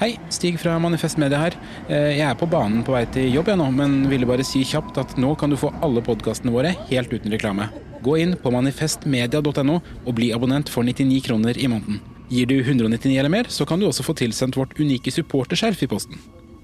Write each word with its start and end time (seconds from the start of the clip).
Hei, 0.00 0.16
Stig 0.28 0.58
fra 0.58 0.74
Manifest 0.82 1.18
Media 1.22 1.38
her. 1.38 1.54
Eh, 1.88 2.16
Jeg 2.18 2.26
er 2.26 2.34
på 2.34 2.48
banen 2.50 2.82
på 2.84 2.92
vei 2.96 3.04
til 3.14 3.30
jobb 3.32 3.48
jeg 3.52 3.58
nå, 3.60 3.68
men 3.72 4.08
ville 4.10 4.26
bare 4.26 4.44
si 4.46 4.64
kjapt 4.66 4.98
at 4.98 5.16
nå 5.16 5.34
kan 5.38 5.50
du 5.50 5.56
få 5.56 5.70
alle 5.86 6.02
podkastene 6.02 6.52
våre 6.54 6.74
helt 6.90 7.12
uten 7.12 7.30
reklame. 7.30 7.68
Gå 8.02 8.18
inn 8.20 8.34
på 8.36 8.50
manifestmedia.no 8.52 9.78
og 10.04 10.14
bli 10.18 10.32
abonnent 10.34 10.68
for 10.68 10.82
99 10.84 11.22
kroner 11.28 11.56
i 11.56 11.68
måneden. 11.70 12.00
Gir 12.28 12.46
du 12.50 12.56
199 12.60 13.18
eller 13.20 13.30
mer, 13.30 13.44
så 13.48 13.64
kan 13.68 13.78
du 13.80 13.86
også 13.86 14.02
få 14.04 14.16
tilsendt 14.18 14.56
vårt 14.58 14.74
unike 14.80 15.12
supporterskjerf 15.14 15.82
i 15.86 15.86
posten. 15.88 16.18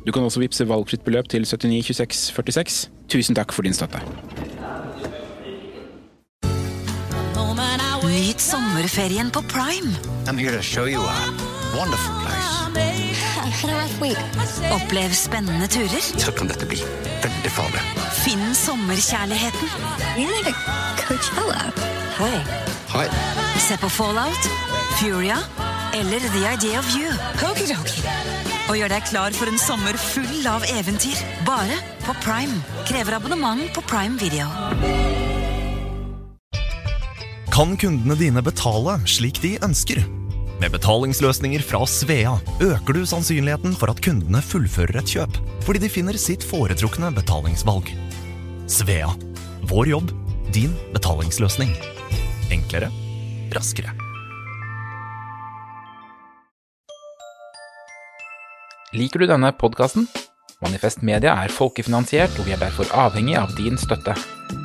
Du 0.05 0.11
kan 0.13 0.25
også 0.25 0.41
vippse 0.41 0.67
valgfritt 0.67 1.05
beløp 1.05 1.29
til 1.29 1.45
79 1.47 1.85
26 1.95 2.33
46. 2.35 2.89
Tusen 3.13 3.37
takk 3.37 3.53
for 3.53 3.63
din 3.63 3.77
støtte. 3.77 4.01
Nyt 8.21 8.41
sommerferien 8.41 9.31
på 9.31 9.41
Prime. 9.43 9.95
I'm 10.27 10.37
here 10.39 10.53
to 10.57 10.63
show 10.63 10.85
you 10.87 11.01
a 11.01 11.17
wonderful 11.77 12.15
place. 12.23 12.90
Opplev 14.71 15.15
spennende 15.15 15.67
turer. 15.71 16.03
Så 16.03 16.33
kan 16.37 16.51
dette 16.51 16.67
bli 16.69 16.81
veldig 17.23 17.53
farlig. 17.53 17.83
Finn 18.23 18.55
sommerkjærligheten. 18.55 19.69
Hei. 22.21 22.37
Hei. 22.95 23.07
Se 23.61 23.77
på 23.81 23.89
Fallout, 23.89 24.51
Furia 24.99 25.39
eller 25.95 26.21
The 26.21 26.45
Idea 26.55 26.79
of 26.79 26.91
You. 26.97 27.11
Og 28.71 28.77
gjør 28.79 28.93
deg 28.93 29.09
klar 29.09 29.35
for 29.35 29.51
en 29.51 29.59
sommer 29.59 29.99
full 29.99 30.47
av 30.47 30.65
eventyr. 30.71 31.19
Bare 31.47 31.81
på 32.07 32.15
Prime. 32.23 32.61
Krever 32.87 33.19
abonnement 33.19 33.67
på 33.75 33.83
Prime 33.91 34.19
Video. 34.21 34.47
Kan 37.51 37.77
kundene 37.77 38.17
dine 38.17 38.43
betale 38.47 39.01
slik 39.11 39.43
de 39.43 39.57
ønsker? 39.67 40.20
Med 40.61 40.75
betalingsløsninger 40.75 41.63
fra 41.65 41.87
Svea 41.89 42.35
øker 42.61 42.93
du 42.93 43.07
sannsynligheten 43.09 43.73
for 43.81 43.89
at 43.89 44.03
kundene 44.05 44.43
fullfører 44.45 44.99
et 45.01 45.09
kjøp, 45.09 45.39
fordi 45.65 45.81
de 45.81 45.89
finner 45.89 46.19
sitt 46.21 46.45
foretrukne 46.45 47.09
betalingsvalg. 47.17 47.89
Svea 48.69 49.09
vår 49.71 49.89
jobb, 49.95 50.13
din 50.53 50.75
betalingsløsning. 50.93 51.73
Enklere, 52.53 52.91
raskere. 53.57 53.95
Liker 58.93 59.25
du 59.25 59.31
denne 59.31 59.55
podkasten? 59.57 60.11
Manifest 60.61 61.01
Media 61.03 61.33
er 61.41 61.53
folkefinansiert, 61.53 62.35
og 62.39 62.45
vi 62.45 62.53
er 62.53 62.61
derfor 62.61 62.91
avhengig 62.93 63.39
av 63.41 63.55
din 63.57 63.81
støtte. 63.81 64.13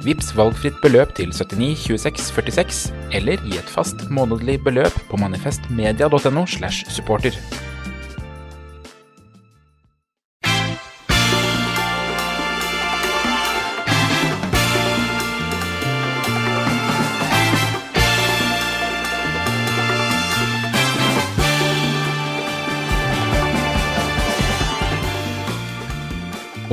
Vips 0.03 0.33
valgfritt 0.35 0.81
beløp 0.83 1.13
til 1.15 1.31
79 1.31 1.85
26 1.85 2.25
46, 2.35 2.81
eller 3.15 3.39
gi 3.45 3.55
et 3.61 3.71
fast 3.71 4.03
månedlig 4.11 4.57
beløp 4.65 4.97
på 5.07 5.19
manifestmedia.no 5.21 6.43
slash 6.45 6.91
supporter. 6.91 7.39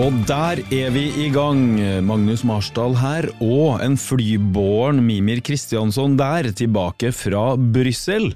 Og 0.01 0.15
der 0.25 0.63
er 0.73 0.89
vi 0.95 1.03
i 1.21 1.27
gang. 1.29 1.77
Magnus 2.09 2.41
Marsdal 2.49 2.95
her, 2.97 3.27
og 3.45 3.83
en 3.85 3.99
flybåren 4.01 5.03
Mimir 5.05 5.43
Kristiansson 5.45 6.15
der, 6.17 6.49
tilbake 6.57 7.11
fra 7.13 7.59
Brussel. 7.61 8.31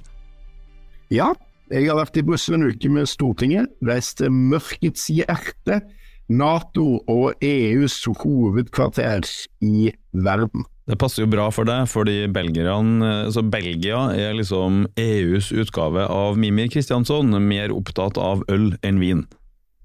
Ja, 1.09 1.31
jeg 1.73 1.89
har 1.89 1.97
vært 1.97 2.19
i 2.21 2.25
Brussel 2.29 2.59
en 2.59 2.67
uke 2.69 2.91
med 2.93 3.09
Stortinget, 3.09 3.73
reist 3.89 4.19
til 4.21 4.35
mørkets 4.37 5.07
hjerte, 5.09 5.81
Nato 6.29 7.01
og 7.09 7.41
EUs 7.41 7.97
hovedkvarter 8.05 9.25
i 9.65 9.95
verden. 10.13 10.69
Det 10.87 11.01
passer 11.01 11.25
jo 11.25 11.31
bra 11.33 11.49
for 11.55 11.65
deg, 11.65 11.89
fordi 11.89 12.29
altså 12.29 13.43
Belgia 13.49 14.13
er 14.13 14.37
liksom 14.37 14.85
EUs 15.01 15.49
utgave 15.57 16.05
av 16.05 16.37
Mimir 16.37 16.69
Kristiansson, 16.69 17.33
mer 17.41 17.73
opptatt 17.73 18.21
av 18.21 18.45
øl 18.53 18.77
enn 18.85 19.01
vin. 19.01 19.25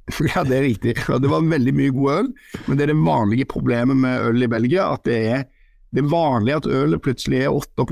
Ja, 0.34 0.44
det 0.48 0.58
er 0.58 0.68
riktig. 0.68 0.96
Og 1.10 1.22
Det 1.24 1.32
var 1.32 1.46
veldig 1.48 1.74
mye 1.78 1.96
god 1.96 2.14
øl, 2.18 2.30
men 2.68 2.78
det 2.78 2.86
er 2.86 2.94
det 2.94 3.02
vanlige 3.06 3.50
problemet 3.50 3.98
med 3.98 4.30
øl 4.30 4.46
i 4.46 4.52
Belgia, 4.52 4.92
at 4.96 5.06
det 5.08 5.20
er 5.32 5.50
det 5.92 6.06
vanlige 6.08 6.22
vanlig 6.22 6.54
at 6.56 6.68
ølet 6.72 7.02
plutselig 7.04 7.42
er 7.44 7.52
8 7.52 7.84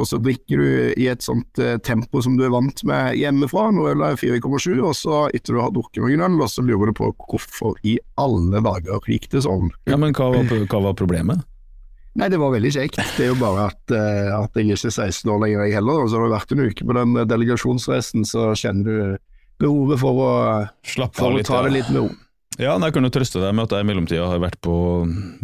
og 0.00 0.06
så 0.08 0.18
drikker 0.24 0.56
du 0.56 0.68
i 0.96 1.08
et 1.12 1.24
sånt 1.24 1.58
eh, 1.60 1.76
tempo 1.84 2.22
som 2.24 2.38
du 2.38 2.46
er 2.46 2.52
vant 2.54 2.80
med 2.88 3.18
hjemmefra, 3.20 3.66
når 3.76 3.90
ølet 3.92 4.24
er 4.24 4.40
4,7, 4.40 4.80
og 4.80 4.94
så 4.96 5.18
etter 5.36 5.52
du 5.52 5.60
har 5.60 5.74
drukket 5.74 6.00
noen 6.00 6.24
øl, 6.24 6.40
og 6.40 6.48
så 6.48 6.64
lurer 6.64 6.88
du 6.88 6.96
på 6.96 7.10
hvorfor 7.26 7.76
i 7.84 7.98
alle 8.16 8.62
dager 8.64 9.04
gikk 9.04 9.28
det 9.34 9.44
sånn. 9.44 9.68
Ja, 9.84 10.00
Men 10.00 10.16
hva 10.16 10.30
var, 10.32 10.48
hva 10.48 10.82
var 10.88 10.96
problemet? 10.96 11.44
Nei, 12.16 12.30
det 12.32 12.40
var 12.40 12.54
veldig 12.54 12.72
kjekt. 12.72 13.02
Det 13.18 13.26
er 13.26 13.34
jo 13.34 13.40
bare 13.42 13.68
at, 13.68 13.92
eh, 13.92 14.32
at 14.32 14.56
jeg 14.56 14.72
ikke 14.72 14.88
er 14.88 14.96
16 15.12 15.32
år 15.34 15.42
lenger, 15.42 15.66
jeg 15.66 15.76
heller. 15.76 16.00
Og 16.00 16.08
så 16.08 16.16
har 16.16 16.30
det 16.30 16.36
vært 16.38 16.54
en 16.54 16.64
uke 16.64 16.86
på 16.88 16.96
den 16.96 17.18
delegasjonsreisen, 17.28 18.24
så 18.24 18.54
kjenner 18.56 18.88
du 18.88 19.18
behovet 19.62 20.00
for 20.02 20.20
å, 20.22 20.30
Slapp 20.86 21.16
for 21.16 21.32
å 21.32 21.38
litt. 21.40 21.48
ta 21.48 21.62
det 21.66 21.74
litt 21.78 21.90
med 21.92 22.02
ro. 22.04 22.10
Ja, 22.56 22.74
jeg 22.80 22.94
kan 22.96 23.04
jo 23.04 23.12
trøste 23.12 23.40
deg 23.42 23.52
med 23.56 23.66
at 23.66 23.74
jeg 23.76 23.84
i 23.84 23.88
mellomtida 23.90 24.28
har 24.30 24.38
vært 24.40 24.60
på 24.64 24.74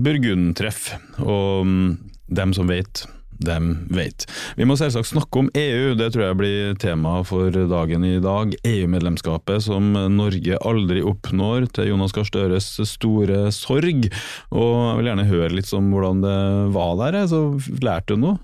Burgund-treff, 0.00 0.94
og 1.20 1.66
mm, 1.68 1.90
dem 2.32 2.54
som 2.56 2.70
vet, 2.70 3.02
dem 3.42 3.72
vet. 3.92 4.24
Vi 4.56 4.64
må 4.68 4.76
selvsagt 4.78 5.10
snakke 5.10 5.42
om 5.42 5.50
EU, 5.58 5.92
det 5.98 6.12
tror 6.14 6.24
jeg 6.28 6.38
blir 6.40 6.76
tema 6.80 7.18
for 7.26 7.50
dagen 7.52 8.06
i 8.06 8.14
dag. 8.22 8.54
EU-medlemskapet 8.64 9.64
som 9.66 9.90
Norge 10.14 10.56
aldri 10.64 11.02
oppnår, 11.04 11.66
til 11.76 11.90
Jonas 11.90 12.14
Gahr 12.16 12.28
Støres 12.28 12.70
store 12.88 13.50
sorg. 13.52 14.08
Og 14.54 14.72
jeg 14.86 15.00
vil 15.02 15.10
gjerne 15.10 15.28
høre 15.28 15.52
litt 15.58 15.72
om 15.76 15.90
hvordan 15.92 16.22
det 16.24 16.38
var 16.76 16.96
der, 17.02 17.20
så 17.28 17.42
lærte 17.84 18.16
du 18.16 18.24
noe? 18.24 18.38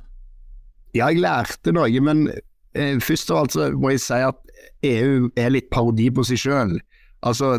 Ja, 0.97 1.09
jeg 1.13 1.23
lærte 1.23 1.73
noe, 1.77 2.05
men 2.05 2.27
eh, 2.75 2.99
først 3.05 3.31
av 3.33 3.45
alt 3.45 3.57
så 3.57 3.71
må 3.77 3.95
jeg 3.95 4.03
si 4.05 4.21
at 4.29 4.45
EU 4.87 5.29
er 5.39 5.53
litt 5.55 5.69
parodi 5.75 6.09
på 6.15 6.25
seg 6.27 6.41
sjøl. 6.43 6.79
Altså, 7.27 7.57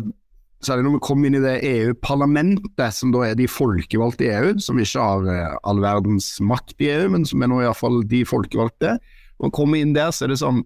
særlig 0.64 0.86
når 0.86 0.96
vi 0.96 1.04
kom 1.06 1.24
inn 1.24 1.38
i 1.38 1.44
det 1.44 1.56
EU-parlamentet, 1.66 2.96
som 2.96 3.14
da 3.14 3.24
er 3.28 3.38
de 3.38 3.48
folkevalgte 3.50 4.26
i 4.26 4.34
EU, 4.34 4.58
som 4.62 4.80
ikke 4.80 5.06
har 5.06 5.30
eh, 5.32 5.56
all 5.68 5.80
verdens 5.84 6.34
makt 6.44 6.76
i 6.80 6.90
EU, 6.94 7.08
men 7.14 7.24
som 7.28 7.42
er 7.42 7.52
nå 7.52 7.62
iallfall 7.64 8.02
de 8.08 8.24
folkevalgte. 8.28 8.98
Når 9.38 9.48
man 9.48 9.56
kommer 9.56 9.80
inn 9.80 9.96
der, 9.96 10.12
så 10.12 10.26
er 10.26 10.34
det 10.34 10.42
sånn 10.42 10.64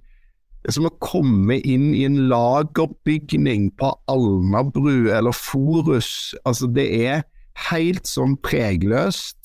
det 0.65 0.71
er 0.71 0.78
som 0.78 0.87
å 0.88 0.97
komme 1.04 1.59
inn 1.60 1.91
i 1.93 2.06
en 2.06 2.22
lagerbygning 2.31 3.66
på 3.77 3.91
Alnabru 4.09 5.10
eller 5.12 5.37
Forus. 5.37 6.33
Altså, 6.49 6.71
det 6.72 6.87
er 7.04 7.27
helt 7.69 8.09
sånn 8.09 8.38
pregløst. 8.41 9.37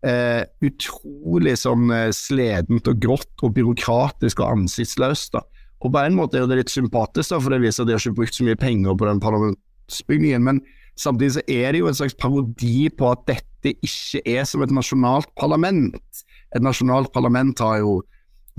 Eh, 0.00 0.40
utrolig 0.64 1.58
sånn 1.60 1.92
eh, 1.92 2.08
sledent 2.16 2.88
og 2.88 3.04
grått 3.04 3.44
og 3.44 3.52
byråkratisk 3.58 4.40
og 4.40 4.62
ansiktsløst. 4.62 5.36
da. 5.36 5.44
Og 5.82 5.90
på 5.90 5.98
en 5.98 6.14
måte 6.14 6.38
er 6.38 6.46
det 6.46 6.60
litt 6.60 6.72
sympatisk, 6.72 7.32
da, 7.32 7.40
for 7.42 7.54
det 7.54 7.62
viser 7.64 7.82
at 7.82 7.90
de 7.90 7.96
har 7.96 8.02
ikke 8.02 8.20
brukt 8.20 8.36
så 8.36 8.46
mye 8.46 8.58
penger 8.58 8.94
på 8.98 9.08
den 9.08 9.22
parlamentsbygningen. 9.22 10.44
Men 10.46 10.62
samtidig 11.00 11.36
så 11.38 11.42
er 11.50 11.74
det 11.74 11.82
jo 11.82 11.90
en 11.90 11.98
slags 11.98 12.14
parodi 12.14 12.86
på 12.94 13.10
at 13.10 13.26
dette 13.30 13.74
ikke 13.82 14.22
er 14.28 14.46
som 14.48 14.62
et 14.62 14.74
nasjonalt 14.74 15.30
parlament. 15.38 16.22
Et 16.54 16.62
nasjonalt 16.62 17.12
parlament 17.14 17.58
har 17.64 17.80
jo 17.82 18.00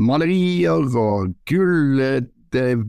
malerier 0.01 0.83
og 0.99 1.33
gull, 1.47 2.01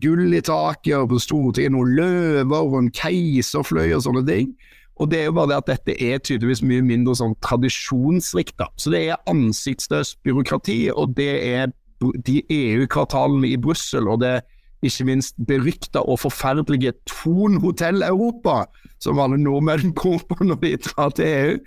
gull 0.02 0.34
i 0.34 0.42
taket, 0.44 0.96
og 0.98 1.12
på 1.12 1.20
Stortinget 1.22 1.74
noen 1.76 1.94
løver 1.98 2.58
og 2.58 2.78
en 2.80 2.92
keiserfløy 2.94 3.92
og 3.94 4.02
sånne 4.08 4.24
ting. 4.26 4.54
Og 5.02 5.10
det 5.10 5.20
er 5.20 5.24
jo 5.28 5.34
bare 5.38 5.50
det 5.50 5.56
at 5.58 5.70
dette 5.70 5.94
er 6.02 6.20
tydeligvis 6.22 6.62
mye 6.66 6.82
mindre 6.86 7.16
sånn 7.18 7.34
tradisjonsrikt. 7.42 8.54
da. 8.58 8.68
Så 8.78 8.92
det 8.94 9.06
er 9.08 9.22
ansiktsløst 9.30 10.20
byråkrati, 10.26 10.90
og 10.94 11.16
det 11.18 11.32
er 11.48 11.72
de 12.00 12.42
EU-kvartalene 12.50 13.48
i 13.52 13.60
Brussel, 13.60 14.08
og 14.08 14.20
det 14.24 14.40
ikke 14.84 15.06
minst 15.08 15.36
berykta 15.48 16.02
og 16.04 16.20
forferdelige 16.24 16.92
Thon 17.08 17.60
Hotell 17.62 18.02
Europa, 18.04 18.64
som 19.00 19.20
alle 19.22 19.38
nordmenn 19.40 19.94
bor 19.98 20.20
på 20.28 20.44
når 20.44 20.60
de 20.62 20.72
drar 20.88 21.14
til 21.16 21.28
EU. 21.28 21.58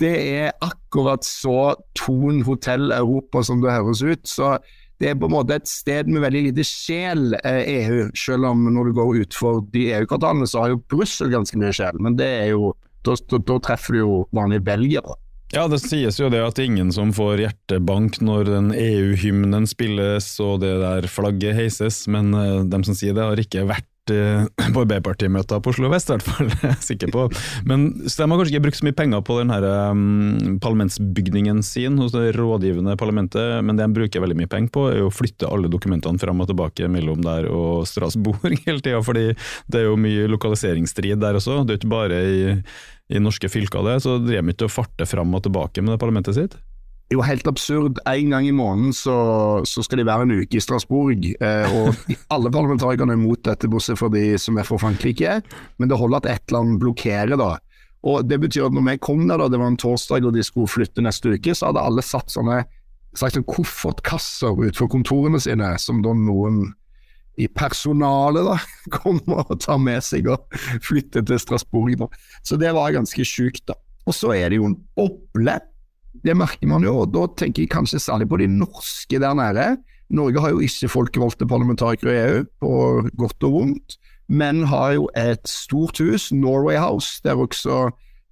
Det 0.00 0.14
er 0.36 0.56
akkurat 0.64 1.24
så 1.24 1.74
Thon 1.98 2.42
Hotell 2.46 2.92
Europa 2.92 3.42
som 3.46 3.62
det 3.64 3.72
høres 3.72 4.02
ut. 4.02 4.24
Så 4.28 4.56
det 5.00 5.10
er 5.10 5.18
på 5.20 5.28
en 5.28 5.36
måte 5.36 5.58
et 5.58 5.68
sted 5.68 6.08
med 6.08 6.24
veldig 6.24 6.46
lite 6.48 6.64
sjel, 6.64 7.34
eh, 7.44 7.62
EU. 7.84 8.06
Selv 8.16 8.48
om 8.48 8.64
når 8.72 8.90
du 8.90 8.96
går 8.96 9.22
utfor 9.24 9.60
de 9.74 9.90
EU-kvartalene, 9.92 10.48
så 10.48 10.64
har 10.64 10.74
jo 10.74 10.82
Brussel 10.88 11.32
ganske 11.32 11.60
mye 11.60 11.74
sjel. 11.76 12.00
Men 12.00 12.16
det 12.20 12.28
er 12.40 12.50
jo 12.54 12.72
da, 13.04 13.14
da, 13.30 13.38
da 13.38 13.60
treffer 13.62 13.94
du 13.94 14.00
jo 14.00 14.14
vanlige 14.34 14.64
belgiere. 14.66 15.16
Ja, 15.54 15.68
det 15.70 15.78
sies 15.84 16.18
jo 16.18 16.26
det 16.32 16.40
at 16.42 16.58
ingen 16.58 16.90
som 16.92 17.12
får 17.14 17.44
hjertebank 17.44 18.18
når 18.24 18.48
den 18.48 18.72
EU-hymnen 18.74 19.68
spilles 19.70 20.26
og 20.42 20.60
det 20.64 20.72
der 20.82 21.06
flagget 21.10 21.54
heises, 21.54 22.00
men 22.10 22.34
de 22.34 22.80
som 22.82 22.96
sier 22.98 23.14
det, 23.14 23.22
har 23.22 23.38
ikke 23.40 23.66
vært 23.68 23.86
eh, 23.86 23.95
på 24.74 24.82
Arbeiderpartimøter 24.82 25.62
på 25.62 25.72
Oslo 25.72 25.90
vest, 25.92 26.10
i 26.10 26.16
hvert 26.16 26.26
fall. 26.26 26.50
er 26.70 26.76
sikker 26.84 27.12
på. 27.14 27.26
Men 27.68 27.88
så 28.06 28.22
de 28.22 28.30
har 28.30 28.40
kanskje 28.40 28.54
ikke 28.54 28.64
brukt 28.68 28.80
så 28.80 28.88
mye 28.88 28.98
penger 28.98 29.24
på 29.26 29.38
den 29.40 29.52
her, 29.54 29.66
um, 29.92 30.58
parlamentsbygningen 30.62 31.62
sin 31.66 31.98
hos 32.02 32.14
det 32.14 32.34
rådgivende 32.38 32.96
parlamentet, 33.00 33.60
men 33.66 33.78
det 33.78 33.86
de 33.86 33.98
bruker 34.00 34.24
veldig 34.24 34.38
mye 34.42 34.52
penger 34.52 34.74
på, 34.74 34.86
er 34.92 35.04
å 35.04 35.12
flytte 35.14 35.50
alle 35.50 35.70
dokumentene 35.72 36.20
fram 36.22 36.42
og 36.42 36.50
tilbake 36.50 36.90
mellom 36.92 37.22
der 37.24 37.48
og 37.50 37.86
Strasbourg 37.88 38.44
hele 38.66 38.82
tida, 38.82 39.02
fordi 39.06 39.30
det 39.70 39.82
er 39.82 39.90
jo 39.90 39.98
mye 40.00 40.28
lokaliseringsstrid 40.32 41.20
der 41.22 41.38
også. 41.38 41.62
Det 41.64 41.76
er 41.76 41.78
jo 41.78 41.82
ikke 41.84 41.94
bare 41.96 42.22
i, 42.26 42.54
i 43.16 43.22
norske 43.22 43.50
fylker 43.52 43.86
det, 43.86 44.00
så 44.04 44.18
driver 44.22 44.42
de 44.42 44.56
ikke 44.56 44.70
og 44.70 44.74
farter 44.74 45.08
fram 45.08 45.34
og 45.36 45.44
tilbake 45.46 45.84
med 45.84 45.94
det 45.94 46.02
parlamentet 46.02 46.38
sitt? 46.38 46.56
Jo 47.12 47.22
helt 47.22 47.46
absurd. 47.46 48.00
En 48.08 48.32
gang 48.34 48.48
i 48.48 48.54
måneden 48.54 48.94
så, 48.96 49.16
så 49.68 49.84
skal 49.84 50.00
de 50.00 50.06
være 50.08 50.26
en 50.26 50.34
uke 50.40 50.58
i 50.58 50.62
Strasbourg. 50.62 51.28
Eh, 51.38 51.76
og 51.78 51.94
alle 52.34 52.52
parlamentarikerne 52.54 53.14
er 53.14 53.20
imot 53.20 53.44
dette, 53.46 53.70
bortsett 53.70 54.00
fra 54.00 54.10
de 54.12 54.24
som 54.40 54.58
er 54.58 54.66
fra 54.66 54.80
Frankrike. 54.82 55.38
Men 55.78 55.92
det 55.92 56.00
holder 56.00 56.24
at 56.24 56.30
ett 56.34 56.54
land 56.54 56.80
blokkerer, 56.82 57.36
da. 57.38 57.54
Og 58.06 58.26
Det 58.28 58.38
betyr 58.38 58.68
at 58.68 58.74
når 58.74 58.84
vi 58.90 58.96
kom 59.02 59.26
der, 59.26 59.38
da, 59.40 59.48
det 59.50 59.58
var 59.58 59.72
en 59.72 59.78
torsdag 59.80 60.26
og 60.26 60.34
de 60.36 60.42
skulle 60.46 60.70
flytte 60.70 61.02
neste 61.02 61.32
uke, 61.34 61.54
så 61.54 61.70
hadde 61.70 61.82
alle 61.82 62.04
satt 62.06 62.30
sånne 62.30 62.64
slags 63.16 63.38
koffertkasser 63.48 64.58
utenfor 64.58 64.90
kontorene 64.92 65.40
sine, 65.40 65.72
som 65.80 66.02
da 66.04 66.12
noen 66.14 66.68
i 67.40 67.48
personalet 67.52 68.46
da, 68.46 68.58
kommer 68.98 69.44
og 69.46 69.58
tar 69.64 69.80
med 69.82 70.04
seg 70.04 70.28
og 70.32 70.44
flytter 70.84 71.24
til 71.26 71.40
Strasbourg. 71.40 71.96
Da. 72.02 72.10
Så 72.46 72.58
det 72.60 72.74
var 72.76 72.94
ganske 72.94 73.26
sjukt, 73.26 73.64
da. 73.70 73.78
Og 74.06 74.14
så 74.14 74.30
er 74.36 74.52
det 74.52 74.60
jo 74.60 74.68
en 74.70 74.78
boble 74.96 75.58
det 76.24 76.36
merker 76.38 76.70
man 76.70 76.86
jo, 76.86 76.94
og 77.02 77.12
da 77.14 77.26
tenker 77.42 77.64
jeg 77.64 77.72
kanskje 77.74 78.02
særlig 78.02 78.28
på 78.30 78.40
de 78.40 78.48
norske 78.50 79.20
der 79.22 79.36
nede. 79.36 79.68
Norge 80.14 80.40
har 80.40 80.54
jo 80.54 80.62
ikke 80.62 80.90
folkevalgte 80.92 81.48
parlamentarikere 81.50 82.14
i 82.14 82.24
EU, 82.24 82.42
på 82.62 82.72
godt 83.18 83.46
og 83.48 83.56
vondt, 83.58 83.96
men 84.28 84.64
har 84.70 84.96
jo 84.96 85.08
et 85.18 85.46
stort 85.50 85.98
hus, 86.02 86.30
Norway 86.32 86.78
House, 86.78 87.20
der 87.24 87.38
også 87.38 87.90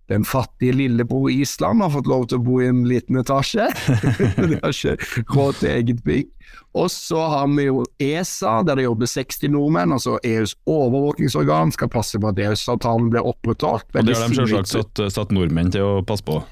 den 0.09 0.25
fattige 0.25 0.73
lillebror 0.73 1.29
Island 1.29 1.81
har 1.81 1.91
fått 1.95 2.09
lov 2.11 2.27
til 2.29 2.37
å 2.37 2.45
bo 2.45 2.59
i 2.61 2.67
en 2.69 2.83
liten 2.89 3.17
etasje. 3.17 3.71
De 4.51 4.59
har 4.59 4.75
ikke 4.75 5.23
råd 5.33 5.61
til 5.63 5.71
eget 5.71 6.03
bygg. 6.05 6.29
Og 6.77 6.91
så 6.93 7.23
har 7.33 7.47
vi 7.55 7.69
jo 7.71 7.85
ESA, 8.03 8.59
der 8.69 8.81
det 8.81 8.85
jobber 8.85 9.09
60 9.09 9.49
nordmenn, 9.55 9.95
altså 9.97 10.19
EUs 10.27 10.57
overvåkingsorgan, 10.69 11.73
skal 11.73 11.89
passe 11.93 12.21
på 12.21 12.29
at 12.31 12.43
EØS-avtalen 12.43 13.09
blir 13.15 13.25
opprettholdt. 13.25 13.89
Og 13.95 14.05
det 14.05 14.19
har 14.19 14.29
de 14.29 14.43
selvsagt 14.43 14.75
satt, 14.75 15.05
satt 15.15 15.33
nordmenn 15.33 15.73
til 15.73 15.87
å 15.87 15.97
passe 16.07 16.27
på? 16.27 16.43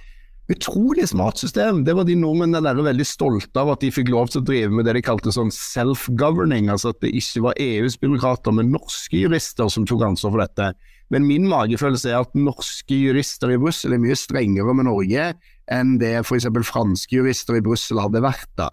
Utrolig 0.50 1.06
smart 1.08 1.38
system. 1.38 1.84
Det 1.86 1.94
var 1.94 2.06
de 2.08 2.16
nordmennene 2.18 2.64
der 2.66 2.82
veldig 2.82 3.04
stolte 3.06 3.62
av 3.62 3.70
at 3.76 3.84
de 3.84 3.92
fikk 3.94 4.10
lov 4.10 4.32
til 4.32 4.40
å 4.40 4.46
drive 4.48 4.74
med 4.74 4.88
det 4.88 4.96
de 4.96 5.04
kalte 5.06 5.30
sånn 5.34 5.52
self-governing, 5.54 6.66
altså 6.72 6.90
at 6.90 6.98
det 7.04 7.12
ikke 7.14 7.44
var 7.44 7.60
EUs 7.62 7.94
byråkrater, 8.02 8.56
men 8.56 8.72
norske 8.74 9.20
jurister 9.20 9.70
som 9.70 9.86
tok 9.86 10.02
ansvar 10.08 10.34
for 10.34 10.42
dette. 10.42 10.72
Men 11.14 11.28
min 11.28 11.46
magefølelse 11.46 12.10
er 12.10 12.24
at 12.24 12.34
norske 12.34 12.96
jurister 12.96 13.54
i 13.54 13.60
Brussel 13.60 13.94
er 13.94 14.02
mye 14.02 14.18
strengere 14.18 14.74
med 14.74 14.88
Norge 14.88 15.30
enn 15.70 15.96
det 16.02 16.16
f.eks. 16.24 16.48
franske 16.66 17.20
jurister 17.20 17.60
i 17.60 17.64
Brussel 17.64 18.02
hadde 18.02 18.24
vært. 18.24 18.50
da. 18.58 18.72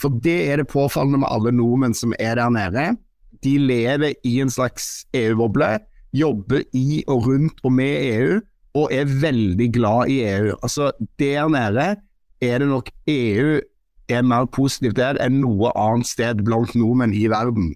For 0.00 0.14
det 0.24 0.38
er 0.48 0.62
det 0.62 0.70
påfallende 0.72 1.20
med 1.20 1.28
alle 1.28 1.52
nordmenn 1.52 1.96
som 1.96 2.14
er 2.16 2.40
der 2.40 2.54
nede. 2.54 2.86
De 3.44 3.58
lever 3.60 4.16
i 4.24 4.38
en 4.40 4.52
slags 4.52 5.04
EU-boble, 5.16 5.76
jobber 6.16 6.64
i 6.72 7.02
og 7.10 7.28
rundt 7.28 7.60
og 7.62 7.76
med 7.76 8.08
EU 8.08 8.40
og 8.78 8.92
er 8.94 9.08
veldig 9.22 9.68
glad 9.74 10.12
i 10.12 10.20
EU. 10.28 10.54
Altså, 10.62 10.90
der 11.18 11.48
nede 11.50 11.96
er 12.40 12.62
det 12.62 12.68
nok 12.68 12.90
EU 13.10 13.58
er 14.10 14.22
mer 14.26 14.46
positivt 14.50 14.98
der 14.98 15.18
enn 15.22 15.40
noe 15.42 15.70
annet 15.78 16.08
sted 16.10 16.42
blant 16.46 16.74
nordmenn 16.78 17.14
i 17.14 17.26
verden. 17.30 17.72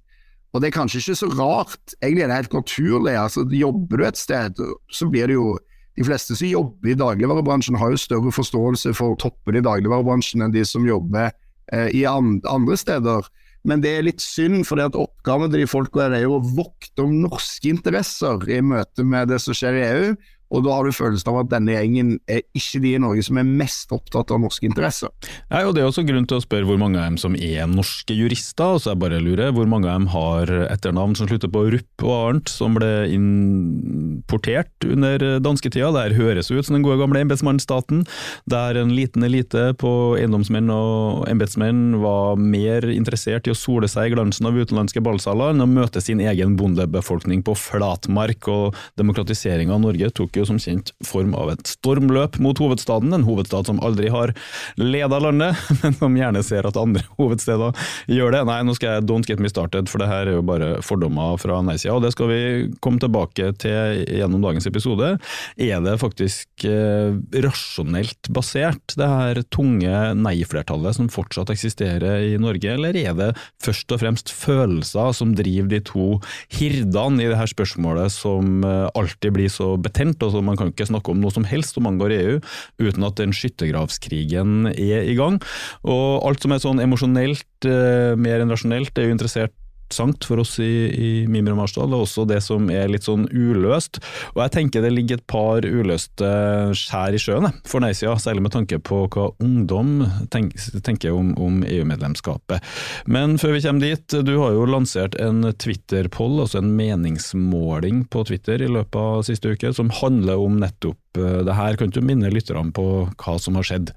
Og 0.55 0.63
det 0.63 0.71
er 0.71 0.77
kanskje 0.77 1.01
ikke 1.03 1.19
så 1.19 1.29
rart, 1.35 1.95
egentlig 1.99 2.25
er 2.25 2.31
det 2.31 2.41
helt 2.43 2.59
naturlig. 2.61 3.15
altså 3.19 3.47
Jobber 3.51 3.97
du 3.97 4.05
et 4.07 4.19
sted, 4.19 4.61
så 4.91 5.09
blir 5.11 5.27
det 5.27 5.39
jo 5.39 5.59
De 5.95 6.03
fleste 6.03 6.35
som 6.35 6.49
jobber 6.49 6.91
i 6.91 6.97
dagligvarebransjen 6.99 7.77
har 7.79 7.93
jo 7.93 7.99
større 8.03 8.33
forståelse 8.35 8.91
for 8.99 9.15
toppene 9.15 9.61
i 9.61 9.63
dagligvarebransjen 9.63 10.43
enn 10.43 10.51
de 10.51 10.65
som 10.67 10.83
jobber 10.83 11.29
eh, 11.71 11.87
i 11.95 12.01
andre 12.03 12.75
steder. 12.75 13.29
Men 13.63 13.79
det 13.79 13.93
er 13.95 14.03
litt 14.03 14.19
synd, 14.19 14.65
for 14.67 14.83
oppgaven 14.83 15.53
til 15.53 15.63
de 15.63 15.69
folka 15.71 16.09
er 16.09 16.25
jo 16.25 16.41
å 16.41 16.43
vokte 16.57 17.07
om 17.07 17.15
norske 17.23 17.71
interesser 17.71 18.43
i 18.51 18.59
møte 18.59 19.07
med 19.07 19.31
det 19.31 19.39
som 19.45 19.55
skjer 19.55 19.79
i 19.79 19.87
EU, 19.87 20.11
og 20.55 20.65
da 20.67 20.77
har 20.77 20.87
du 20.87 20.95
følelsen 20.95 21.33
av 21.33 21.41
at 21.43 21.51
denne 21.53 21.75
gjengen 21.75 22.15
er 22.31 22.45
ikke 22.57 22.81
de 22.85 22.95
i 22.95 23.03
Norge 23.03 23.25
som 23.27 23.39
er 23.41 23.49
mest 23.49 23.93
opptatt 23.95 24.31
av 24.35 24.43
norske 24.43 24.69
interesser. 24.69 25.11
Nei, 25.51 25.65
og 25.65 25.75
Det 25.75 25.83
er 25.83 25.91
også 25.91 26.07
grunn 26.07 26.27
til 26.31 26.39
å 26.39 26.45
spørre 26.45 26.69
hvor 26.69 26.79
mange 26.81 27.01
av 27.01 27.11
dem 27.11 27.19
som 27.21 27.35
er 27.35 27.67
norske 27.71 28.15
jurister. 28.15 28.77
og 28.77 28.83
så 28.83 28.93
jeg 28.93 29.03
bare 29.03 29.21
lurer, 29.23 29.53
Hvor 29.53 29.67
mange 29.67 29.89
av 29.91 29.99
dem 29.99 30.09
har 30.15 30.47
etternavn 30.71 31.17
som 31.17 31.29
slutter 31.29 31.51
på 31.51 31.65
Rupp 31.75 32.05
og 32.05 32.15
Arnt, 32.15 32.49
som 32.49 32.75
ble 32.75 33.09
importert 33.11 34.71
under 34.85 35.41
dansketida. 35.41 35.91
Der 35.93 36.15
høres 36.15 36.51
ut 36.51 36.65
som 36.65 36.77
den 36.77 36.85
gode 36.87 37.01
gamle 37.03 37.21
embetsmannsstaten, 37.25 38.07
der 38.47 38.79
en 38.79 38.95
liten 38.95 39.25
elite 39.27 39.75
på 39.81 40.17
eiendomsmenn 40.19 40.71
og 40.71 41.27
embetsmenn 41.31 42.01
var 42.03 42.37
mer 42.37 42.87
interessert 42.91 43.49
i 43.49 43.55
å 43.55 43.59
sole 43.59 43.89
seg 43.91 44.11
i 44.11 44.15
glansen 44.15 44.47
av 44.49 44.57
utenlandske 44.57 45.03
ballsaler 45.05 45.55
enn 45.55 45.65
å 45.65 45.71
møte 45.71 46.03
sin 46.05 46.23
egen 46.23 46.57
bondebefolkning 46.57 47.43
på 47.45 47.57
flatmark. 47.59 48.49
og 48.49 48.75
Demokratiseringa 49.01 49.75
av 49.75 49.83
Norge 49.83 50.11
tok 50.15 50.37
jo 50.39 50.44
jo 50.45 50.51
som 50.53 50.61
kjent 50.61 50.93
form 51.05 51.35
av 51.39 51.55
et 51.55 51.75
stormløp 51.75 52.39
mot 52.45 52.59
hovedstaden, 52.61 53.13
en 53.17 53.27
hovedstad 53.27 53.69
som 53.69 53.81
aldri 53.85 54.11
har 54.13 54.35
leda 54.81 55.19
landet, 55.23 55.59
men 55.83 55.97
som 55.99 56.17
gjerne 56.19 56.45
ser 56.47 56.69
at 56.69 56.79
andre 56.81 57.05
hovedsteder 57.21 57.75
gjør 58.13 58.37
det. 58.37 58.45
Nei, 58.51 58.61
nå 58.67 58.77
skal 58.77 58.99
jeg 58.99 59.09
don't 59.09 59.29
get 59.29 59.43
me 59.43 59.51
started, 59.51 59.91
for 59.91 60.03
det 60.03 60.11
her 60.11 60.29
er 60.29 60.39
jo 60.39 60.47
bare 60.47 60.77
fordommer 60.85 61.39
fra 61.41 61.61
nei-sida, 61.65 61.97
og 61.97 62.05
det 62.05 62.15
skal 62.15 62.31
vi 62.31 62.43
komme 62.85 63.03
tilbake 63.03 63.53
til 63.63 64.05
gjennom 64.05 64.45
dagens 64.45 64.69
episode. 64.69 65.15
Er 65.61 65.83
det 65.85 65.97
faktisk 66.03 66.67
eh, 66.69 67.17
rasjonelt 67.45 68.31
basert, 68.35 68.97
det 68.99 69.09
her 69.09 69.43
tunge 69.55 70.15
nei-flertallet 70.19 70.99
som 70.99 71.11
fortsatt 71.13 71.53
eksisterer 71.55 72.29
i 72.35 72.39
Norge, 72.41 72.77
eller 72.77 72.97
er 72.99 73.17
det 73.19 73.31
først 73.65 73.93
og 73.95 74.03
fremst 74.03 74.33
følelser 74.35 75.15
som 75.17 75.35
driver 75.37 75.71
de 75.71 75.81
to 75.85 76.09
hirdene 76.55 77.25
i 77.25 77.31
det 77.31 77.39
her 77.39 77.51
spørsmålet 77.51 78.13
som 78.13 78.65
eh, 78.67 78.89
alltid 78.99 79.37
blir 79.37 79.53
så 79.53 79.75
betent, 79.81 80.23
og 80.25 80.34
altså 80.35 80.45
Man 80.45 80.59
kan 80.59 80.73
ikke 80.73 80.89
snakke 80.89 81.13
om 81.13 81.21
noe 81.23 81.33
som 81.35 81.47
helst 81.47 81.77
som 81.77 81.87
angår 81.89 82.15
EU 82.19 82.39
uten 82.83 83.07
at 83.07 83.19
den 83.21 83.35
skyttergravskrigen 83.35 84.73
er 84.75 85.07
i 85.07 85.15
gang. 85.19 85.41
Og 85.87 86.25
alt 86.27 86.43
som 86.43 86.55
er 86.55 86.63
sånn 86.63 86.83
emosjonelt, 86.83 87.47
eh, 87.69 88.15
mer 88.19 88.43
enn 88.43 88.51
rasjonelt, 88.51 88.97
er 88.99 89.09
jo 89.09 89.15
interessert 89.15 89.55
interessant 89.85 90.25
for 90.25 90.41
oss 90.41 90.59
i, 90.59 90.91
i 90.91 91.27
Mimir 91.29 91.55
og 91.55 91.61
Marsdal, 91.63 91.93
og 91.95 92.05
også 92.05 92.25
det 92.29 92.41
som 92.43 92.71
er 92.73 92.89
litt 92.91 93.05
sånn 93.07 93.27
uløst. 93.31 94.01
Og 94.35 94.43
jeg 94.43 94.53
tenker 94.57 94.83
det 94.83 94.93
ligger 94.93 95.21
et 95.21 95.27
par 95.31 95.65
uløste 95.65 96.31
skjær 96.75 97.15
i 97.15 97.21
sjøen 97.21 97.51
for 97.69 97.85
nei-sida, 97.85 98.17
særlig 98.19 98.47
med 98.47 98.55
tanke 98.55 98.79
på 98.83 99.05
hva 99.15 99.29
ungdom 99.45 100.05
tenker, 100.33 100.81
tenker 100.85 101.15
om, 101.15 101.35
om 101.39 101.63
EU-medlemskapet. 101.67 102.65
Men 103.07 103.39
før 103.39 103.57
vi 103.57 103.65
kommer 103.65 103.85
dit, 103.85 104.19
du 104.25 104.35
har 104.41 104.57
jo 104.57 104.67
lansert 104.69 105.19
en 105.21 105.45
Twitter-poll, 105.53 106.41
altså 106.45 106.63
en 106.63 106.73
meningsmåling 106.77 108.07
på 108.11 108.25
Twitter 108.29 108.65
i 108.65 108.71
løpet 108.71 108.99
av 109.01 109.23
siste 109.29 109.55
uke, 109.55 109.75
som 109.77 109.93
handler 110.01 110.41
om 110.41 110.59
nettopp 110.63 111.21
eh, 111.21 111.45
det 111.47 111.61
her. 111.61 111.79
Kan 111.79 111.95
du 111.95 112.03
minne 112.05 112.33
lytterne 112.33 112.73
på 112.75 112.89
hva 113.13 113.39
som 113.41 113.61
har 113.61 113.69
skjedd? 113.69 113.95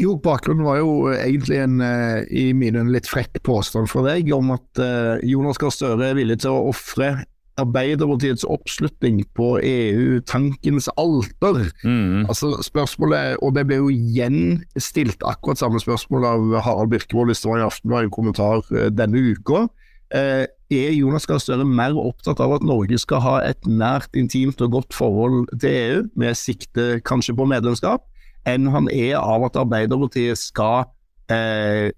Jo, 0.00 0.14
bakgrunnen 0.16 0.64
var 0.64 0.78
jo 0.80 1.10
egentlig 1.12 1.58
en 1.60 1.80
uh, 1.84 2.22
i 2.32 2.50
mine 2.56 2.86
litt 2.88 3.08
frekk 3.10 3.42
påstand 3.44 3.90
fra 3.90 4.04
deg 4.06 4.30
om 4.32 4.54
at 4.54 4.80
uh, 4.80 5.20
Jonas 5.26 5.60
Gahr 5.60 5.74
Støre 5.74 6.10
er 6.10 6.16
villig 6.16 6.40
til 6.44 6.54
å 6.54 6.70
ofre 6.70 7.18
Arbeiderpartiets 7.60 8.46
oppslutning 8.48 9.18
på 9.36 9.50
EU-tankens 9.66 10.86
alter. 10.96 11.66
Mm. 11.84 12.24
Altså 12.30 12.54
spørsmålet, 12.64 13.36
Og 13.44 13.52
det 13.52 13.66
ble 13.68 13.82
jo 13.82 13.90
igjen 13.92 14.62
stilt 14.80 15.20
akkurat 15.28 15.60
samme 15.60 15.82
spørsmål 15.82 16.24
av 16.24 16.54
Harald 16.64 16.94
Birkevold 16.94 17.34
hvis 17.34 17.42
det 17.44 17.50
var 17.50 17.60
i 17.60 17.66
Aftenbladet 17.66 18.08
en 18.08 18.14
kommentar 18.16 18.64
uh, 18.72 18.86
denne 18.88 19.20
uka. 19.34 19.66
er 20.10 20.94
Jonas 20.96 21.26
Gahr 21.28 21.38
Støre 21.42 21.66
mer 21.66 21.92
opptatt 22.00 22.40
av 22.40 22.56
at 22.56 22.64
Norge 22.64 22.96
skal 22.98 23.20
ha 23.22 23.34
et 23.44 23.68
nært, 23.68 24.08
intimt 24.16 24.62
og 24.64 24.72
godt 24.78 24.96
forhold 24.96 25.52
til 25.60 25.70
EU, 25.70 26.00
med 26.16 26.38
sikte 26.38 26.96
kanskje 27.04 27.36
på 27.36 27.46
medlemskap? 27.46 28.08
Enn 28.48 28.70
han 28.72 28.88
er 28.92 29.18
av 29.20 29.44
at 29.48 29.58
Arbeiderpartiet 29.60 30.38
skal 30.40 30.88
eh, 31.32 31.90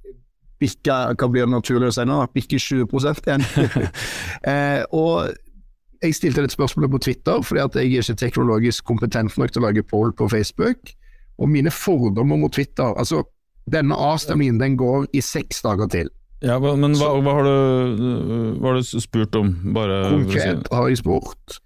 bikke 0.63 0.99
hva 1.19 1.29
blir 1.31 1.47
det 1.47 1.53
naturlig 1.53 1.91
å 1.91 1.95
si 1.97 2.07
nå, 2.07 2.19
bikke 2.35 2.61
20 2.63 2.87
igjen. 3.27 3.47
eh, 4.51 4.83
og 4.95 5.33
jeg 6.03 6.19
stilte 6.19 6.43
et 6.43 6.55
spørsmål 6.55 6.91
på 6.97 7.03
Twitter, 7.07 7.45
fordi 7.47 7.63
at 7.63 7.79
jeg 7.79 7.93
er 7.93 8.03
ikke 8.03 8.19
teknologisk 8.19 8.85
kompetent 8.85 9.39
nok 9.39 9.53
til 9.53 9.63
å 9.63 9.69
lage 9.69 9.87
poll 9.87 10.15
på 10.19 10.29
Facebook. 10.31 10.95
Og 11.39 11.51
mine 11.51 11.71
fordommer 11.71 12.39
mot 12.39 12.53
Twitter 12.53 12.93
altså 12.99 13.25
Denne 13.73 13.95
avstemningen 13.95 14.57
den 14.59 14.73
går 14.75 15.05
i 15.15 15.21
seks 15.23 15.61
dager 15.63 15.87
til. 15.87 16.09
Ja, 16.43 16.57
Men 16.59 16.97
hva, 16.99 17.13
hva, 17.23 17.35
har, 17.37 17.47
du, 17.47 18.07
hva 18.59 18.73
har, 18.73 18.81
du, 18.81 19.01
spurt 19.01 19.37
om? 19.39 19.53
Bare 19.77 20.01
Konkret 20.11 20.67
har 20.75 20.89
jeg 20.91 20.99
spurt 20.99 21.61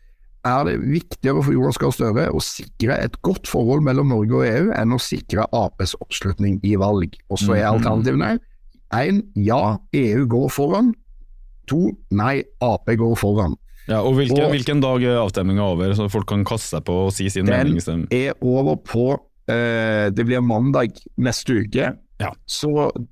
er 0.47 0.67
det 0.69 0.77
viktigere 0.87 1.43
for 1.43 1.55
Jonas 1.55 1.79
Gahr 1.81 1.95
Støre 1.95 2.27
å 2.35 2.41
sikre 2.45 2.99
et 3.05 3.19
godt 3.27 3.49
forhold 3.51 3.85
mellom 3.87 4.13
Norge 4.15 4.39
og 4.41 4.47
EU 4.47 4.73
enn 4.77 4.95
å 4.95 5.01
sikre 5.03 5.47
Aps 5.57 5.97
oppslutning 6.01 6.61
i 6.67 6.77
valg. 6.81 7.19
Og 7.31 7.43
så 7.43 7.57
er 7.59 7.67
mhm. 7.67 7.77
alternativene 7.77 8.33
én 8.95 9.23
ja, 9.35 9.77
EU 9.97 10.27
går 10.31 10.51
foran. 10.55 10.93
To, 11.71 11.91
nei, 12.15 12.45
Ap 12.63 12.87
går 12.87 13.17
foran. 13.19 13.57
Ja, 13.87 14.01
og 14.03 14.17
hvilken, 14.19 14.45
Og- 14.45 14.51
hvilken 14.51 14.81
dag 14.83 15.03
er 15.03 15.21
avstemninga 15.23 15.63
over, 15.63 15.95
så 15.95 16.11
folk 16.11 16.27
kan 16.27 16.45
kaste 16.45 16.77
seg 16.77 16.85
på 16.87 17.07
og 17.07 17.13
si 17.13 17.29
sin 17.31 17.47
mening? 17.47 17.79
Den 17.79 18.07
er 18.11 18.35
over 18.41 18.77
på 18.77 19.21
eh, 19.49 20.11
Det 20.11 20.27
blir 20.27 20.41
mandag 20.43 20.91
neste 21.17 21.63
uke. 21.63 21.95
Ja. 22.23 22.31
Så 22.49 22.71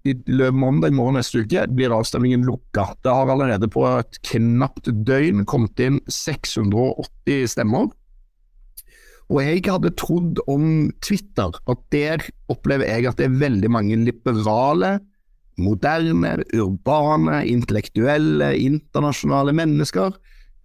i 0.09 0.15
løpet 0.17 0.57
mandag 0.57 0.95
morgen 0.97 1.19
neste 1.19 1.43
uke 1.45 1.67
blir 1.77 1.93
avstemningen 1.93 2.47
lukka. 2.49 2.87
Det 3.05 3.13
har 3.13 3.29
allerede 3.29 3.69
på 3.69 3.85
et 3.91 4.17
knapt 4.31 4.89
døgn 5.05 5.45
kommet 5.49 5.81
inn 5.85 6.01
680 6.09 7.51
stemmer. 7.53 7.91
Og 9.33 9.41
jeg 9.41 9.65
hadde 9.67 9.93
trodd 9.97 10.41
om 10.51 10.93
Twitter 11.05 11.53
at 11.53 11.83
der 11.93 12.25
opplever 12.53 12.89
jeg 12.89 13.09
at 13.09 13.21
det 13.21 13.29
er 13.29 13.43
veldig 13.45 13.71
mange 13.73 13.97
liberale, 14.01 14.99
moderne, 15.61 16.37
urbane, 16.57 17.45
intellektuelle, 17.49 18.51
internasjonale 18.59 19.55
mennesker 19.57 20.17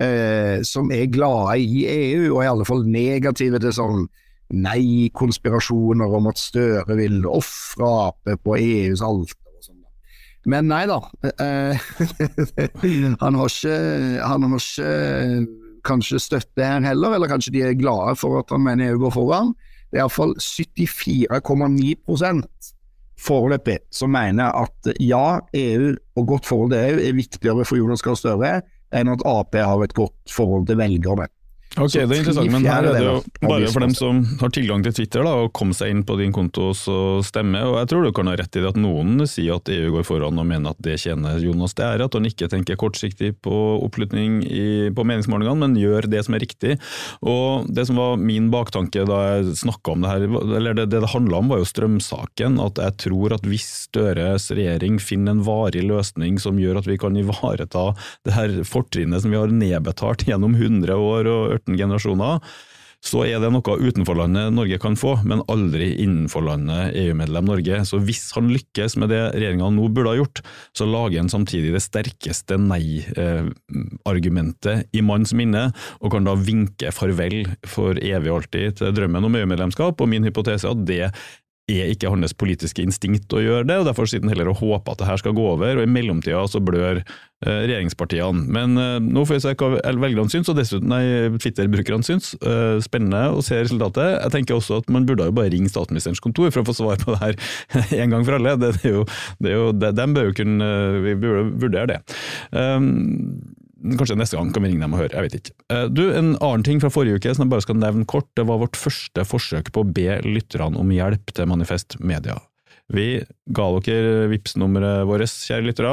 eh, 0.01 0.59
som 0.65 0.91
er 0.95 1.11
glade 1.13 1.59
i 1.61 1.85
EU, 1.87 2.33
og 2.33 2.43
i 2.43 2.49
alle 2.49 2.67
fall 2.67 2.87
negative 2.87 3.61
til 3.61 3.75
sånn 3.75 4.07
nei-konspirasjoner 4.49 6.09
om 6.17 6.27
at 6.31 6.39
Støre 6.41 6.95
vil 6.97 7.21
ofre 7.29 7.85
Ap 8.09 8.21
på 8.43 8.51
EUs 8.57 9.01
alter 9.05 9.37
sånn. 9.63 9.83
Men 10.49 10.63
nei 10.71 10.85
da. 10.89 10.99
Eh, 11.29 11.75
han 13.23 13.33
har 13.37 13.47
ikke 13.51 13.77
Han 14.23 14.43
har 14.47 14.59
ikke 14.59 14.91
kanskje 15.85 16.19
støtte 16.19 16.65
her 16.65 16.81
heller, 16.83 17.13
eller 17.15 17.27
kanskje 17.31 17.53
de 17.55 17.61
er 17.63 17.79
glade 17.79 18.15
for 18.19 18.39
at 18.41 18.49
han 18.51 18.63
mener 18.65 18.91
EU 18.91 18.99
går 19.05 19.13
foran. 19.15 19.53
Det 19.89 19.97
er 19.97 20.03
iallfall 20.03 20.33
74,9% 20.37 22.45
foreløpig 23.19 23.79
som 23.91 24.11
mener 24.13 24.51
at 24.55 24.87
ja, 25.01 25.39
EU 25.55 25.95
og 26.15 26.27
godt 26.27 26.45
forhold 26.47 26.71
til 26.71 26.79
EU 26.79 26.99
er 27.07 27.13
viktigere 27.17 27.65
for 27.65 27.77
Jonas 27.79 28.01
Gahr 28.05 28.15
Støre 28.19 28.61
enn 28.95 29.09
at 29.11 29.25
Ap 29.27 29.55
har 29.55 29.83
et 29.83 29.93
godt 29.97 30.33
forhold 30.33 30.67
til 30.69 30.77
velgerne. 30.79 31.27
Ok, 31.77 31.91
Så 31.93 32.05
det 32.09 32.17
er 32.17 32.21
interessant, 32.23 32.51
men 32.51 32.65
her 32.65 32.87
er 32.89 32.95
det 32.97 33.03
jo 33.05 33.17
bare 33.45 33.69
for 33.69 33.83
dem 33.85 33.93
som 33.93 34.23
har 34.41 34.49
tilgang 34.53 34.81
til 34.85 34.95
Twitter, 34.97 35.21
da, 35.25 35.35
å 35.45 35.51
komme 35.53 35.75
seg 35.77 35.93
inn 35.93 36.01
på 36.07 36.17
din 36.17 36.33
konto 36.33 36.71
og 36.73 37.21
stemme. 37.27 37.61
og 37.61 37.77
Jeg 37.77 37.91
tror 37.91 38.07
du 38.07 38.11
kan 38.15 38.29
ha 38.31 38.33
rett 38.39 38.57
i 38.57 38.63
det 38.63 38.71
at 38.71 38.79
noen 38.79 39.21
sier 39.29 39.59
at 39.59 39.69
EU 39.69 39.93
går 39.93 40.07
foran 40.07 40.41
og 40.41 40.47
mener 40.49 40.73
at 40.73 40.81
det 40.81 40.97
tjener 41.03 41.37
Jonas 41.43 41.77
Det 41.77 41.85
ære, 41.85 42.07
at 42.09 42.17
han 42.17 42.25
ikke 42.25 42.49
tenker 42.49 42.79
kortsiktig 42.79 43.35
på 43.45 43.53
oppslutning 43.85 44.41
i, 44.49 44.89
på 44.89 45.05
meningsmålingene, 45.05 45.61
men 45.61 45.77
gjør 45.79 46.09
det 46.09 46.23
som 46.25 46.35
er 46.35 46.43
riktig. 46.43 46.79
Og 47.21 47.69
Det 47.69 47.85
som 47.87 48.01
var 48.01 48.17
min 48.17 48.49
baktanke 48.49 49.05
da 49.07 49.19
jeg 49.27 49.59
snakka 49.61 49.93
om 49.93 50.03
det 50.03 50.13
her, 50.15 50.25
eller 50.57 50.73
det 50.73 50.89
det, 50.89 51.03
det 51.03 51.13
handla 51.13 51.43
om, 51.43 51.53
var 51.53 51.61
jo 51.61 51.69
strømsaken. 51.69 52.57
At 52.63 52.81
jeg 52.81 52.97
tror 53.05 53.37
at 53.37 53.45
hvis 53.47 53.67
Støres 53.89 54.49
regjering 54.53 54.99
finner 55.01 55.37
en 55.37 55.45
varig 55.45 55.85
løsning 55.85 56.41
som 56.41 56.59
gjør 56.59 56.81
at 56.81 56.89
vi 56.89 56.97
kan 56.99 57.15
ivareta 57.17 57.91
det 58.27 58.35
her 58.35 58.57
fortrinnet 58.67 59.23
som 59.23 59.33
vi 59.33 59.39
har 59.39 59.53
nedbetalt 59.53 60.25
gjennom 60.27 60.57
100 60.57 60.97
år 60.97 61.29
og 61.29 61.58
18 61.59 61.77
generasjoner, 61.77 62.39
så 62.99 63.21
er 63.23 63.39
det 63.39 63.47
noe 63.53 63.75
utenforlandet 63.79 64.51
Norge 64.51 64.75
kan 64.81 64.97
få, 64.99 65.13
men 65.27 65.43
aldri 65.51 65.95
innenforlandet 66.03 66.95
EU-medlem 66.99 67.45
Norge. 67.47 67.85
Så 67.87 67.99
hvis 68.03 68.33
han 68.35 68.51
lykkes 68.51 68.97
med 68.99 69.07
det 69.13 69.21
regjeringa 69.37 69.69
nå 69.71 69.87
burde 69.87 70.09
ha 70.11 70.19
gjort, 70.19 70.41
så 70.75 70.83
lager 70.83 71.19
han 71.21 71.31
samtidig 71.31 71.71
det 71.75 71.83
sterkeste 71.85 72.57
nei-argumentet 72.59 74.91
i 74.91 75.01
manns 75.05 75.31
minne, 75.31 75.71
og 76.03 76.11
kan 76.11 76.27
da 76.27 76.35
vinke 76.35 76.91
farvel 76.95 77.47
for 77.63 77.95
evig 77.95 78.31
og 78.33 78.37
alltid 78.41 78.75
til 78.81 78.95
drømmen 78.97 79.27
om 79.29 79.35
EU-medlemskap. 79.39 79.95
Og 79.95 80.11
min 80.11 80.27
hypotese 80.27 80.67
er 80.67 80.75
at 80.75 80.83
det 80.89 81.07
er 81.69 81.93
ikke 81.93 82.11
hans 82.11 82.35
politiske 82.37 82.83
instinkt 82.83 83.33
å 83.35 83.41
gjøre 83.43 83.67
det, 83.69 83.79
og 83.81 83.87
derfor 83.89 84.09
sitter 84.09 84.27
han 84.27 84.33
heller 84.33 84.51
og 84.51 84.61
håper 84.61 84.93
at 84.95 85.01
det 85.01 85.09
her 85.09 85.21
skal 85.21 85.35
gå 85.37 85.45
over, 85.53 85.79
og 85.79 85.85
i 85.85 85.91
mellomtida 85.91 86.41
så 86.49 86.61
blør 86.63 87.01
eh, 87.01 87.61
regjeringspartiene. 87.67 88.45
Men 88.55 88.79
eh, 88.79 88.97
nå 89.03 89.25
får 89.27 89.37
vi 89.37 89.43
se 89.45 89.53
hva 89.59 89.71
velgerne 89.77 90.33
syns, 90.33 90.51
og 90.51 90.59
dessuten 90.59 90.91
nei, 90.91 91.03
Twitter-brukerne 91.37 92.05
syns. 92.07 92.33
Eh, 92.39 92.79
spennende 92.85 93.25
å 93.35 93.43
se 93.45 93.61
resultatet. 93.61 94.17
Jeg 94.17 94.35
tenker 94.35 94.57
også 94.57 94.81
at 94.81 94.91
man 94.93 95.07
burde 95.09 95.29
jo 95.29 95.35
bare 95.35 95.53
ringe 95.53 95.71
statsministerens 95.71 96.23
kontor 96.23 96.51
for 96.55 96.63
å 96.63 96.69
få 96.69 96.77
svar 96.81 96.99
på 97.03 97.15
det 97.15 97.21
her 97.23 97.39
en 98.03 98.15
gang 98.15 98.27
for 98.27 98.39
alle. 98.39 98.57
Det, 98.59 98.73
det 98.79 98.91
er 98.91 98.99
jo, 99.01 99.07
det 99.39 99.53
er 99.53 99.57
jo, 99.59 99.71
det 99.85 99.95
de 99.99 100.09
bør 100.17 100.29
jo 100.31 100.37
kunne, 100.41 100.73
vi 101.05 101.17
burde 101.19 101.47
vurdere 101.63 101.93
det. 101.93 102.01
Um, 102.55 103.57
Kanskje 103.79 104.17
neste 104.19 104.37
gang 104.37 104.51
kan 104.53 104.65
vi 104.65 104.73
ringe 104.73 104.83
dem 104.83 104.95
og 104.97 105.03
høre, 105.03 105.13
jeg 105.15 105.27
vet 105.27 105.39
ikke. 105.39 105.55
Eh, 105.71 105.87
Du, 105.87 106.03
En 106.11 106.35
annen 106.35 106.65
ting 106.67 106.81
fra 106.83 106.91
forrige 106.91 107.19
uke 107.19 107.33
som 107.33 107.45
jeg 107.45 107.53
bare 107.53 107.65
skal 107.65 107.79
nevne 107.79 108.07
kort, 108.09 108.27
det 108.35 108.45
var 108.49 108.59
vårt 108.61 108.79
første 108.79 109.25
forsøk 109.25 109.71
på 109.71 109.83
å 109.85 109.89
be 109.89 110.19
lytterne 110.25 110.79
om 110.79 110.91
hjelp 110.91 111.33
til 111.33 111.49
Manifest 111.49 111.99
Media. 111.99 112.37
Vi 112.89 113.21
ga 113.53 113.65
dere 113.85 114.27
Vipps-nummeret 114.31 115.05
vårt, 115.05 115.29
kjære 115.29 115.67
lyttere, 115.67 115.91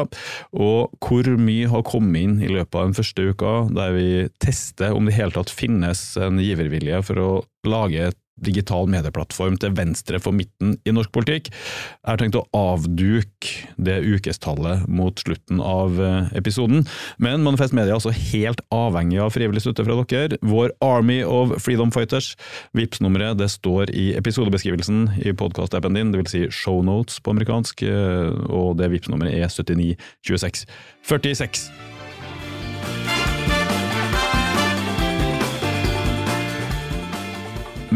og 0.56 0.94
hvor 1.04 1.28
mye 1.36 1.68
har 1.68 1.84
kommet 1.84 2.24
inn 2.24 2.38
i 2.40 2.48
løpet 2.48 2.78
av 2.78 2.86
den 2.88 2.96
første 2.96 3.26
uka, 3.30 3.56
der 3.76 3.92
vi 3.92 4.06
tester 4.40 4.96
om 4.96 5.04
det 5.04 5.12
i 5.12 5.18
hele 5.18 5.36
tatt 5.36 5.52
finnes 5.52 6.06
en 6.16 6.40
givervilje 6.40 7.02
for 7.04 7.20
å 7.20 7.30
lage 7.68 8.08
et 8.08 8.18
digital 8.44 8.88
medieplattform 8.90 9.56
til 9.60 9.74
venstre 9.76 10.20
for 10.22 10.36
midten 10.36 10.76
i 10.84 10.92
norsk 10.94 11.12
politikk. 11.14 11.48
Jeg 11.50 12.10
har 12.10 12.20
tenkt 12.20 12.38
å 12.38 12.44
avduke 12.56 13.72
det 13.80 13.98
ukestallet 14.04 14.84
mot 14.88 15.16
slutten 15.22 15.62
av 15.64 16.00
eh, 16.02 16.30
episoden, 16.38 16.84
men 17.22 17.44
Manifest 17.46 17.76
Media 17.76 17.94
er 17.94 17.98
altså 18.00 18.14
helt 18.14 18.62
avhengig 18.74 19.20
av 19.22 19.32
frivillig 19.34 19.64
støtte 19.64 19.86
fra 19.86 19.98
dere. 20.02 20.40
Vår 20.44 20.74
Army 20.84 21.22
of 21.24 21.56
Freedom 21.64 21.92
Fighters. 21.94 22.34
vips 22.76 23.00
nummeret 23.00 23.38
det 23.40 23.48
står 23.52 23.90
i 23.96 24.10
episodebeskrivelsen 24.18 25.06
i 25.24 25.32
podkast-appen 25.36 25.96
din, 25.96 26.12
dvs. 26.12 26.32
Si 26.36 26.46
shownotes 26.52 27.20
på 27.22 27.32
amerikansk, 27.32 27.86
eh, 27.88 28.32
og 28.50 28.76
det 28.80 28.92
vips 28.92 29.12
nummeret 29.12 29.36
er 29.38 29.52
79 29.52 29.94
26 30.26 30.66
46. 31.06 31.95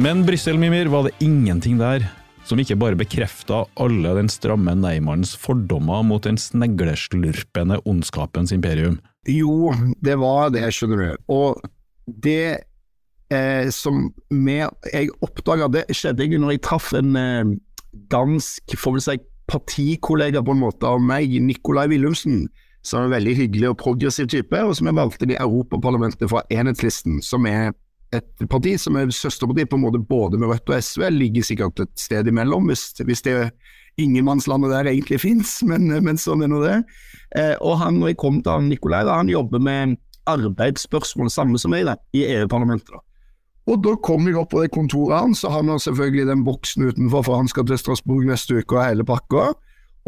Men 0.00 0.22
Brussel, 0.24 0.56
Mimir, 0.56 0.88
var 0.88 1.04
det 1.04 1.18
ingenting 1.20 1.76
der 1.76 2.06
som 2.48 2.56
ikke 2.62 2.78
bare 2.80 2.96
bekrefta 2.96 3.66
alle 3.76 4.14
den 4.16 4.30
stramme 4.32 4.72
neimannens 4.72 5.34
fordommer 5.36 6.00
mot 6.08 6.24
den 6.24 6.38
snegleslurpende 6.40 7.76
ondskapens 7.84 8.54
imperium. 8.56 8.96
Jo, 9.28 9.74
det 10.00 10.16
var 10.22 10.54
det, 10.54 10.62
skjønner 10.72 11.02
du. 11.02 11.26
Og 11.36 11.60
det 12.24 12.64
eh, 13.28 13.68
som 13.68 14.08
vi 14.30 14.56
Jeg 14.88 15.12
oppdaga 15.20 15.68
det 15.68 15.84
skjedde 15.92 16.24
ikke 16.24 16.40
når 16.40 16.56
jeg 16.56 16.64
traff 16.64 16.88
en 16.96 17.20
eh, 17.20 17.52
dansk 18.08 18.78
får 18.80 18.96
vi 18.96 19.04
si, 19.04 19.18
partikollega 19.52 20.40
på 20.40 20.56
en 20.56 20.64
måte 20.64 20.88
av 20.88 21.04
meg, 21.04 21.36
Nicolai 21.44 21.90
Willumsen, 21.92 22.46
som 22.80 23.02
er 23.02 23.10
en 23.10 23.16
veldig 23.18 23.36
hyggelig 23.36 23.74
og 23.74 23.78
progressiv 23.84 24.32
type, 24.32 24.64
og 24.64 24.72
som 24.78 24.88
er 24.88 24.96
valgt 24.96 25.20
inn 25.20 25.36
i 25.36 25.40
Europaparlamentet 25.42 26.30
fra 26.32 26.46
Enhetslisten, 26.48 27.20
som 27.20 27.44
er 27.50 27.74
et 28.16 28.46
parti 28.50 28.74
som 28.80 28.96
er 28.98 29.12
søsterparti 29.14 29.66
på 29.70 29.78
en 29.78 29.84
måte 29.84 30.00
både 30.02 30.38
med 30.40 30.50
Rødt 30.50 30.72
og 30.72 30.82
SV, 30.82 31.06
ligger 31.14 31.46
sikkert 31.46 31.82
et 31.84 31.92
sted 32.00 32.26
imellom, 32.26 32.66
hvis, 32.70 32.88
hvis 33.06 33.22
det 33.26 33.36
ingenmannslandet 34.00 34.72
der 34.72 34.90
egentlig 34.90 35.20
fins, 35.22 35.58
men, 35.66 35.88
men 36.04 36.18
sånn 36.18 36.44
er 36.44 36.50
nå 36.50 36.62
det. 36.64 36.78
Eh, 37.38 37.54
og 37.58 37.78
han, 37.82 38.00
når 38.00 38.12
jeg 38.12 38.20
kom 38.22 38.40
til 38.42 38.56
han 38.56 38.70
Nikolai, 38.70 39.04
da, 39.06 39.20
han 39.20 39.30
jobber 39.30 39.62
med 39.62 39.98
arbeidsspørsmål, 40.30 41.30
samme 41.32 41.60
som 41.60 41.74
meg, 41.74 41.86
da, 41.88 41.96
i 42.16 42.24
EU-parlamentet. 42.34 42.98
Og 43.70 43.82
da 43.84 43.94
kom 44.02 44.26
jeg 44.26 44.38
opp 44.40 44.50
på 44.54 44.62
det 44.64 44.72
kontoret 44.74 45.20
hans, 45.20 45.44
og 45.46 45.54
han 45.54 45.70
har 45.70 45.82
selvfølgelig 45.82 46.30
den 46.30 46.46
boksen 46.46 46.88
utenfor, 46.88 47.26
for 47.26 47.42
han 47.42 47.50
skal 47.50 47.66
til 47.68 47.78
Strasbourg 47.78 48.26
neste 48.26 48.58
uke 48.58 48.78
og 48.78 48.82
hele 48.82 49.06
pakka. 49.06 49.50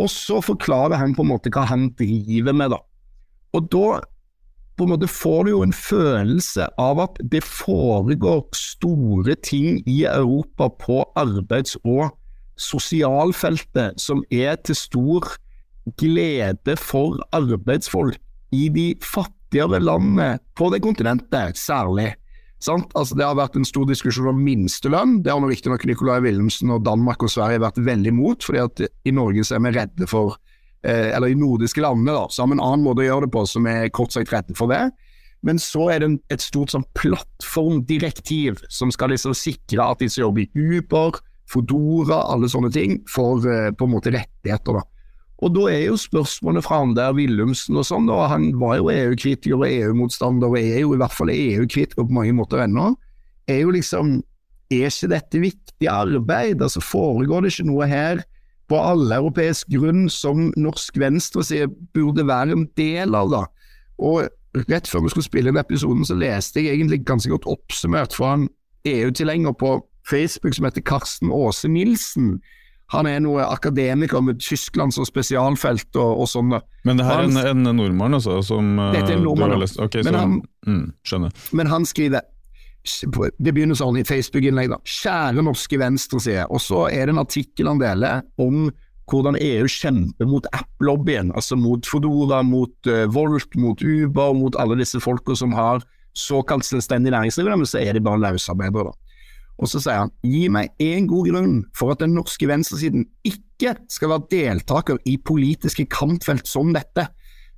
Og 0.00 0.08
så 0.10 0.40
forklarer 0.42 0.98
han 0.98 1.14
på 1.14 1.22
en 1.22 1.30
måte 1.34 1.52
hva 1.52 1.66
han 1.68 1.90
driver 1.98 2.56
med, 2.56 2.74
da. 2.74 2.80
Og 3.52 3.68
da 3.70 4.00
på 4.76 4.86
en 4.86 4.92
måte 4.94 5.08
får 5.10 5.44
du 5.44 5.52
jo 5.52 5.62
en 5.66 5.74
følelse 5.76 6.66
av 6.80 7.00
at 7.04 7.20
det 7.32 7.42
foregår 7.44 8.44
store 8.56 9.36
ting 9.44 9.82
i 9.86 10.02
Europa 10.08 10.70
på 10.80 11.02
arbeids- 11.18 11.76
og 11.84 12.10
sosialfeltet 12.60 14.00
som 14.00 14.22
er 14.32 14.56
til 14.64 14.78
stor 14.78 15.28
glede 15.98 16.76
for 16.78 17.20
arbeidsfolk 17.34 18.18
i 18.52 18.68
de 18.72 18.92
fattigere 19.02 19.80
landene 19.82 20.36
på 20.56 20.68
det 20.72 20.82
kontinentet, 20.84 21.56
særlig. 21.58 22.12
Altså, 22.62 23.16
det 23.18 23.26
har 23.26 23.34
vært 23.34 23.56
en 23.58 23.66
stor 23.66 23.88
diskusjon 23.88 24.30
om 24.30 24.42
minstelønn. 24.44 25.18
Det 25.24 25.32
har 25.32 25.42
riktignok 25.48 25.84
Nicolai 25.88 26.20
Wilhelmsen 26.22 26.70
og 26.70 26.84
Danmark 26.86 27.24
og 27.24 27.32
Sverige 27.32 27.64
vært 27.64 27.80
veldig 27.82 28.12
imot, 28.12 28.46
fordi 28.46 28.60
at 28.62 28.84
i 29.08 29.14
Norge 29.14 29.42
er 29.42 29.64
vi 29.64 29.72
redde 29.74 30.06
for 30.10 30.36
eh, 30.36 30.51
Eller 30.82 31.30
i 31.30 31.38
nordiske 31.38 31.82
landene, 31.84 32.14
da, 32.16 32.26
så 32.26 32.42
har 32.42 32.48
vi 32.50 32.56
en 32.56 32.64
annen 32.64 32.82
måte 32.82 33.04
å 33.04 33.06
gjøre 33.06 33.28
det 33.28 33.32
på 33.36 33.44
som 33.46 33.66
er 33.70 33.90
kort 33.94 34.14
sagt 34.14 34.32
rette 34.34 34.56
for 34.58 34.72
det. 34.72 34.88
Men 35.46 35.58
så 35.58 35.88
er 35.90 36.02
det 36.02 36.08
en, 36.08 36.16
et 36.30 36.42
stort 36.42 36.72
sånn 36.72 36.86
plattformdirektiv 36.98 38.62
som 38.70 38.92
skal 38.94 39.10
liksom 39.12 39.34
sikre 39.34 39.84
at 39.84 40.02
de 40.02 40.08
som 40.10 40.28
jobber 40.28 40.44
i 40.44 40.78
Uber, 40.78 41.18
Fodora, 41.50 42.22
alle 42.32 42.48
sånne 42.50 42.70
ting, 42.72 43.00
får 43.10 43.46
eh, 43.50 43.70
på 43.76 43.88
en 43.88 43.94
måte 43.96 44.12
rettigheter. 44.14 44.78
da. 44.78 44.84
Og 45.42 45.54
da 45.56 45.64
er 45.72 45.88
jo 45.88 45.98
spørsmålet 45.98 46.62
fra 46.64 46.78
han 46.84 46.94
der 46.94 47.14
Willumsen 47.18 47.78
og 47.80 47.86
sånn, 47.88 48.06
da, 48.06 48.20
han 48.30 48.52
var 48.60 48.76
jo 48.78 48.92
EU-kritiker 48.92 49.58
og 49.58 49.66
EU-motstander, 49.66 50.52
og 50.52 50.60
er 50.60 50.84
jo 50.84 50.94
i 50.94 51.00
hvert 51.02 51.16
fall 51.16 51.32
EU-kritiker 51.34 52.06
på 52.06 52.18
mange 52.20 52.34
måter 52.38 52.62
ennå, 52.66 52.92
er 53.50 53.64
jo 53.64 53.74
liksom 53.74 54.20
Er 54.72 54.88
ikke 54.88 55.08
dette 55.10 55.36
viktig 55.36 55.88
arbeid? 55.90 56.62
Altså 56.64 56.80
Foregår 56.80 57.42
det 57.44 57.50
ikke 57.52 57.66
noe 57.68 57.84
her 57.90 58.22
på 58.72 58.80
alleuropeisk 58.80 59.68
grunn 59.74 60.06
som 60.12 60.48
norsk 60.56 60.96
venstreside 61.02 61.68
burde 61.92 62.24
være 62.28 62.56
en 62.56 62.64
del 62.80 63.12
av, 63.18 63.28
da? 63.32 63.42
Og 64.02 64.30
rett 64.68 64.88
før 64.88 65.04
vi 65.04 65.12
skulle 65.12 65.28
spille 65.28 65.52
inn 65.52 65.60
episoden, 65.60 66.04
så 66.08 66.16
leste 66.16 66.64
jeg 66.64 66.78
egentlig 66.78 67.02
ganske 67.08 67.30
godt 67.32 67.46
oppsummert 67.52 68.16
fra 68.16 68.34
en 68.38 68.48
EU-tilhenger 68.88 69.54
på 69.60 69.76
Facebook 70.08 70.56
som 70.56 70.66
heter 70.66 70.82
Karsten 70.88 71.30
Aase 71.32 71.68
Nilsen. 71.70 72.40
Han 72.92 73.06
er 73.08 73.22
noe 73.24 73.44
akademiker 73.46 74.20
med 74.20 74.40
Tyskland 74.42 74.92
som 74.92 75.06
spesialfelt 75.08 75.96
og, 75.96 76.24
og 76.24 76.28
sånn. 76.28 76.50
Men 76.84 76.98
det 77.00 77.06
her 77.06 77.22
er 77.22 77.52
en, 77.52 77.62
en 77.70 77.76
nordmann, 77.78 78.16
altså? 78.18 78.40
Som 78.44 78.74
eh, 78.82 78.90
Dette 78.98 79.14
er 79.14 79.20
en 79.20 79.24
nordmann, 79.24 79.54
har 79.54 79.62
lest? 79.62 79.78
Ok, 79.80 80.00
Men 80.02 80.12
så, 80.12 80.18
han- 80.18 80.42
mm. 80.66 81.30
Men 81.60 81.70
han 81.72 81.86
skriver 81.88 82.26
Det 82.82 83.52
begynner 83.54 83.78
sånn 83.78 84.00
i 84.00 84.06
Facebook-innlegg, 84.06 84.72
da. 84.72 84.78
Kjære 84.82 85.44
norske 85.46 85.78
venstreside. 85.78 86.48
Og 86.50 86.62
så 86.64 86.88
er 86.90 87.06
det 87.06 87.14
en 87.14 87.22
artikkel 87.22 87.70
han 87.70 87.82
deler 87.82 88.24
om 88.42 88.72
hvordan 89.10 89.36
EU 89.38 89.68
kjemper 89.70 90.28
mot 90.28 90.46
app-lobbyen. 90.56 91.32
Altså 91.36 91.58
mot 91.58 91.86
Fodora, 91.86 92.42
mot 92.46 92.90
uh, 92.90 93.04
Volt, 93.12 93.54
mot 93.58 93.82
Uber, 93.82 94.34
mot 94.38 94.58
alle 94.60 94.78
disse 94.80 95.00
folka 95.02 95.36
som 95.38 95.54
har 95.56 95.84
såkalt 96.18 96.66
selvstendig 96.68 97.12
næringsdrivende, 97.14 97.62
men 97.62 97.68
så 97.68 97.80
er 97.80 97.96
de 97.96 98.04
bare 98.04 98.20
løsarbeidere. 98.20 98.90
da. 98.90 99.12
Og 99.62 99.68
så 99.70 99.80
sier 99.82 100.02
han 100.02 100.12
gi 100.26 100.46
meg 100.52 100.72
én 100.82 101.06
god 101.10 101.28
grunn 101.30 101.58
for 101.76 101.92
at 101.92 102.02
den 102.02 102.16
norske 102.16 102.48
venstresiden 102.48 103.06
ikke 103.28 103.76
skal 103.92 104.10
være 104.14 104.28
deltaker 104.32 104.98
i 105.06 105.18
politiske 105.22 105.86
kampfelt 105.92 106.48
som 106.50 106.72
dette. 106.74 107.06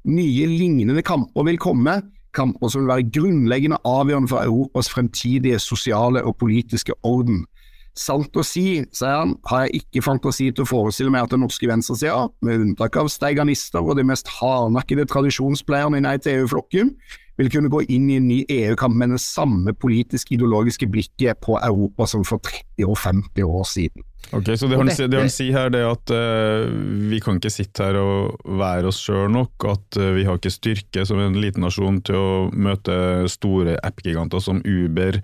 Nye 0.05 0.49
lignende 0.51 1.05
kamper 1.07 1.47
vil 1.49 1.61
komme, 1.63 1.97
kamper 2.35 2.69
som 2.69 2.83
vil 2.83 2.93
være 2.93 3.11
grunnleggende 3.15 3.79
avgjørende 3.85 4.29
for 4.29 4.45
Europas 4.45 4.91
fremtidige 4.91 5.59
sosiale 5.59 6.25
og 6.25 6.37
politiske 6.37 6.93
orden. 7.03 7.47
Sant 7.95 8.35
å 8.35 8.43
si, 8.43 8.83
sier 8.91 9.21
han, 9.21 9.37
har 9.47 9.67
jeg 9.69 9.85
ikke 9.85 10.03
fantasi 10.03 10.49
til 10.51 10.65
å 10.65 10.71
forestille 10.71 11.13
meg 11.15 11.29
at 11.29 11.35
den 11.35 11.45
norske 11.47 11.69
venstresida, 11.71 12.25
med 12.43 12.65
unntak 12.65 12.97
av 12.99 13.11
steiganister 13.13 13.85
og 13.85 13.95
de 14.01 14.07
mest 14.09 14.31
hardnakkede 14.41 15.07
tradisjonspleierne 15.13 16.01
i 16.01 16.05
Nei 16.09 16.17
til 16.19 16.41
EU-flokken, 16.41 16.91
vil 17.39 17.49
kunne 17.51 17.71
gå 17.71 17.81
inn 17.91 18.09
i 18.11 18.17
en 18.21 18.27
ny 18.31 18.41
EU-kamp 18.51 18.95
med 18.99 19.11
det 19.15 19.21
samme 19.23 19.73
politisk-ideologiske 19.83 20.87
blikket 20.91 21.41
på 21.43 21.57
Europa 21.59 22.07
som 22.11 22.23
for 22.27 22.43
30 22.47 22.87
og 22.87 22.99
50 23.01 23.47
år 23.47 23.65
siden. 23.67 24.05
Ok, 24.33 24.53
Så 24.57 24.69
det 24.71 24.79
han, 24.79 24.89
dette- 24.89 25.09
det 25.11 25.19
han 25.21 25.31
sier 25.35 25.53
her, 25.53 25.73
det 25.75 25.81
er 25.83 25.91
at 25.91 26.13
uh, 26.15 26.71
vi 27.11 27.19
kan 27.23 27.37
ikke 27.39 27.51
sitte 27.53 27.85
her 27.91 27.99
og 28.01 28.39
være 28.59 28.89
oss 28.89 29.03
sjøl 29.03 29.27
nok. 29.35 29.67
At 29.69 29.99
uh, 30.01 30.13
vi 30.17 30.25
har 30.27 30.39
ikke 30.39 30.55
styrke 30.55 31.05
som 31.07 31.21
en 31.21 31.37
liten 31.43 31.67
nasjon 31.67 31.99
til 32.07 32.17
å 32.19 32.31
møte 32.55 32.97
store 33.31 33.77
app-giganter 33.85 34.41
som 34.43 34.63
Uber, 34.65 35.19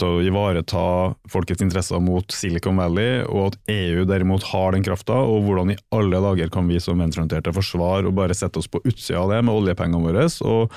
til 0.00 0.16
å 0.16 0.22
ivareta 0.24 0.82
folkets 1.30 1.62
interesser 1.64 2.00
mot 2.02 2.34
Silicon 2.34 2.80
Valley, 2.80 3.22
og 3.26 3.52
at 3.52 3.72
EU 3.72 4.06
derimot 4.08 4.44
har 4.50 4.74
den 4.74 4.84
krafta. 4.86 5.18
Og 5.28 5.46
hvordan 5.46 5.74
i 5.74 5.78
alle 5.94 6.22
dager 6.24 6.52
kan 6.52 6.68
vi 6.70 6.80
som 6.82 7.00
venstreorienterte 7.02 7.54
forsvare 7.54 8.08
og 8.08 8.16
bare 8.18 8.36
sette 8.36 8.62
oss 8.62 8.70
på 8.70 8.82
utsida 8.84 9.22
av 9.22 9.32
det 9.34 9.42
med 9.46 9.54
oljepengene 9.54 10.02
våre? 10.06 10.28
og 10.42 10.72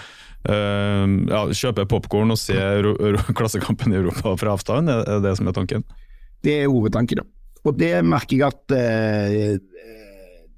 øh, 0.50 1.14
ja, 1.30 1.42
kjøpe 1.58 1.88
popkorn 1.90 2.34
og 2.34 2.40
se 2.40 2.58
Klassekampen 3.38 3.94
i 3.94 4.02
Europa 4.02 4.36
fra 4.42 4.56
avstand, 4.58 4.92
er 4.92 5.24
det 5.24 5.36
som 5.40 5.50
er 5.50 5.58
tanken? 5.58 5.86
Det 6.46 6.60
er 6.64 6.70
hovedtanken. 6.72 7.24
ja. 7.24 7.30
Og 7.66 7.78
det 7.80 7.94
merker 8.06 8.38
jeg 8.38 8.54
at 8.54 8.76
øh, 8.78 9.56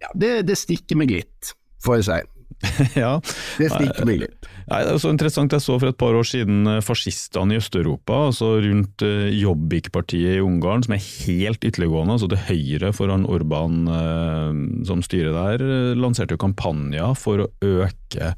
ja, 0.04 0.10
det, 0.14 0.34
det 0.50 0.58
stikker 0.60 1.00
meg 1.00 1.14
litt, 1.14 1.54
får 1.84 2.02
jeg 2.02 2.08
si. 2.10 2.37
ja. 3.04 3.18
Det 3.60 3.70
stikker 3.70 4.08
meg 4.08 4.24
litt. 4.26 4.48
Nei, 4.68 4.82
det 4.84 4.94
er 4.96 5.02
så 5.02 5.12
interessant. 5.14 5.54
Jeg 5.54 5.64
så 5.64 5.78
for 5.80 5.92
et 5.92 6.00
par 6.00 6.18
år 6.18 6.28
siden 6.28 6.68
eh, 6.68 6.84
fascistene 6.84 7.56
i 7.56 7.62
Øst-Europa, 7.62 8.20
altså 8.32 8.58
rundt 8.64 9.06
eh, 9.06 9.30
Jobbik-partiet 9.38 10.40
i 10.40 10.44
Ungarn, 10.44 10.84
som 10.84 10.98
er 10.98 11.06
helt 11.06 11.64
ytterliggående, 11.64 12.18
altså 12.18 12.32
til 12.34 12.44
høyre 12.50 12.94
foran 12.96 13.28
Orban 13.30 13.82
eh, 13.88 14.62
som 14.90 15.04
styrer 15.06 15.36
der, 15.38 15.68
lanserte 16.00 16.36
jo 16.36 16.46
kampanjer 16.48 17.16
for 17.20 17.46
å 17.46 17.52
øke 17.64 18.34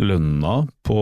lønna 0.00 0.64
på 0.86 1.00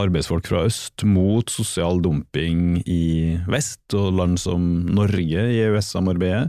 arbeidsfolk 0.00 0.46
fra 0.48 0.62
øst 0.68 1.04
mot 1.04 1.50
sosial 1.52 2.00
dumping 2.04 2.78
i 2.88 3.36
vest, 3.50 3.82
og 3.96 4.14
land 4.16 4.40
som 4.40 4.86
Norge 4.88 5.48
i 5.52 5.60
EØS-samarbeidet. 5.66 6.48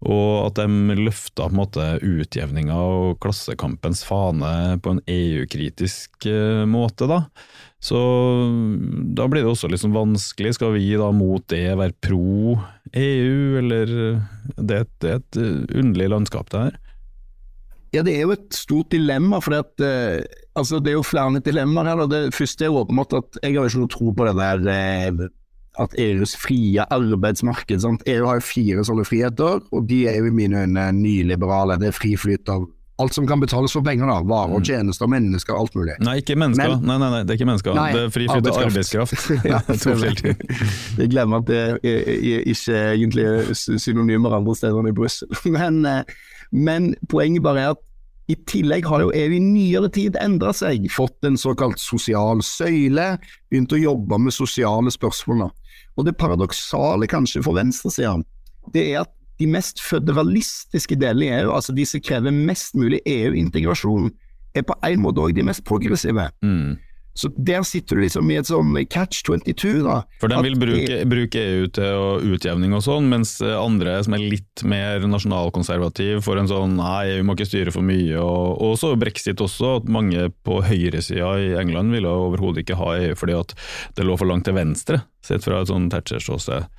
Og 0.00 0.46
at 0.46 0.56
de 0.56 0.96
løfta 0.96 1.44
på 1.44 1.52
en 1.52 1.58
måte 1.58 1.86
utjevninga 2.00 2.72
og 2.72 3.18
klassekampens 3.20 4.00
fane 4.08 4.78
på 4.80 4.94
en 4.94 5.02
EU-kritisk 5.04 6.24
eh, 6.30 6.64
måte, 6.64 7.04
da. 7.10 7.26
Så 7.84 8.00
da 9.16 9.26
blir 9.28 9.44
det 9.44 9.52
også 9.52 9.68
sånn 9.80 9.96
vanskelig. 9.96 10.54
Skal 10.56 10.72
vi 10.76 10.88
da 10.96 11.10
mot 11.12 11.44
det 11.52 11.66
være 11.76 11.96
pro 12.00 12.56
EU, 12.96 13.58
eller 13.60 13.92
Det, 14.56 14.86
det 15.00 15.10
er 15.10 15.20
et 15.20 15.40
eh, 15.40 15.76
underlig 15.82 16.08
landskap, 16.14 16.48
det 16.52 16.64
her. 16.68 16.80
Ja, 17.90 18.04
det 18.06 18.14
er 18.14 18.22
jo 18.22 18.34
et 18.36 18.54
stort 18.54 18.92
dilemma, 18.94 19.40
for 19.42 19.56
det, 19.56 19.90
altså, 20.54 20.78
det 20.78 20.92
er 20.92 21.00
jo 21.00 21.06
flere 21.06 21.42
dilemmaer 21.42 21.90
her. 21.90 22.02
og 22.04 22.12
Det 22.12 22.22
første 22.36 22.64
er 22.64 22.76
åpenbart 22.76 23.16
at 23.18 23.40
jeg 23.42 23.56
har 23.56 23.66
jo 23.66 23.72
ikke 23.72 23.82
noe 23.84 23.94
tro 23.96 24.12
på 24.14 24.28
det 24.28 24.36
der 24.38 24.72
eh, 24.72 25.28
at 25.80 25.94
EUs 26.00 26.34
frie 26.38 26.84
arbeidsmarked 26.90 27.82
sant? 27.84 28.04
EU 28.10 28.26
har 28.28 28.40
jo 28.40 28.44
fire 28.44 28.84
sånne 28.86 29.06
friheter, 29.08 29.62
og 29.72 29.88
de 29.88 30.04
er 30.10 30.20
jo 30.20 30.28
i 30.30 30.34
mine 30.34 30.66
øyne 30.66 30.90
nyliberale. 30.96 31.78
Det 31.80 31.90
er 31.90 31.96
fri 31.96 32.14
flyt 32.20 32.52
av 32.52 32.68
alt 33.00 33.14
som 33.16 33.26
kan 33.26 33.40
betales 33.40 33.72
for 33.72 33.84
penger, 33.84 34.08
da. 34.10 34.20
Varer, 34.28 34.56
og 34.58 34.66
tjenester, 34.66 35.08
mennesker, 35.08 35.56
alt 35.56 35.76
mulig. 35.78 35.96
Nei, 36.04 36.18
ikke 36.20 36.36
mennesker. 36.36 36.76
Men- 36.76 36.86
nei, 36.86 36.98
nei, 37.00 37.10
nei, 37.14 37.20
det 37.24 37.32
er 37.32 37.38
ikke 37.40 37.48
mennesker. 37.48 37.76
Nei, 37.78 37.92
det 37.96 38.02
er 38.04 38.10
fri 38.12 38.26
flyt 38.28 38.50
av 38.50 38.62
arbeidskraft. 38.66 39.28
Ja. 39.50 39.60
Jeg 41.00 41.10
glemmer 41.12 41.40
at 41.40 41.46
det 41.48 41.58
er, 41.58 41.78
er, 41.82 42.42
ikke 42.50 42.76
egentlig 42.92 43.24
er 43.24 43.54
synonymer 43.56 44.36
andre 44.36 44.54
steder 44.58 44.82
enn 44.82 44.90
i 44.90 44.96
Brussel. 44.96 45.32
Men, 45.56 45.80
eh, 45.88 46.18
men 46.50 46.94
poenget 47.08 47.44
bare 47.46 47.62
er 47.62 47.74
at 47.76 47.82
i 48.30 48.36
tillegg 48.46 48.86
har 48.86 49.04
jo 49.04 49.12
EU 49.14 49.34
i 49.34 49.40
nyere 49.42 49.90
tid 49.94 50.16
endra 50.20 50.52
seg, 50.54 50.86
fått 50.92 51.26
en 51.26 51.38
såkalt 51.40 51.80
sosial 51.82 52.42
søyle, 52.46 53.16
begynt 53.50 53.74
å 53.74 53.80
jobbe 53.80 54.18
med 54.22 54.34
sosiale 54.34 54.92
spørsmål. 54.94 55.48
Og 56.00 56.06
det 56.08 56.16
paradoksale 56.16 57.08
kanskje 57.10 57.42
for 57.44 57.58
venstresida, 57.58 58.16
det 58.72 58.86
er 58.94 59.02
at 59.04 59.12
de 59.40 59.48
mest 59.48 59.80
føderalistiske 59.84 60.96
delene 61.00 61.26
i 61.26 61.32
EU, 61.40 61.52
altså 61.54 61.72
de 61.76 61.86
som 61.88 62.02
krever 62.04 62.34
mest 62.34 62.76
mulig 62.76 63.00
EU-integrasjon, 63.08 64.10
er 64.56 64.64
på 64.66 64.76
en 64.84 65.02
måte 65.04 65.22
òg 65.22 65.36
de 65.36 65.44
mest 65.46 65.64
progressive. 65.68 66.26
Mm. 66.44 66.76
Så 67.14 67.28
der 67.36 67.64
sitter 67.66 67.98
du 67.98 68.04
liksom 68.04 68.28
i 68.30 68.36
et 68.38 68.48
sånn 68.48 68.70
catch 68.88 69.24
22, 69.26 69.82
da. 69.84 69.96
For 70.22 70.30
de 70.30 70.38
vil 70.46 70.56
bruke, 70.60 71.00
bruke 71.10 71.40
EU 71.42 71.66
til 71.74 72.28
utjevning 72.36 72.72
og 72.76 72.84
sånn, 72.86 73.08
mens 73.10 73.34
andre 73.42 73.96
som 74.06 74.14
er 74.16 74.22
litt 74.36 74.62
mer 74.64 75.02
nasjonalkonservativ 75.10 76.22
får 76.24 76.42
en 76.42 76.50
sånn 76.50 76.76
nei, 76.78 77.16
EU 77.16 77.24
må 77.26 77.34
ikke 77.36 77.48
styre 77.50 77.74
for 77.74 77.84
mye. 77.86 78.14
Og, 78.22 78.60
og 78.62 78.76
så 78.80 78.92
brexit 79.00 79.42
også, 79.42 79.80
at 79.80 79.90
mange 79.90 80.28
på 80.46 80.60
høyresida 80.64 81.32
i 81.42 81.50
England 81.60 81.92
ville 81.96 82.08
overhodet 82.10 82.64
ikke 82.64 82.78
ha 82.80 82.94
EU 83.00 83.16
fordi 83.18 83.36
at 83.40 83.56
det 83.98 84.06
lå 84.06 84.16
for 84.20 84.30
langt 84.30 84.46
til 84.48 84.56
venstre, 84.56 85.02
sett 85.26 85.44
fra 85.44 85.60
et 85.64 85.72
sånn 85.72 85.90
Thatcher-ståsted. 85.92 86.70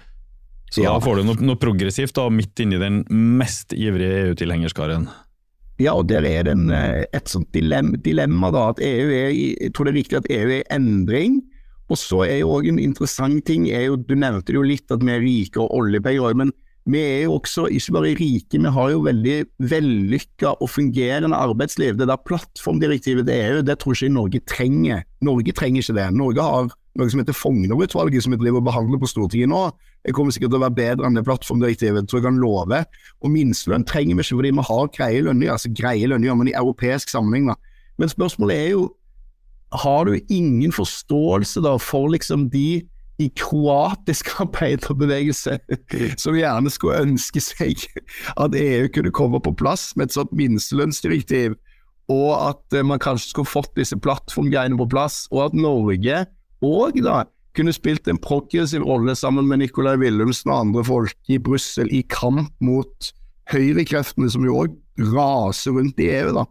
Så 0.71 0.85
Ja. 0.85 0.93
da 0.95 1.03
får 1.03 1.19
du 1.19 1.23
noe, 1.27 1.35
noe 1.43 1.59
progressivt 1.59 2.15
da, 2.15 2.29
midt 2.31 2.55
inni 2.63 2.79
den 2.79 3.03
mest 3.11 3.75
ivrige 3.75 4.29
EU-tilhengerskaren. 4.29 5.09
Ja, 5.81 5.95
og 5.97 6.09
der 6.11 6.25
er 6.27 6.45
det 6.45 6.55
eh, 6.75 7.03
et 7.17 7.31
sånt 7.31 7.49
dilemma, 7.55 7.97
dilemma 8.05 8.51
da, 8.53 8.67
at 8.73 8.81
EU 8.85 9.13
er 9.15 9.31
jeg 9.33 9.71
tror 9.73 9.87
det 9.87 9.95
er 9.95 9.99
riktig 10.01 10.19
at 10.19 10.29
EU 10.29 10.49
er 10.49 10.59
i 10.59 10.67
endring, 10.75 11.39
og 11.91 11.99
så 11.99 12.21
er 12.27 12.41
jo 12.41 12.57
også 12.57 12.71
en 12.71 12.81
interessant 12.81 13.45
ting, 13.47 13.65
jo, 13.67 13.97
du 13.97 14.13
nevnte 14.15 14.53
jo 14.55 14.63
litt 14.63 14.93
at 14.93 15.01
vi 15.03 15.15
er 15.15 15.23
rike 15.23 15.63
og 15.63 15.73
oljepenger, 15.75 16.37
men 16.37 16.53
vi 16.89 17.01
er 17.01 17.23
jo 17.27 17.35
også 17.37 17.67
ikke 17.69 17.93
bare 17.93 18.13
rike, 18.17 18.57
vi 18.57 18.73
har 18.77 18.91
jo 18.93 19.01
veldig 19.05 19.35
vellykka 19.69 20.55
og 20.57 20.69
fungerende 20.71 21.37
arbeidsliv. 21.37 21.93
Det 21.97 22.07
der 22.09 22.23
plattformdirektivet 22.25 23.27
til 23.27 23.37
EU, 23.37 23.59
det 23.65 23.77
tror 23.79 23.93
ikke 23.93 24.15
Norge 24.15 24.41
trenger. 24.49 25.03
Norge 25.21 25.53
trenger 25.53 25.83
ikke 25.83 25.97
det. 25.99 26.07
Norge 26.17 26.47
har 26.47 26.71
noe 26.99 27.11
som 27.11 27.21
heter 27.21 27.35
Fogner-utvalget, 27.35 28.25
som 28.25 28.33
vi 28.35 28.39
driver 28.41 28.59
og 28.59 28.67
behandler 28.67 28.99
på 28.99 29.09
Stortinget 29.09 29.51
nå. 29.51 29.63
Det 30.03 30.15
kommer 30.15 30.33
sikkert 30.35 30.51
til 30.51 30.59
å 30.59 30.65
være 30.65 30.77
bedre 30.79 31.07
enn 31.07 31.17
det 31.17 31.25
plattformdirektivet, 31.27 32.07
tror 32.09 32.19
jeg 32.19 32.27
kan 32.27 32.39
love. 32.41 32.81
Og 33.21 33.31
minstelønn 33.31 33.85
trenger 33.87 34.17
vi 34.17 34.25
ikke 34.25 34.39
fordi 34.41 34.53
vi 34.57 34.65
har 34.71 34.89
greie 34.97 35.25
lønninger, 35.27 35.53
altså 35.55 35.71
greie 35.77 36.09
lønninger, 36.11 36.39
men 36.39 36.51
i 36.51 36.57
europeisk 36.57 37.13
sammenheng. 37.13 37.51
da. 37.53 37.55
Men 38.01 38.11
spørsmålet 38.11 38.57
er 38.57 38.69
jo, 38.73 38.89
har 39.83 40.05
du 40.05 40.19
ingen 40.27 40.73
forståelse 40.75 41.63
da 41.63 41.77
for 41.79 42.11
liksom 42.11 42.49
de 42.51 42.81
i 43.21 43.29
kroatisk 43.37 44.33
arbeiderbevegelse 44.43 45.59
som 46.21 46.35
gjerne 46.35 46.71
skulle 46.73 47.03
ønske 47.05 47.43
seg 47.43 47.85
at 48.35 48.55
EU 48.57 48.87
kunne 48.91 49.13
komme 49.15 49.39
på 49.43 49.53
plass 49.55 49.91
med 49.95 50.09
et 50.09 50.17
sånt 50.17 50.33
minstelønnsdirektiv, 50.35 51.55
og 52.11 52.31
at 52.49 52.75
eh, 52.75 52.83
man 52.83 52.99
kanskje 52.99 53.31
skulle 53.31 53.51
fått 53.51 53.75
disse 53.77 53.95
plattformgreiene 53.95 54.79
på 54.79 54.89
plass, 54.91 55.27
og 55.31 55.45
at 55.45 55.57
Norge 55.57 56.25
òg 56.61 57.01
da 57.03 57.23
kunne 57.57 57.73
spilt 57.75 58.07
en 58.07 58.19
progressiv 58.21 58.85
rolle 58.87 59.15
sammen 59.17 59.47
med 59.49 59.61
Nicolai 59.61 59.97
Willumsen 59.99 60.53
og 60.53 60.67
andre 60.67 60.85
folk 60.87 61.31
i 61.31 61.39
Brussel 61.41 61.91
i 61.91 62.03
kamp 62.07 62.53
mot 62.63 63.11
høyrekreftene, 63.51 64.29
som 64.31 64.45
jo 64.47 64.61
òg 64.63 64.77
raser 64.99 65.71
rundt 65.71 65.99
i 65.99 66.09
EU, 66.11 66.31
da. 66.35 66.45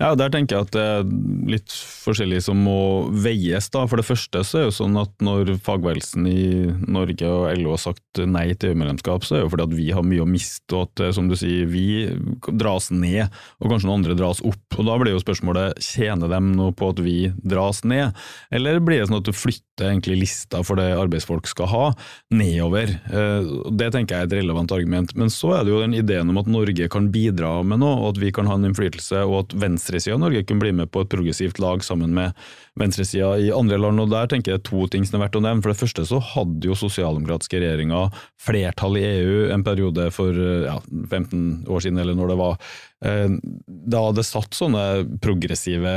Ja, 0.00 0.14
Der 0.14 0.32
tenker 0.32 0.56
jeg 0.56 0.66
at 0.66 0.74
det 0.74 0.82
er 0.82 1.06
litt 1.48 1.72
forskjellig 1.72 2.42
som 2.44 2.58
må 2.60 3.08
veies. 3.24 3.70
da. 3.72 3.86
For 3.86 4.00
det 4.00 4.06
første 4.06 4.42
så 4.44 4.58
er 4.58 4.64
det 4.64 4.70
jo 4.72 4.76
sånn 4.82 4.98
at 5.00 5.12
når 5.24 5.54
fagbevegelsen 5.64 6.26
i 6.28 6.44
Norge 6.84 7.30
og 7.30 7.46
LO 7.58 7.74
har 7.76 7.82
sagt 7.84 8.20
nei 8.20 8.52
til 8.54 8.72
EU-medlemskap, 8.74 9.24
så 9.24 9.36
er 9.36 9.40
det 9.40 9.46
jo 9.46 9.52
fordi 9.54 9.66
at 9.68 9.76
vi 9.78 9.88
har 9.96 10.06
mye 10.06 10.24
å 10.24 10.28
miste, 10.28 10.74
og 10.74 10.90
at 10.90 11.14
som 11.16 11.28
du 11.30 11.36
sier, 11.38 11.66
vi 11.70 12.10
dras 12.60 12.90
ned, 12.92 13.32
og 13.60 13.70
kanskje 13.70 13.88
noen 13.88 14.02
andre 14.02 14.18
dras 14.18 14.42
opp. 14.44 14.78
Og 14.78 14.84
Da 14.84 14.98
blir 15.00 15.14
jo 15.14 15.22
spørsmålet 15.22 15.80
tjener 15.80 16.28
dem 16.28 16.52
noe 16.58 16.74
på 16.76 16.90
at 16.92 17.00
vi 17.02 17.32
dras 17.42 17.84
ned, 17.84 18.12
eller 18.52 18.82
blir 18.84 19.00
det 19.00 19.08
sånn 19.08 19.22
at 19.22 19.30
du 19.30 19.32
flytter 19.32 19.88
egentlig 19.90 20.20
lista 20.20 20.60
for 20.66 20.78
det 20.78 20.92
arbeidsfolk 20.94 21.48
skal 21.50 21.70
ha, 21.72 21.84
nedover. 22.34 22.92
Eh, 23.10 23.48
det 23.74 23.90
tenker 23.94 24.14
jeg 24.14 24.26
er 24.26 24.28
et 24.28 24.36
relevant 24.42 24.74
argument. 24.74 25.14
Men 25.18 25.32
så 25.32 25.56
er 25.56 25.64
det 25.64 25.72
jo 25.74 25.80
den 25.82 25.96
ideen 25.98 26.30
om 26.30 26.38
at 26.38 26.50
Norge 26.50 26.88
kan 26.92 27.08
bidra 27.14 27.56
med 27.66 27.80
noe, 27.82 27.83
og 27.86 28.08
at 28.12 28.20
vi 28.22 28.32
kan 28.34 28.48
ha 28.50 28.56
en 28.58 28.66
innflytelse, 28.68 29.22
og 29.28 29.36
at 29.42 29.54
venstresida 29.64 30.16
av 30.16 30.22
Norge 30.24 30.44
kunne 30.46 30.64
bli 30.64 30.72
med 30.80 30.90
på 30.94 31.04
et 31.04 31.10
progressivt 31.12 31.60
lag 31.62 31.84
sammen 31.86 32.14
med 32.16 32.34
venstresida 32.80 33.34
i 33.38 33.52
andre 33.54 33.78
land. 33.80 34.02
og 34.02 34.10
Der 34.12 34.30
tenker 34.30 34.54
jeg 34.54 34.64
to 34.66 34.86
ting 34.90 35.06
som 35.06 35.18
er 35.18 35.26
verdt 35.26 35.38
å 35.40 35.44
nevne. 35.44 35.64
For 35.64 35.74
det 35.74 35.80
første 35.82 36.06
så 36.08 36.20
hadde 36.34 36.70
jo 36.70 36.78
sosialdemokratiske 36.78 37.60
regjeringer 37.62 38.14
flertall 38.40 38.98
i 39.00 39.06
EU 39.08 39.48
en 39.54 39.66
periode 39.66 40.10
for 40.14 40.34
ja, 40.66 40.78
15 41.10 41.66
år 41.70 41.86
siden, 41.86 42.02
eller 42.02 42.18
når 42.18 42.34
det 42.34 42.38
var. 42.42 42.60
Eh, 43.04 43.40
da 43.94 44.04
det 44.16 44.26
satt 44.28 44.56
sånne 44.56 44.84
progressive 45.24 45.94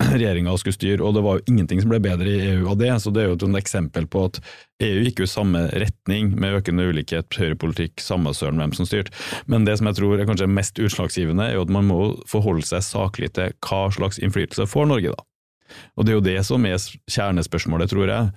regjeringa 0.14 0.54
skulle 0.58 0.76
styre, 0.76 1.04
og 1.04 1.14
det 1.16 1.22
var 1.24 1.38
jo 1.38 1.52
ingenting 1.52 1.82
som 1.82 1.92
ble 1.92 2.00
bedre 2.02 2.30
i 2.30 2.42
EU 2.54 2.68
av 2.72 2.78
det. 2.80 2.90
Så 3.02 3.12
det 3.14 3.24
er 3.24 3.30
jo 3.30 3.38
et 3.38 3.58
eksempel 3.60 4.06
på 4.10 4.26
at 4.30 4.40
EU 4.84 5.02
gikk 5.04 5.24
jo 5.24 5.30
samme 5.30 5.66
retning, 5.82 6.32
med 6.40 6.56
økende 6.60 6.86
ulikhet, 6.88 7.28
høyrepolitikk, 7.36 8.00
samme 8.02 8.32
søren 8.36 8.60
hvem 8.62 8.74
som 8.76 8.88
styrte. 8.88 9.12
Men 9.50 9.66
det 9.68 9.78
som 9.78 9.90
jeg 9.90 10.00
tror 10.00 10.20
er 10.20 10.28
kanskje 10.28 10.50
mest 10.50 10.80
utslagsgivende, 10.80 11.50
er 11.50 11.58
jo 11.58 11.66
at 11.66 11.74
man 11.74 11.88
må 11.90 12.00
forholde 12.30 12.66
seg 12.66 12.84
saklig 12.86 13.32
til 13.36 13.52
hva 13.66 13.82
slags 13.94 14.20
innflytelse 14.22 14.68
får 14.70 14.88
Norge, 14.90 15.12
da. 15.16 15.26
Og 15.94 16.06
det 16.06 16.12
er 16.12 16.18
jo 16.18 16.26
det 16.26 16.40
som 16.48 16.64
er 16.66 16.80
kjernespørsmålet, 17.10 17.92
tror 17.92 18.10
jeg. 18.10 18.30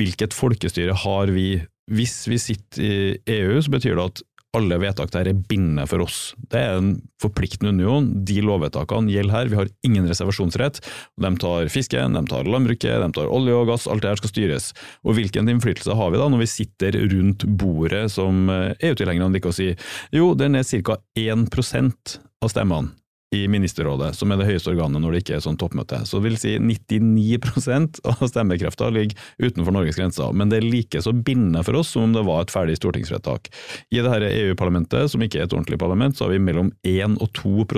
Hvilket 0.00 0.34
folkestyre 0.36 0.94
har 1.04 1.32
vi? 1.34 1.62
Hvis 1.90 2.22
vi 2.30 2.38
sitter 2.38 2.84
i 2.84 3.38
EU, 3.40 3.56
så 3.58 3.72
betyr 3.72 3.96
det 3.98 4.04
at 4.12 4.20
alle 4.56 4.80
vedtak 4.82 5.12
der 5.14 5.30
er 5.30 5.38
bindende 5.48 5.86
for 5.86 6.02
oss. 6.04 6.34
Det 6.50 6.58
er 6.58 6.78
en 6.78 6.92
forpliktende 7.22 7.72
union. 7.74 8.08
De 8.26 8.40
lovvedtakene 8.42 9.12
gjelder 9.12 9.36
her. 9.36 9.50
Vi 9.52 9.58
har 9.60 9.72
ingen 9.86 10.08
reservasjonsrett. 10.10 10.80
De 11.20 11.32
tar 11.42 11.70
fisken, 11.72 12.18
de 12.18 12.24
tar 12.30 12.50
landbruket, 12.50 12.98
de 13.04 13.10
tar 13.16 13.30
olje 13.30 13.56
og 13.56 13.70
gass. 13.70 13.88
Alt 13.90 14.04
det 14.04 14.12
her 14.12 14.22
skal 14.22 14.34
styres. 14.34 14.70
Og 15.06 15.18
hvilken 15.18 15.50
innflytelse 15.52 15.96
har 15.96 16.10
vi 16.12 16.22
da 16.22 16.30
når 16.30 16.44
vi 16.44 16.50
sitter 16.50 16.98
rundt 17.14 17.46
bordet, 17.60 18.06
som 18.12 18.48
EU-tilhengerne 18.50 19.34
liker 19.36 19.54
å 19.54 19.58
si? 19.60 19.72
Jo, 20.14 20.32
den 20.38 20.58
er 20.58 20.66
ca. 20.66 20.98
1% 21.18 22.18
av 22.40 22.50
stemmene 22.50 22.99
i 23.30 23.44
ministerrådet, 23.48 24.14
som 24.18 24.32
er 24.32 24.40
det 24.40 24.48
høyeste 24.48 24.72
organet 24.72 25.02
når 25.02 25.14
det 25.14 25.20
ikke 25.22 25.36
er 25.36 25.44
sånn 25.44 25.58
toppmøte. 25.60 26.00
Så 26.08 26.18
det 26.18 26.26
vil 26.26 26.38
si 26.40 26.56
99% 26.58 28.00
av 28.10 28.24
stemmekrefta 28.26 28.88
ligger 28.90 29.14
utenfor 29.38 29.76
Norges 29.76 30.00
grenser, 30.00 30.34
men 30.34 30.50
det 30.50 30.58
er 30.58 30.66
like 30.66 31.02
så 31.04 31.14
bindende 31.14 31.62
for 31.66 31.78
oss 31.78 31.92
som 31.94 32.08
om 32.08 32.16
det 32.16 32.26
var 32.26 32.42
et 32.42 32.54
ferdig 32.54 32.78
stortingsvedtak. 32.80 33.52
I 33.94 34.02
dette 34.02 34.32
EU-parlamentet, 34.42 35.12
som 35.12 35.22
ikke 35.22 35.42
er 35.42 35.46
et 35.46 35.54
ordentlig 35.54 35.78
parlament, 35.78 36.18
så 36.18 36.26
har 36.26 36.34
vi 36.34 36.42
mellom 36.42 36.72
1 36.82 37.20
og 37.22 37.30
2 37.38 37.68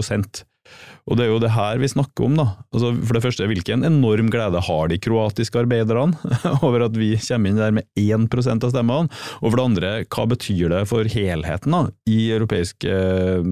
og 1.11 1.18
det 1.18 1.24
er 1.24 1.32
jo 1.32 1.40
det 1.42 1.50
her 1.54 1.80
vi 1.82 1.90
snakker 1.90 2.28
om, 2.28 2.37
da. 2.38 2.46
Altså, 2.70 2.92
for 3.02 3.16
det 3.16 3.22
første, 3.24 3.46
hvilken 3.50 3.82
enorm 3.87 4.28
glede 4.30 4.62
har 4.62 4.90
de 4.90 5.00
kroatiske 5.02 5.58
arbeiderne 5.64 6.14
over 6.66 6.87
at 6.87 6.98
vi 6.98 7.16
kommer 7.18 7.50
inn 7.50 7.58
der 7.58 7.74
med 7.74 7.88
1% 7.98 8.66
av 8.68 8.70
stemmene? 8.74 9.11
Og 9.40 9.48
for 9.48 9.58
det 9.58 9.66
andre, 9.66 9.92
hva 10.06 10.28
betyr 10.30 10.70
det 10.72 10.85
for 10.90 11.11
helheten 11.11 11.74
da, 11.74 11.82
i 12.06 12.20
europeisk 12.37 12.87
eh, 12.87 13.42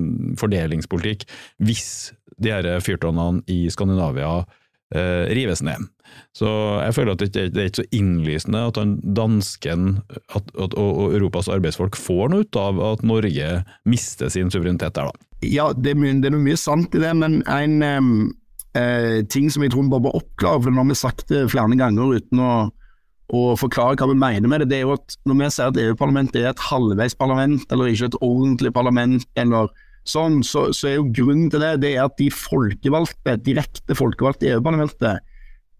fordelingspolitikk 0.40 1.26
hvis 1.66 2.12
de 2.40 2.54
her 2.54 2.70
fyrtårnene 2.84 3.42
i 3.50 3.64
Skandinavia 3.72 4.44
eh, 4.94 5.26
rives 5.34 5.64
ned? 5.66 5.90
Så 6.36 6.48
jeg 6.84 6.94
føler 6.94 7.16
at 7.16 7.22
det, 7.24 7.46
det 7.54 7.62
er 7.62 7.70
ikke 7.70 7.82
så 7.82 7.96
innlysende 7.96 8.62
at 8.70 8.78
han 8.78 8.98
dansken 9.16 9.88
at, 10.30 10.44
at, 10.54 10.74
og, 10.74 10.90
og 10.90 11.14
Europas 11.16 11.50
arbeidsfolk 11.50 11.98
får 11.98 12.30
noe 12.30 12.46
ut 12.46 12.58
av 12.60 12.78
at 12.92 13.06
Norge 13.06 13.48
mister 13.88 14.30
sin 14.32 14.52
suverenitet 14.52 14.94
der, 14.98 15.10
da. 15.10 15.26
Ja, 15.46 15.70
det 15.72 15.96
det 15.96 16.28
er 16.28 16.36
mye 16.36 16.58
sant 16.60 16.94
i 16.94 17.00
det, 17.00 17.14
men 17.16 17.40
en 17.48 17.80
uh, 18.76 19.20
ting 19.32 19.48
som 19.50 19.64
jeg 19.64 19.72
tror 19.72 19.86
vi 19.86 19.94
bare 19.94 20.06
må 20.06 20.12
oppklare, 20.18 20.62
for 20.62 20.74
nå 20.74 20.84
har 20.84 20.90
vi 20.90 20.98
sagt 21.00 21.28
det 21.32 21.46
flere 21.52 21.78
ganger 21.80 22.18
uten 22.20 22.42
å, 22.44 22.52
å, 23.32 23.44
forklare 23.58 23.96
hva 23.98 24.10
vi 24.10 24.18
mener 24.20 24.50
med 24.50 24.64
det, 24.64 24.70
det 24.72 24.80
er 24.80 24.88
jo 24.88 24.98
at 24.98 25.16
når 25.28 25.40
vi 25.40 25.52
sier 25.54 25.72
at 25.72 25.80
EU-parlamentet 25.80 26.42
er 26.42 26.50
et 26.52 26.66
halvveis 26.70 27.16
parlament, 27.18 27.64
eller 27.72 27.90
ikke 27.90 28.10
et 28.12 28.20
ordentlig 28.20 28.74
parlament, 28.76 29.26
eller 29.40 29.72
sånn, 30.08 30.40
så, 30.46 30.68
så, 30.76 30.90
er 30.90 30.98
jo 30.98 31.10
grunnen 31.14 31.50
til 31.52 31.62
det 31.62 31.74
det 31.82 31.94
er 31.96 32.06
at 32.06 32.16
de 32.20 32.30
folkevalgte, 32.32 33.36
direkte 33.46 33.96
folkevalgte 33.98 34.48
i 34.48 34.54
EU-parlamentet, 34.54 35.24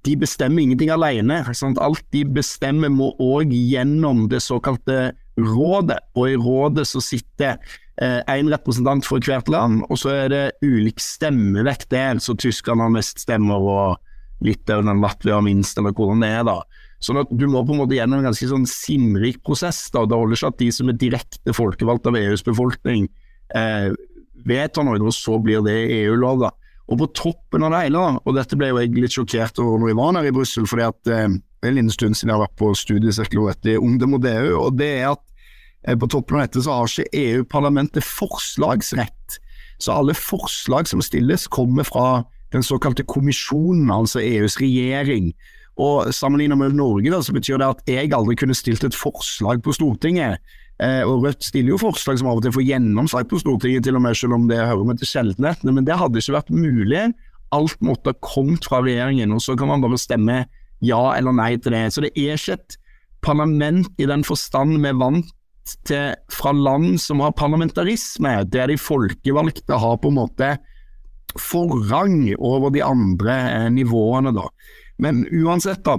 de 0.06 0.16
bestemmer 0.16 0.62
ingenting 0.62 0.90
alene. 0.92 1.42
Sant? 1.56 1.80
Alt 1.82 2.04
de 2.14 2.24
bestemmer 2.24 2.92
må 2.92 3.12
òg 3.20 3.52
gjennom 3.52 4.28
det 4.32 4.42
såkalte 4.44 5.12
rådet, 5.40 6.00
og 6.16 6.28
i 6.28 6.38
rådet 6.40 6.86
så 6.88 7.02
sitter 7.04 7.58
én 8.00 8.46
eh, 8.48 8.52
representant 8.52 9.04
for 9.04 9.20
hvert 9.24 9.48
land, 9.52 9.82
og 9.88 9.98
så 10.00 10.12
er 10.14 10.30
det 10.32 10.44
ulik 10.64 11.00
stemmevekt 11.00 11.90
der, 11.92 12.20
så 12.20 12.36
tyskerne 12.36 12.86
har 12.86 12.94
mest 12.94 13.20
stemmer 13.20 13.60
og 13.60 13.98
Litauen 14.44 14.88
og 14.88 15.02
Latvia 15.02 15.36
har 15.36 15.44
minst, 15.44 15.76
eller 15.78 15.92
hvordan 15.92 16.24
det 16.24 16.30
er. 16.32 16.44
da. 16.48 16.60
Sånn 17.00 17.20
at 17.20 17.32
Du 17.32 17.46
må 17.48 17.60
på 17.64 17.74
en 17.74 17.82
måte 17.82 17.96
gjennom 17.96 18.20
en 18.20 18.30
ganske 18.30 18.48
sånn 18.48 18.64
sinnrik 18.68 19.42
prosess. 19.44 19.90
da. 19.92 20.06
Det 20.06 20.16
holder 20.16 20.36
ikke 20.36 20.52
at 20.52 20.58
de 20.58 20.70
som 20.72 20.88
er 20.88 21.00
direkte 21.00 21.52
folkevalgt 21.56 22.08
av 22.08 22.16
EUs 22.16 22.42
befolkning, 22.42 23.08
eh, 23.54 23.92
vedtar 24.46 24.84
noe, 24.84 25.00
og 25.00 25.12
så 25.12 25.36
blir 25.42 25.60
det 25.64 25.76
EU-lov. 26.00 26.40
da. 26.40 26.50
Og 26.90 26.98
på 26.98 27.06
toppen 27.14 27.62
av 27.62 27.70
det 27.74 27.84
hele, 27.84 28.02
og 28.18 28.34
dette 28.34 28.58
ble 28.58 28.72
jo 28.72 28.80
jeg 28.80 28.96
litt 28.96 29.14
sjokkert 29.14 29.60
over 29.62 29.78
når 29.78 29.92
jeg 29.92 29.98
var 30.00 30.16
her 30.18 30.30
i 30.30 30.34
Brussel, 30.34 30.66
fordi 30.66 30.86
at 30.88 31.10
eh, 31.10 31.26
er 31.60 31.70
en 31.70 31.76
liten 31.76 31.92
stund 31.94 32.18
siden 32.18 32.32
jeg 32.32 32.38
har 32.38 32.46
vært 32.48 32.58
på 32.58 32.72
studiesirkel 32.74 33.50
etter 33.52 33.78
Ungdom 33.78 34.16
og 34.18 34.24
DU, 34.24 34.56
og 34.58 34.78
det 34.80 34.90
er 35.02 35.12
at 35.12 35.22
Eh, 35.88 35.96
på 35.96 36.08
toppen 36.10 36.36
av 36.36 36.44
dette 36.44 36.62
så 36.64 36.76
har 36.76 36.90
ikke 36.90 37.22
EU-parlamentet 37.22 38.04
forslagsrett. 38.04 39.40
Så 39.80 39.94
alle 39.96 40.16
forslag 40.16 40.88
som 40.90 41.00
stilles, 41.04 41.46
kommer 41.48 41.86
fra 41.88 42.24
den 42.52 42.64
såkalte 42.66 43.06
kommisjonen, 43.08 43.90
altså 43.90 44.20
EUs 44.20 44.58
regjering. 44.60 45.32
Og 45.80 46.12
Sammenlignet 46.12 46.58
med 46.60 46.76
Norge 46.76 47.12
da, 47.12 47.22
så 47.24 47.32
betyr 47.32 47.60
det 47.62 47.70
at 47.70 47.86
jeg 47.88 48.12
aldri 48.12 48.36
kunne 48.36 48.56
stilt 48.56 48.84
et 48.84 48.96
forslag 48.96 49.62
på 49.64 49.72
Stortinget. 49.72 50.42
Eh, 50.80 51.02
og 51.04 51.26
Rødt 51.26 51.44
stiller 51.44 51.74
jo 51.74 51.80
forslag 51.80 52.20
som 52.20 52.30
av 52.30 52.38
og 52.40 52.44
til 52.46 52.54
får 52.56 52.64
gjennomslag 52.64 53.28
på 53.28 53.40
Stortinget, 53.42 53.84
til 53.84 53.98
og 53.98 54.04
med 54.06 54.16
selv 54.16 54.38
om 54.38 54.46
det 54.48 54.62
hører 54.62 54.86
med 54.88 55.00
til 55.00 55.10
sjeldenhetene. 55.10 55.74
Men 55.76 55.88
det 55.88 55.98
hadde 56.00 56.22
ikke 56.22 56.38
vært 56.38 56.54
mulig. 56.54 57.02
Alt 57.52 57.82
måtte 57.84 58.14
ha 58.14 58.22
kommet 58.24 58.68
fra 58.68 58.80
regjeringen, 58.84 59.34
og 59.34 59.42
så 59.44 59.56
kan 59.58 59.68
man 59.68 59.84
bare 59.84 59.98
stemme 60.00 60.44
ja 60.80 61.02
eller 61.18 61.36
nei 61.36 61.52
til 61.60 61.76
det. 61.76 61.84
Så 61.92 62.04
det 62.04 62.14
er 62.14 62.38
ikke 62.38 62.56
et 62.56 62.78
parlament 63.20 63.90
i 64.00 64.08
den 64.08 64.24
forstand 64.24 64.78
vi 64.80 64.88
er 64.88 65.00
vant 65.00 65.28
til, 65.86 66.14
fra 66.32 66.54
land 66.56 66.96
som 67.02 67.20
har 67.20 67.36
parlamentarisme, 67.36 68.38
der 68.48 68.70
de 68.72 68.78
folkevalgte 68.80 69.76
har 69.82 69.98
på 70.00 70.08
en 70.08 70.20
måte 70.22 70.54
forrang 71.38 72.32
over 72.38 72.72
de 72.74 72.82
andre 72.82 73.36
eh, 73.50 73.68
nivåene. 73.74 74.32
da. 74.34 74.48
Men 74.98 75.26
uansett, 75.28 75.84
da. 75.84 75.98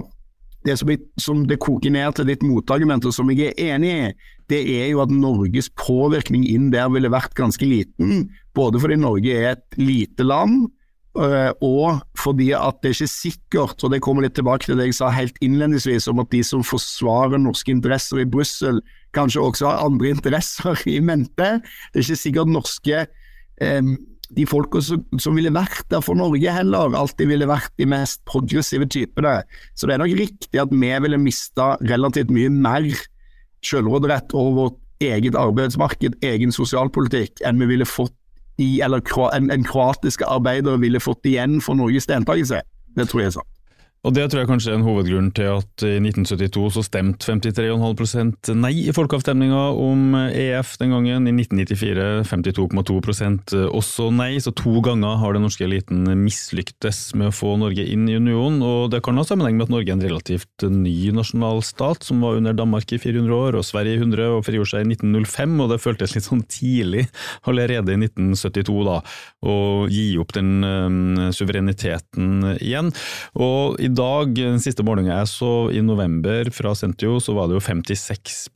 Det 0.66 0.76
som, 0.78 0.92
som 1.18 1.46
det 1.48 1.58
koker 1.62 1.90
ned 1.94 2.14
til 2.16 2.28
ditt 2.28 2.44
motargument, 2.46 3.06
og 3.08 3.14
som 3.14 3.30
jeg 3.32 3.50
er 3.52 3.74
enig 3.74 3.92
i, 3.92 4.12
det 4.52 4.60
er 4.76 4.92
jo 4.92 5.02
at 5.04 5.12
Norges 5.14 5.70
påvirkning 5.80 6.44
inn 6.50 6.70
der 6.74 6.90
ville 6.92 7.10
vært 7.12 7.34
ganske 7.38 7.66
liten. 7.66 8.28
Både 8.56 8.80
fordi 8.82 9.00
Norge 9.00 9.34
er 9.34 9.54
et 9.54 9.78
lite 9.80 10.26
land, 10.26 10.68
eh, 11.18 11.50
og 11.64 12.02
fordi 12.20 12.50
at 12.56 12.82
det 12.82 12.92
er 12.92 12.98
ikke 12.98 13.14
sikkert, 13.14 13.82
og 13.82 13.94
det 13.94 14.02
kommer 14.04 14.26
litt 14.26 14.36
tilbake 14.38 14.68
til 14.68 14.78
det 14.78 14.90
jeg 14.90 14.98
sa 15.00 15.10
helt 15.14 15.38
innledningsvis, 15.44 16.10
om 16.12 16.22
at 16.22 16.30
de 16.34 16.42
som 16.46 16.64
forsvarer 16.66 17.40
norske 17.40 17.72
interesser 17.72 18.22
i 18.22 18.28
Brussel, 18.28 18.82
kanskje 19.16 19.42
også 19.42 19.70
har 19.70 19.84
andre 19.86 20.12
interesser 20.14 20.78
i 20.94 21.00
mente. 21.00 21.58
Det 21.92 22.02
er 22.02 22.06
ikke 22.06 22.24
sikkert 22.26 22.54
norske 22.54 23.04
eh, 23.06 23.94
de 24.36 24.46
folka 24.48 24.80
som, 24.84 25.02
som, 25.20 25.36
ville 25.36 25.52
vært 25.52 25.84
der 25.92 26.02
for 26.04 26.18
Norge 26.18 26.54
heller, 26.54 26.94
alltid 26.96 27.28
ville 27.30 27.48
vært 27.48 27.72
de 27.80 27.86
mest 27.88 28.22
progressive 28.28 28.86
typene. 28.88 29.40
Så 29.76 29.88
det 29.88 29.96
er 29.96 30.02
nok 30.04 30.14
riktig 30.18 30.60
at 30.60 30.72
vi 30.72 30.92
ville 31.04 31.20
mista 31.20 31.74
relativt 31.84 32.32
mye 32.32 32.52
mer 32.52 32.88
selvråderett 33.66 34.32
over 34.34 34.56
vårt 34.58 34.78
eget 35.02 35.36
arbeidsmarked, 35.38 36.18
egen 36.24 36.54
sosialpolitikk, 36.54 37.42
enn 37.46 37.60
vi 37.60 37.70
ville 37.74 37.88
fått 37.88 38.14
i, 38.60 38.80
eller 38.84 39.02
en, 39.32 39.50
en 39.50 39.64
kroatiske 39.66 40.26
arbeider 40.28 40.80
ville 40.80 41.00
fått 41.02 41.26
igjen 41.26 41.60
for 41.64 41.78
Norges 41.78 42.06
deltakelse. 42.10 42.62
Det 42.96 43.08
tror 43.08 43.24
jeg 43.24 43.32
er 43.32 43.36
sant. 43.40 43.51
Og 44.02 44.10
det 44.16 44.24
tror 44.32 44.40
jeg 44.42 44.48
kanskje 44.50 44.72
er 44.72 44.80
en 44.80 44.82
hovedgrunn 44.82 45.28
til 45.30 45.46
at 45.60 45.82
i 45.86 45.92
1972 46.02 46.72
så 46.74 46.82
stemte 46.82 47.22
53,5% 47.22 48.48
nei 48.58 48.72
i 48.88 48.94
folkeavstemninga 48.94 49.60
om 49.78 50.16
EF 50.26 50.72
den 50.80 50.90
gangen. 50.90 51.28
I 51.30 51.34
1994 51.36 52.24
52,2% 52.26 53.54
også 53.70 54.08
nei, 54.10 54.32
så 54.42 54.50
to 54.58 54.80
ganger 54.82 55.20
har 55.20 55.36
den 55.36 55.46
norske 55.46 55.68
eliten 55.68 56.02
mislyktes 56.18 57.12
med 57.14 57.30
å 57.30 57.36
få 57.36 57.52
Norge 57.60 57.84
inn 57.86 58.08
i 58.10 58.16
unionen. 58.18 58.58
Og 58.66 58.88
det 58.90 59.04
kan 59.06 59.20
ha 59.20 59.26
sammenheng 59.28 59.60
med 59.60 59.68
at 59.68 59.74
Norge 59.76 59.94
er 59.94 59.94
en 59.94 60.02
relativt 60.02 60.66
ny 60.66 60.96
nasjonalstat 61.14 62.02
som 62.08 62.26
var 62.26 62.40
under 62.40 62.58
Danmark 62.58 62.90
i 62.90 62.98
400 62.98 63.38
år, 63.38 63.60
og 63.60 63.68
Sverige 63.68 64.00
i 64.00 64.02
100, 64.02 64.34
og 64.34 64.42
frigjorde 64.48 64.72
seg 64.72 64.82
i 64.82 64.96
1905. 64.96 65.54
Og 65.62 65.70
det 65.70 65.80
føltes 65.84 66.16
litt 66.18 66.26
sånn 66.26 66.42
tidlig 66.50 67.06
allerede 67.46 67.94
i 67.94 68.02
1972 68.02 68.82
da, 68.90 68.98
å 69.46 69.56
gi 69.86 70.08
opp 70.18 70.34
den 70.34 70.52
øh, 70.66 71.30
suvereniteten 71.38 72.58
igjen. 72.58 72.90
Og 73.38 73.78
i 73.78 73.91
dag, 73.96 74.32
den 74.36 74.60
siste 74.62 74.84
målinga 74.86 75.14
jeg 75.14 75.30
så 75.30 75.52
i 75.74 75.82
november 75.84 76.48
fra 76.54 76.74
Sentio, 76.78 77.18
så 77.22 77.34
var 77.36 77.48
det 77.48 77.56
jo 77.56 77.64
56 77.64 78.48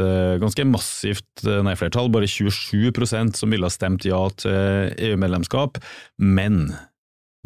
eh, 0.00 0.34
ganske 0.42 0.66
massivt 0.68 1.44
eh, 1.46 1.62
nei-flertall. 1.66 2.10
Bare 2.12 2.28
27% 2.30 3.38
som 3.38 3.54
ville 3.54 3.68
ha 3.68 3.72
stemt 3.72 4.06
ja 4.08 4.20
til 4.40 4.92
EU-medlemskap. 5.08 5.80
Men 6.18 6.74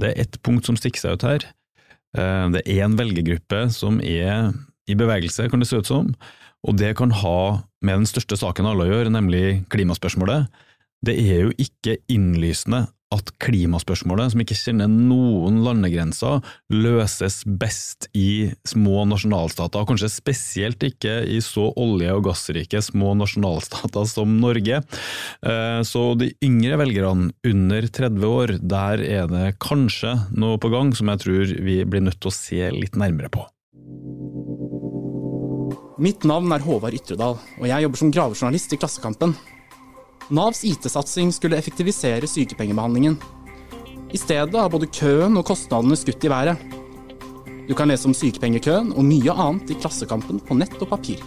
det 0.00 0.12
er 0.12 0.24
ett 0.24 0.40
punkt 0.46 0.68
som 0.68 0.78
stikker 0.78 1.02
seg 1.02 1.18
ut 1.18 1.26
her. 1.28 1.46
Eh, 2.18 2.46
det 2.56 2.64
er 2.64 2.84
en 2.86 2.98
velgergruppe 2.98 3.66
som 3.74 4.02
er 4.04 4.52
i 4.88 4.96
bevegelse, 4.96 5.50
kan 5.52 5.60
det 5.60 5.68
se 5.68 5.82
ut 5.82 5.88
som, 5.88 6.14
og 6.64 6.78
det 6.80 6.94
kan 6.96 7.12
ha 7.12 7.60
med 7.84 8.00
den 8.00 8.08
største 8.08 8.38
saken 8.40 8.66
alle 8.66 8.86
å 8.86 8.92
gjøre, 8.92 9.12
nemlig 9.12 9.66
klimaspørsmålet. 9.72 10.48
Det 11.04 11.14
er 11.14 11.44
jo 11.46 11.52
ikke 11.60 11.98
innlysende 12.10 12.86
at 13.14 13.30
klimaspørsmålet, 13.40 14.32
som 14.32 14.42
ikke 14.42 14.56
kjenner 14.58 14.90
noen 14.90 15.62
landegrenser, 15.64 16.42
løses 16.74 17.40
best 17.46 18.08
i 18.16 18.50
små 18.68 19.06
nasjonalstater, 19.08 19.86
kanskje 19.88 20.10
spesielt 20.12 20.84
ikke 20.84 21.22
i 21.24 21.40
så 21.44 21.70
olje- 21.80 22.12
og 22.12 22.26
gassrike 22.28 22.82
små 22.84 23.14
nasjonalstater 23.16 24.08
som 24.10 24.36
Norge. 24.42 24.82
Eh, 25.40 25.80
så 25.88 26.04
de 26.20 26.34
yngre 26.44 26.80
velgerne 26.82 27.32
under 27.48 27.88
30 27.88 28.28
år, 28.28 28.56
der 28.60 29.04
er 29.04 29.28
det 29.30 29.56
kanskje 29.64 30.14
noe 30.36 30.60
på 30.60 30.72
gang 30.72 30.92
som 30.96 31.08
jeg 31.08 31.24
tror 31.24 31.54
vi 31.64 31.80
blir 31.88 32.04
nødt 32.04 32.20
til 32.20 32.32
å 32.32 32.38
se 32.38 32.72
litt 32.76 32.98
nærmere 32.98 33.32
på. 33.32 33.46
Mitt 35.98 36.22
navn 36.28 36.52
er 36.54 36.62
Håvard 36.62 36.94
Ytredal, 36.94 37.40
og 37.58 37.64
jeg 37.66 37.82
jobber 37.82 37.98
som 37.98 38.10
gravejournalist 38.14 38.74
i 38.76 38.78
Klassekampen. 38.78 39.32
Navs 40.28 40.60
IT-satsing 40.64 41.32
skulle 41.32 41.56
effektivisere 41.56 42.26
sykepengebehandlingen. 42.28 43.16
I 44.12 44.18
stedet 44.18 44.60
har 44.60 44.68
både 44.68 44.88
køen 44.92 45.36
og 45.40 45.46
kostnadene 45.48 45.96
skutt 45.96 46.24
i 46.24 46.32
været. 46.32 46.60
Du 47.68 47.74
kan 47.76 47.88
lese 47.88 48.08
om 48.08 48.16
sykepengekøen 48.16 48.92
og 48.92 49.04
mye 49.08 49.32
annet 49.32 49.72
i 49.72 49.76
Klassekampen 49.80 50.40
på 50.44 50.56
nett 50.56 50.76
og 50.80 50.88
papir. 50.92 51.24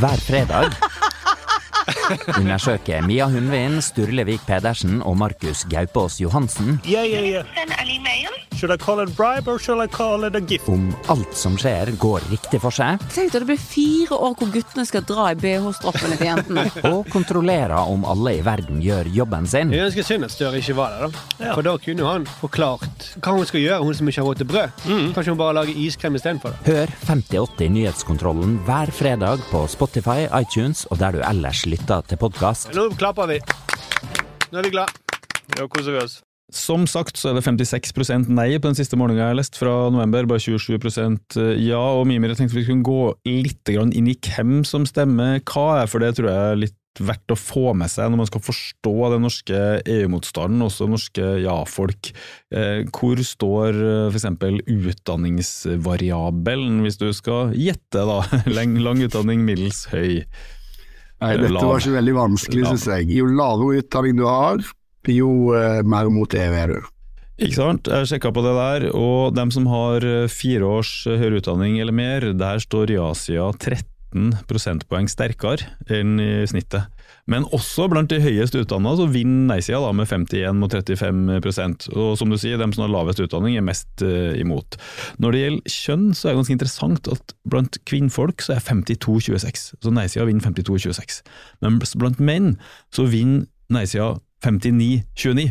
Hver 0.00 0.22
fredag 0.24 0.72
undersøker 2.40 3.04
Mia 3.04 3.28
Hundvin, 3.28 3.80
Sturle 3.84 4.24
Vik 4.28 4.44
Pedersen 4.48 5.00
og 5.04 5.16
Markus 5.20 5.64
Gaupås 5.68 6.20
Johansen 6.20 6.80
Yeah, 6.88 7.08
yeah, 7.08 7.44
yeah. 7.44 8.49
Should 8.60 8.74
I 8.74 8.76
call 8.76 9.00
it 9.00 9.16
bribe 9.16 9.48
or 9.48 9.58
should 9.58 9.80
I 9.80 9.86
call 9.88 10.24
it 10.24 10.34
a 10.36 10.40
gift? 10.40 10.68
om 10.68 10.90
alt 11.08 11.36
som 11.36 11.54
skjer 11.56 11.94
går 11.96 12.20
riktig 12.28 12.58
for 12.60 12.74
seg, 12.76 13.00
Tenk 13.14 13.32
deg 13.32 13.40
det 13.40 13.48
blir 13.48 13.62
fire 13.62 14.18
år 14.20 14.34
hvor 14.36 14.50
guttene 14.52 14.84
skal 14.84 15.06
dra 15.08 15.30
i 15.32 15.38
BH-stroppene 15.40 16.18
til 16.20 16.28
jentene. 16.28 16.66
og 16.90 17.08
kontrollerer 17.08 17.78
om 17.80 18.04
alle 18.04 18.34
i 18.36 18.44
verden 18.44 18.82
gjør 18.84 19.08
jobben 19.16 19.48
sin. 19.48 19.72
Jeg 19.72 19.88
ønsker 19.88 20.04
synd 20.10 20.28
at 20.28 20.36
Støre 20.36 20.60
ikke 20.60 20.76
var 20.76 20.92
der, 20.92 21.08
da. 21.40 21.54
For 21.54 21.64
da 21.64 21.76
kunne 21.80 22.12
han 22.12 22.28
forklart 22.42 23.10
hva 23.16 23.38
hun 23.40 23.48
skal 23.48 23.64
gjøre, 23.64 23.80
hun 23.88 23.96
som 23.96 24.12
ikke 24.12 24.20
har 24.20 24.28
råd 24.28 24.44
til 24.44 24.52
brød. 24.52 24.86
Kanskje 25.16 25.32
hun 25.32 25.40
bare 25.40 25.58
lager 25.62 25.82
iskrem 25.88 26.20
istedenfor. 26.20 26.60
Hør 26.68 26.96
5080 27.08 27.74
Nyhetskontrollen 27.80 28.58
hver 28.68 28.92
fredag 28.92 29.40
på 29.48 29.64
Spotify, 29.72 30.26
iTunes 30.36 30.84
og 30.92 31.00
der 31.00 31.16
du 31.16 31.24
ellers 31.24 31.64
lytter 31.64 32.04
til 32.12 32.20
podkast. 32.20 32.74
Nå 32.76 32.90
klapper 33.00 33.32
vi. 33.32 33.40
Nå 34.52 34.60
er 34.60 34.68
vi 34.68 34.76
glad. 34.76 34.92
Nå 35.56 35.72
koser 35.72 35.96
vi 35.96 36.04
oss. 36.04 36.20
Som 36.54 36.86
sagt 36.90 37.20
så 37.20 37.30
er 37.30 37.38
det 37.38 37.44
56% 37.46 38.30
nei 38.32 38.48
på 38.58 38.70
den 38.70 38.78
siste 38.78 38.98
målinga 38.98 39.22
jeg 39.22 39.32
har 39.32 39.38
lest 39.38 39.58
fra 39.60 39.74
november, 39.92 40.26
bare 40.30 40.42
27% 40.42 41.38
ja. 41.62 41.80
Og 41.80 42.06
Mimir, 42.10 42.32
jeg 42.32 42.42
tenkte 42.42 42.58
vi 42.58 42.66
kunne 42.68 42.86
gå 42.86 43.14
litt 43.28 43.70
inn 43.70 44.10
i 44.10 44.18
hvem 44.18 44.60
som 44.66 44.86
stemmer 44.88 45.38
hva, 45.46 45.86
for 45.90 46.02
det 46.02 46.16
tror 46.18 46.30
jeg 46.30 46.52
er 46.52 46.62
litt 46.66 46.76
verdt 46.98 47.32
å 47.32 47.38
få 47.38 47.72
med 47.78 47.90
seg 47.90 48.10
når 48.10 48.18
man 48.22 48.28
skal 48.28 48.42
forstå 48.42 48.94
den 49.12 49.22
norske 49.24 49.58
EU-motstanden, 49.84 50.64
også 50.66 50.88
norske 50.90 51.26
ja-folk. 51.44 52.10
Eh, 52.50 52.82
hvor 52.90 53.20
står 53.24 53.78
eh, 53.78 54.08
f.eks. 54.10 54.26
utdanningsvariabelen, 54.90 56.80
hvis 56.84 56.98
du 57.00 57.10
skal 57.16 57.54
gjette, 57.54 58.02
da? 58.02 58.24
Lang, 58.56 58.74
lang 58.82 59.02
utdanning, 59.06 59.44
middels 59.46 59.86
høy? 59.92 60.26
Nei, 61.20 61.34
dette 61.36 61.52
var 61.52 61.82
ikke 61.82 61.98
veldig 61.98 62.16
vanskelig, 62.16 62.62
syns 62.72 62.86
jeg. 62.88 63.10
Jo 63.18 63.26
lavere 63.28 63.82
utdanning 63.82 64.16
du 64.16 64.24
har, 64.24 64.62
jo 65.08 65.54
eh, 65.56 65.80
mer 65.86 66.10
mot 66.12 66.34
EU 66.34 66.56
er 66.56 66.74
du. 66.74 66.80
Ikke 67.40 67.56
sant? 67.56 67.88
Jeg 67.88 68.08
sjekka 68.10 68.34
på 68.36 68.42
det 68.44 68.52
der, 68.52 68.90
og 68.92 69.32
dem 69.36 69.52
som 69.54 69.68
har 69.70 70.04
eh, 70.04 70.28
fire 70.28 70.66
års 70.76 70.92
eh, 71.08 71.16
høyere 71.20 71.40
utdanning 71.40 71.78
eller 71.80 71.96
mer, 71.96 72.26
der 72.36 72.60
står 72.60 72.92
i 72.92 73.00
Asia 73.00 73.48
13 73.56 74.34
prosentpoeng 74.50 75.06
sterkere 75.08 75.70
enn 75.88 76.18
i 76.20 76.32
snittet. 76.50 76.90
Men 77.30 77.46
også 77.54 77.86
blant 77.88 78.10
de 78.10 78.18
høyest 78.20 78.56
utdanna 78.58 78.92
så 78.98 79.06
vinner 79.08 79.54
nei-sida 79.54 79.92
med 79.94 80.08
51 80.10 80.56
mot 80.58 80.72
35% 80.74 81.86
Og 81.94 82.16
som 82.18 82.32
du 82.32 82.34
sier, 82.40 82.58
dem 82.58 82.72
som 82.74 82.82
har 82.84 82.90
lavest 82.90 83.22
utdanning 83.22 83.54
er 83.54 83.62
mest 83.62 84.02
uh, 84.02 84.32
imot. 84.34 84.74
Når 85.22 85.36
det 85.36 85.42
gjelder 85.44 85.76
kjønn, 85.76 86.08
så 86.10 86.26
er 86.26 86.32
det 86.32 86.40
ganske 86.40 86.56
interessant 86.56 87.10
at 87.14 87.34
blant 87.46 87.78
kvinnfolk 87.86 88.42
så 88.42 88.56
er 88.56 88.64
52-26. 88.66 89.62
Så 89.78 89.94
nei-sida 89.94 90.26
vinner 90.26 90.42
52-26. 90.48 91.20
Men 91.62 91.78
blant 92.02 92.18
menn 92.18 92.56
så 92.90 93.06
vinner 93.06 93.46
nei-sida 93.70 94.16
59-29. 94.44 95.50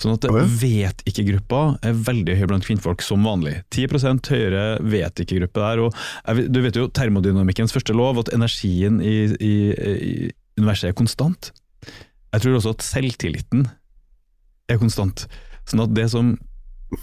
Sånn 0.00 0.14
at 0.16 0.24
vet 0.62 1.02
ikke-gruppa 1.04 1.62
er 1.84 1.96
veldig 2.06 2.38
høy 2.38 2.46
blant 2.48 2.64
kvinnfolk, 2.64 3.02
som 3.04 3.26
vanlig. 3.26 3.58
10% 3.68 4.30
høyere 4.32 4.62
vet 4.80 5.20
ikke-gruppe 5.20 5.60
der. 5.60 5.82
og 5.84 6.46
Du 6.48 6.60
vet 6.64 6.78
jo 6.78 6.88
termodynamikkens 6.88 7.74
første 7.76 7.92
lov, 7.96 8.22
at 8.22 8.32
energien 8.32 9.02
i, 9.04 9.16
i, 9.36 9.54
i 9.76 10.14
universet 10.56 10.90
er 10.90 10.96
konstant. 10.96 11.50
Jeg 12.30 12.44
tror 12.44 12.56
også 12.56 12.72
at 12.78 12.86
selvtilliten 12.86 13.66
er 14.70 14.80
konstant. 14.80 15.26
Sånn 15.68 15.84
at 15.84 15.92
det 15.92 16.06
som 16.14 16.38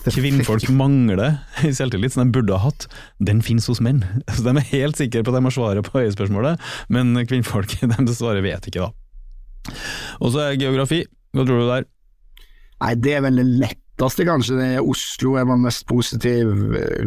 kvinnfolk 0.08 0.66
mangler 0.74 1.22
i 1.64 1.72
selvtillit, 1.76 2.16
som 2.16 2.26
de 2.26 2.36
burde 2.36 2.56
ha 2.56 2.66
hatt, 2.66 2.88
den 3.24 3.44
finnes 3.46 3.68
hos 3.70 3.82
menn. 3.84 4.02
Så 4.34 4.42
De 4.48 4.56
er 4.56 4.72
helt 4.74 5.00
sikre 5.00 5.22
på 5.22 5.32
at 5.32 5.38
de 5.38 5.46
har 5.46 5.56
svaret 5.56 5.86
på 5.86 6.02
øyespørsmålet, 6.02 6.66
men 6.90 7.14
kvinnfolk 7.30 7.78
de 7.94 8.16
svarer 8.18 8.42
vet 8.46 8.72
ikke, 8.72 8.88
da. 8.88 9.76
Og 10.24 10.32
så 10.32 10.46
er 10.46 10.60
geografi. 10.60 11.04
Hva 11.38 11.46
tror 11.48 11.62
du 11.62 11.70
der? 11.70 11.92
Nei, 12.78 12.94
det 13.02 13.14
er 13.18 13.24
vel 13.26 13.40
det 13.40 13.46
letteste, 13.58 14.22
kanskje. 14.28 14.54
Det 14.60 14.66
er 14.76 14.86
Oslo 14.86 15.32
er 15.42 15.48
man 15.50 15.64
mest 15.64 15.88
positiv 15.90 16.52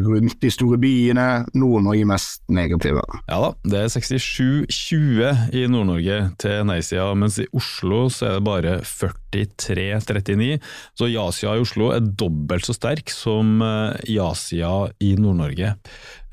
rundt 0.03 0.41
de 0.43 0.51
store 0.51 0.79
byene. 0.83 1.27
Nord-Norge 1.55 2.09
mest 2.11 2.43
negative. 2.51 3.05
Ja 3.29 3.39
da, 3.45 3.51
det 3.71 3.85
er 3.85 3.93
67-20 3.95 5.55
i 5.55 5.63
Nord-Norge 5.71 6.17
til 6.43 6.67
nei-sida, 6.67 7.07
mens 7.15 7.39
i 7.39 7.47
Oslo 7.55 8.09
så 8.11 8.33
er 8.33 8.35
det 8.41 8.47
bare 8.49 8.75
43-39. 8.83 10.59
Så 10.99 11.11
ja-sida 11.13 11.55
i 11.55 11.63
Oslo 11.63 11.93
er 11.95 12.03
dobbelt 12.03 12.67
så 12.67 12.75
sterk 12.75 13.15
som 13.15 13.63
eh, 13.63 14.03
ja-sida 14.17 14.91
i 15.07 15.15
Nord-Norge. 15.23 15.77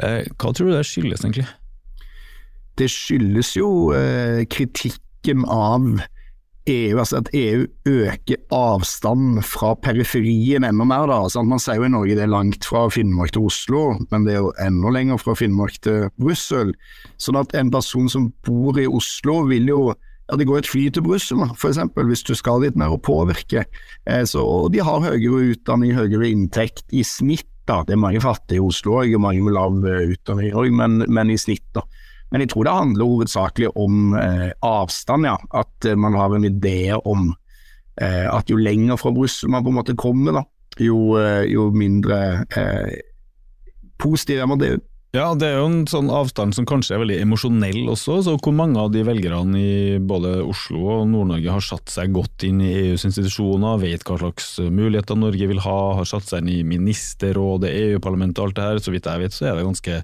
Eh, 0.01 0.19
Hva 0.33 0.49
tror 0.57 0.71
du 0.71 0.77
det 0.79 0.85
skyldes, 0.89 1.21
egentlig? 1.21 1.45
Det 2.77 2.89
skyldes 2.93 3.53
jo 3.61 3.91
eh, 3.93 4.41
kritikken 4.49 5.45
av 5.45 5.85
EU, 6.67 6.97
altså 6.99 7.21
at 7.21 7.29
EU 7.35 7.65
øker 7.87 8.39
avstanden 8.53 9.43
fra 9.45 9.73
periferien 9.79 10.65
enda 10.67 10.85
mer. 10.87 11.07
da, 11.09 11.19
Sånn, 11.31 11.47
Man 11.47 11.61
sier 11.63 11.79
jo 11.79 11.87
i 11.87 11.93
Norge 11.93 12.17
det 12.17 12.25
er 12.25 12.33
langt 12.33 12.67
fra 12.67 12.87
Finnmark 12.93 13.33
til 13.35 13.47
Oslo, 13.47 13.83
men 14.11 14.27
det 14.27 14.35
er 14.35 14.41
jo 14.43 14.53
enda 14.63 14.91
lenger 14.93 15.21
fra 15.21 15.35
Finnmark 15.37 15.79
til 15.85 16.09
Brussel. 16.19 16.73
Sånn 17.21 17.39
at 17.39 17.55
en 17.57 17.71
person 17.73 18.09
som 18.11 18.31
bor 18.47 18.79
i 18.79 18.87
Oslo 18.87 19.43
vil 19.49 19.71
jo 19.71 19.81
ja, 20.27 20.35
Det 20.35 20.43
går 20.43 20.57
et 20.59 20.67
fly 20.67 20.89
til 20.91 21.05
Brussel, 21.05 21.39
eksempel, 21.39 22.03
hvis 22.09 22.25
du 22.27 22.33
skal 22.35 22.59
dit 22.59 22.75
mer 22.75 22.91
og 22.91 22.99
påvirke. 23.07 23.63
Eh, 24.03 24.25
så, 24.27 24.41
og 24.43 24.73
de 24.73 24.81
har 24.83 25.05
høyere 25.05 25.53
utdanning, 25.53 25.93
høyere 25.95 26.27
inntekt 26.27 26.83
i 26.91 26.99
snitt. 27.07 27.47
da, 27.67 27.83
Det 27.87 27.95
er 27.95 28.03
mange 28.03 28.19
fattige 28.19 28.59
i 28.59 28.63
Oslo 28.63 28.99
og 28.99 29.21
mange 29.23 29.41
med 29.41 29.55
lav 29.55 29.79
eh, 29.87 30.11
utdanning 30.11 30.51
òg, 30.51 30.67
men, 30.71 31.05
men 31.07 31.31
i 31.31 31.37
snitt. 31.39 31.63
da. 31.73 31.85
Men 32.31 32.43
jeg 32.43 32.51
tror 32.51 32.67
det 32.67 32.75
handler 32.75 33.11
hovedsakelig 33.11 33.71
om 33.79 34.15
eh, 34.19 34.49
avstand, 34.65 35.27
ja. 35.29 35.37
At 35.55 35.87
eh, 35.87 35.95
man 35.99 36.17
har 36.19 36.35
en 36.35 36.47
idé 36.47 36.91
om 36.97 37.29
eh, 38.01 38.27
at 38.27 38.51
jo 38.51 38.59
lenger 38.59 38.99
fra 38.99 39.13
Brussel 39.15 39.53
man 39.53 39.63
på 39.63 39.71
en 39.71 39.79
måte 39.79 39.97
kommer, 39.99 40.41
da, 40.41 40.43
jo, 40.83 41.15
eh, 41.21 41.45
jo 41.51 41.69
mindre 41.75 42.19
eh, 42.51 42.99
positiv 44.01 44.43
er 44.43 44.51
man 44.51 44.61
det. 44.61 44.75
Ja, 45.15 45.31
det 45.39 45.47
er 45.47 45.61
jo 45.61 45.69
en 45.69 45.85
sånn 45.89 46.09
avstand 46.13 46.53
som 46.53 46.65
kanskje 46.67 46.97
er 46.97 47.01
veldig 47.01 47.21
emosjonell 47.23 47.87
også. 47.89 48.19
så 48.25 48.35
Hvor 48.35 48.53
mange 48.53 48.77
av 48.81 48.91
de 48.93 49.05
velgerne 49.07 49.57
i 49.57 49.97
både 50.03 50.35
Oslo 50.43 50.83
og 50.97 51.05
Nord-Norge 51.09 51.55
har 51.55 51.63
satt 51.63 51.89
seg 51.89 52.11
godt 52.13 52.43
inn 52.45 52.59
i 52.61 52.73
EUs 52.83 53.07
institusjoner, 53.07 53.79
vet 53.81 54.03
hva 54.05 54.19
slags 54.19 54.57
muligheter 54.59 55.17
Norge 55.17 55.47
vil 55.49 55.63
ha, 55.63 55.79
har 55.97 56.09
satt 56.11 56.27
seg 56.27 56.43
inn 56.43 56.51
i 56.57 56.65
ministerrådet, 56.75 57.71
EU-parlamentet 57.87 58.43
og 58.43 58.49
alt 58.49 58.59
det 58.59 58.67
her. 58.67 58.83
Så 58.83 58.93
vidt 58.93 59.07
jeg 59.09 59.23
vet 59.23 59.37
så 59.37 59.47
er 59.47 59.57
det 59.57 59.65
ganske 59.69 60.01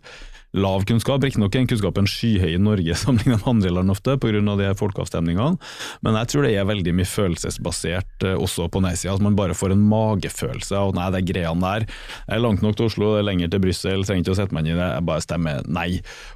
lav 0.53 0.85
kunnskap. 0.87 1.23
Riktignok 1.23 1.55
er 1.55 1.65
kunnskapen 1.69 2.07
skyhøy 2.09 2.53
i 2.55 2.61
Norge 2.61 2.95
sammenlignet 3.01 3.41
med 3.41 3.49
andre 3.49 3.73
land 3.79 3.93
ofte, 3.93 4.17
pga. 4.21 4.69
folkeavstemningene, 4.77 5.57
men 6.05 6.17
jeg 6.19 6.31
tror 6.31 6.45
det 6.45 6.53
er 6.57 6.69
veldig 6.69 6.93
mye 6.97 7.09
følelsesbasert 7.09 8.27
eh, 8.27 8.37
også 8.37 8.69
på 8.71 8.83
nei-sida. 8.83 9.15
At 9.17 9.25
man 9.25 9.37
bare 9.37 9.57
får 9.57 9.75
en 9.75 9.85
magefølelse 9.89 10.77
av 10.77 10.93
nei, 10.97 11.09
det 11.13 11.23
er 11.23 11.29
greiene 11.31 11.63
der. 11.63 11.87
Jeg 12.27 12.37
er 12.37 12.43
langt 12.43 12.63
nok 12.65 12.77
til 12.77 12.89
Oslo, 12.89 13.13
det 13.13 13.23
er 13.23 13.29
lenger 13.31 13.53
til 13.53 13.63
Brussel, 13.65 14.05
trenger 14.05 14.25
ikke 14.25 14.35
å 14.35 14.39
sette 14.41 14.57
meg 14.57 14.65
inn 14.67 14.75
i 14.75 14.79
det, 14.79 14.89
jeg 14.97 15.07
bare 15.09 15.25
stemmer 15.25 15.67
nei. 15.67 15.89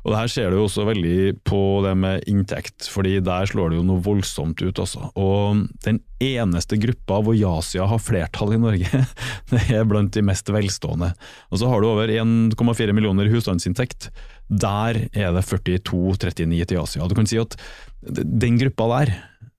Og 0.03 0.13
det 0.13 0.21
her 0.21 0.34
ser 0.34 0.53
du 0.53 0.62
også 0.63 0.88
veldig 0.89 1.17
på 1.47 1.62
det 1.86 1.95
med 1.99 2.27
inntekt, 2.32 2.89
fordi 2.91 3.17
der 3.25 3.49
slår 3.49 3.73
det 3.73 3.82
jo 3.82 3.88
noe 3.88 4.03
voldsomt 4.06 4.62
ut, 4.63 4.82
altså. 4.82 5.12
Og 5.17 5.67
den 5.86 6.01
eneste 6.23 6.77
gruppa 6.82 7.19
hvor 7.23 7.38
ja-sida 7.38 7.88
har 7.89 8.01
flertall 8.01 8.56
i 8.56 8.62
Norge, 8.62 9.03
det 9.51 9.63
er 9.73 9.88
blant 9.89 10.13
de 10.15 10.25
mest 10.25 10.49
velstående. 10.53 11.13
Og 11.51 11.62
så 11.62 11.69
har 11.71 11.84
du 11.84 11.89
over 11.91 12.12
1,4 12.12 12.95
millioner 12.95 13.30
husstandsinntekt. 13.32 14.10
Der 14.47 15.08
er 15.12 15.34
det 15.36 15.45
42-39 15.47 16.67
til 16.67 16.77
ja-sida. 16.80 17.08
Du 17.10 17.17
kan 17.17 17.30
si 17.30 17.39
at 17.41 17.58
den 18.01 18.60
gruppa 18.62 18.88
der, 18.93 19.13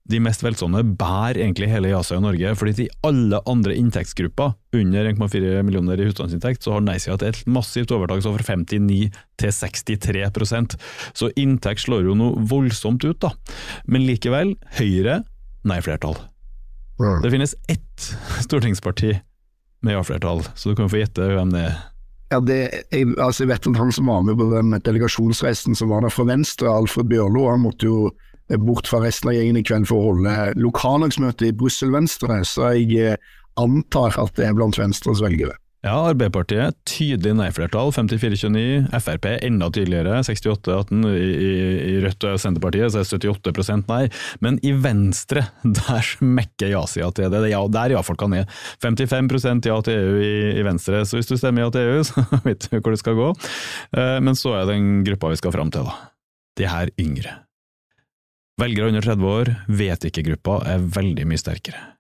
de 0.08 0.22
mest 0.24 0.40
velstående, 0.40 0.80
bærer 0.96 1.42
egentlig 1.42 1.68
hele 1.68 1.90
ja-sida 1.92 2.16
i 2.22 2.24
Norge. 2.24 2.54
fordi 2.56 2.72
til 2.78 2.92
alle 3.04 3.42
andre 3.46 3.76
inntektsgrupper 3.76 4.54
under 4.78 5.10
1,4 5.12 5.62
millioner 5.62 6.00
i 6.00 6.08
husstandsinntekt, 6.08 6.64
så 6.64 6.78
har 6.78 6.84
nei-sida 6.86 7.28
et 7.28 7.42
massivt 7.46 7.92
overtak, 7.92 8.24
så 8.24 8.32
fra 8.32 8.56
59 8.56 9.10
til 9.38 9.52
63% 9.52 10.78
Så 11.12 11.30
inntekt 11.36 11.84
slår 11.84 12.08
jo 12.08 12.16
noe 12.16 12.40
voldsomt 12.40 13.04
ut, 13.04 13.20
da. 13.20 13.34
Men 13.86 14.08
likevel, 14.08 14.56
Høyre 14.80 15.22
nei-flertall. 15.68 16.16
Det 16.98 17.30
finnes 17.30 17.54
ett 17.70 18.08
stortingsparti 18.42 19.12
med 19.86 19.94
ja-flertall, 19.94 20.42
så 20.58 20.72
du 20.72 20.78
kan 20.78 20.90
få 20.90 20.98
gjette 20.98 21.28
hvem 21.30 21.52
det 21.54 21.68
er. 21.68 21.76
Ja, 22.28 22.40
det, 22.44 22.56
jeg, 22.92 23.12
altså 23.16 23.44
jeg 23.44 23.52
vet 23.54 23.68
at 23.70 23.78
han 23.78 23.92
som 23.94 24.10
var 24.10 24.24
med 24.26 24.36
på 24.36 24.48
den 24.50 24.74
delegasjonsreisen 24.84 25.78
som 25.78 25.92
var 25.92 26.02
der 26.04 26.12
fra 26.12 26.26
Venstre, 26.28 26.68
Alfred 26.68 27.08
Bjørlo, 27.08 27.46
han 27.48 27.62
måtte 27.62 27.88
jo 27.88 28.10
bort 28.66 28.88
fra 28.88 29.00
resten 29.04 29.30
av 29.30 29.36
gjengen 29.36 29.60
i 29.60 29.64
kveld 29.64 29.88
for 29.88 30.00
å 30.00 30.10
holde 30.10 30.34
lokallagsmøte 30.58 31.48
i 31.48 31.54
Brussel 31.56 31.92
Venstre, 31.94 32.40
så 32.48 32.72
jeg 32.76 33.14
eh, 33.14 33.32
antar 33.60 34.16
at 34.20 34.34
det 34.36 34.48
er 34.48 34.56
blant 34.56 34.78
Venstres 34.80 35.22
velgere. 35.24 35.56
Ja, 35.86 35.94
Arbeiderpartiet 36.08 36.74
tydelig 36.90 37.36
nei-flertall, 37.38 37.92
54-29. 37.94 38.88
Frp 38.98 39.28
enda 39.46 39.68
tydeligere, 39.70 40.16
68-18. 40.26 41.04
I, 41.06 41.28
I, 41.38 41.92
Rødt 42.02 42.24
og 42.26 42.40
Senterpartiet 42.42 42.90
så 42.90 43.04
er 43.04 43.20
det 43.22 43.30
78% 43.30 43.86
nei. 43.86 44.00
Men 44.42 44.58
i 44.66 44.72
Venstre, 44.74 45.44
der 45.78 46.00
smekker 46.02 46.72
ja-sida 46.72 47.12
til 47.14 47.30
det. 47.30 47.44
Ja, 47.52 47.60
der 47.70 47.94
ja-folka 47.94 48.26
ned. 48.32 48.50
55% 48.82 49.70
ja 49.70 49.76
til 49.86 50.00
EU 50.00 50.16
i, 50.18 50.32
i, 50.58 50.64
Venstre, 50.66 51.04
så 51.06 51.20
hvis 51.20 51.30
du 51.30 51.36
stemmer 51.38 51.68
ja 51.68 51.74
til 51.74 51.92
EU, 51.92 52.00
så 52.10 52.26
vet 52.42 52.66
du 52.66 52.80
hvor 52.80 52.96
det 52.96 53.02
skal 53.04 53.18
gå. 53.20 53.28
Eh, 53.94 54.16
men 54.24 54.38
så 54.38 54.56
er 54.58 54.72
den 54.72 55.04
gruppa 55.06 55.30
vi 55.30 55.38
skal 55.38 55.54
fram 55.54 55.70
til, 55.74 55.86
da. 55.86 56.10
De 56.58 56.66
her 56.66 56.90
yngre. 56.98 57.36
Velgere 58.58 58.90
under 58.90 59.06
30 59.06 59.30
år, 59.30 59.52
vet 59.78 60.08
ikke-gruppa 60.10 60.58
er 60.74 60.82
veldig 60.98 61.28
mye 61.30 61.38
sterkere. 61.38 61.97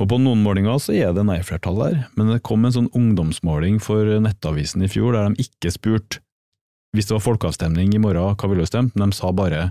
Og 0.00 0.08
På 0.08 0.16
noen 0.18 0.40
målinger 0.40 0.78
så 0.80 0.94
er 0.96 1.12
det 1.12 1.26
nei-flertall 1.28 1.78
der, 1.78 1.96
men 2.16 2.32
det 2.32 2.42
kom 2.46 2.64
en 2.64 2.74
sånn 2.74 2.92
ungdomsmåling 2.96 3.76
for 3.84 4.08
Nettavisen 4.24 4.84
i 4.84 4.90
fjor 4.90 5.12
der 5.16 5.28
de 5.28 5.44
ikke 5.44 5.72
spurte 5.74 6.22
hvis 6.92 7.08
det 7.08 7.14
var 7.16 7.24
folkeavstemning 7.24 7.94
i 7.96 8.00
morgen, 8.02 8.34
hva 8.36 8.48
ville 8.50 8.66
du 8.66 8.68
stemt, 8.68 8.92
men 9.00 9.08
de 9.08 9.16
sa 9.16 9.30
bare 9.32 9.70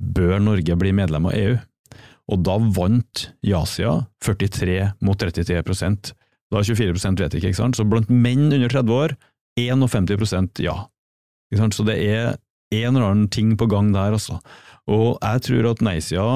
bør 0.00 0.38
Norge 0.40 0.76
bli 0.80 0.92
medlem 0.96 1.26
av 1.28 1.36
EU? 1.36 1.58
Og 2.30 2.44
da 2.46 2.54
vant 2.76 3.26
ja-sida 3.44 4.06
43 4.24 4.78
mot 5.04 5.20
33% 5.20 6.14
Da 6.50 6.62
24 6.66 6.94
vet 7.18 7.34
ikke, 7.36 7.50
ikke 7.50 7.58
sant? 7.60 7.76
Så 7.78 7.84
blant 7.86 8.08
menn 8.10 8.48
under 8.48 8.70
30 8.70 8.94
år 8.94 9.12
51% 9.60 10.62
ja. 10.64 10.74
Ikke 11.50 11.60
sant? 11.60 11.76
Så 11.76 11.84
det 11.86 11.98
er 12.02 12.32
en 12.74 12.96
eller 12.96 13.06
annen 13.06 13.28
ting 13.30 13.52
på 13.58 13.68
gang 13.70 13.92
der, 13.94 14.16
altså. 14.16 14.40
Og 14.90 15.18
jeg 15.20 15.44
tror 15.46 15.68
at 15.70 15.84
nei-sida 15.84 16.26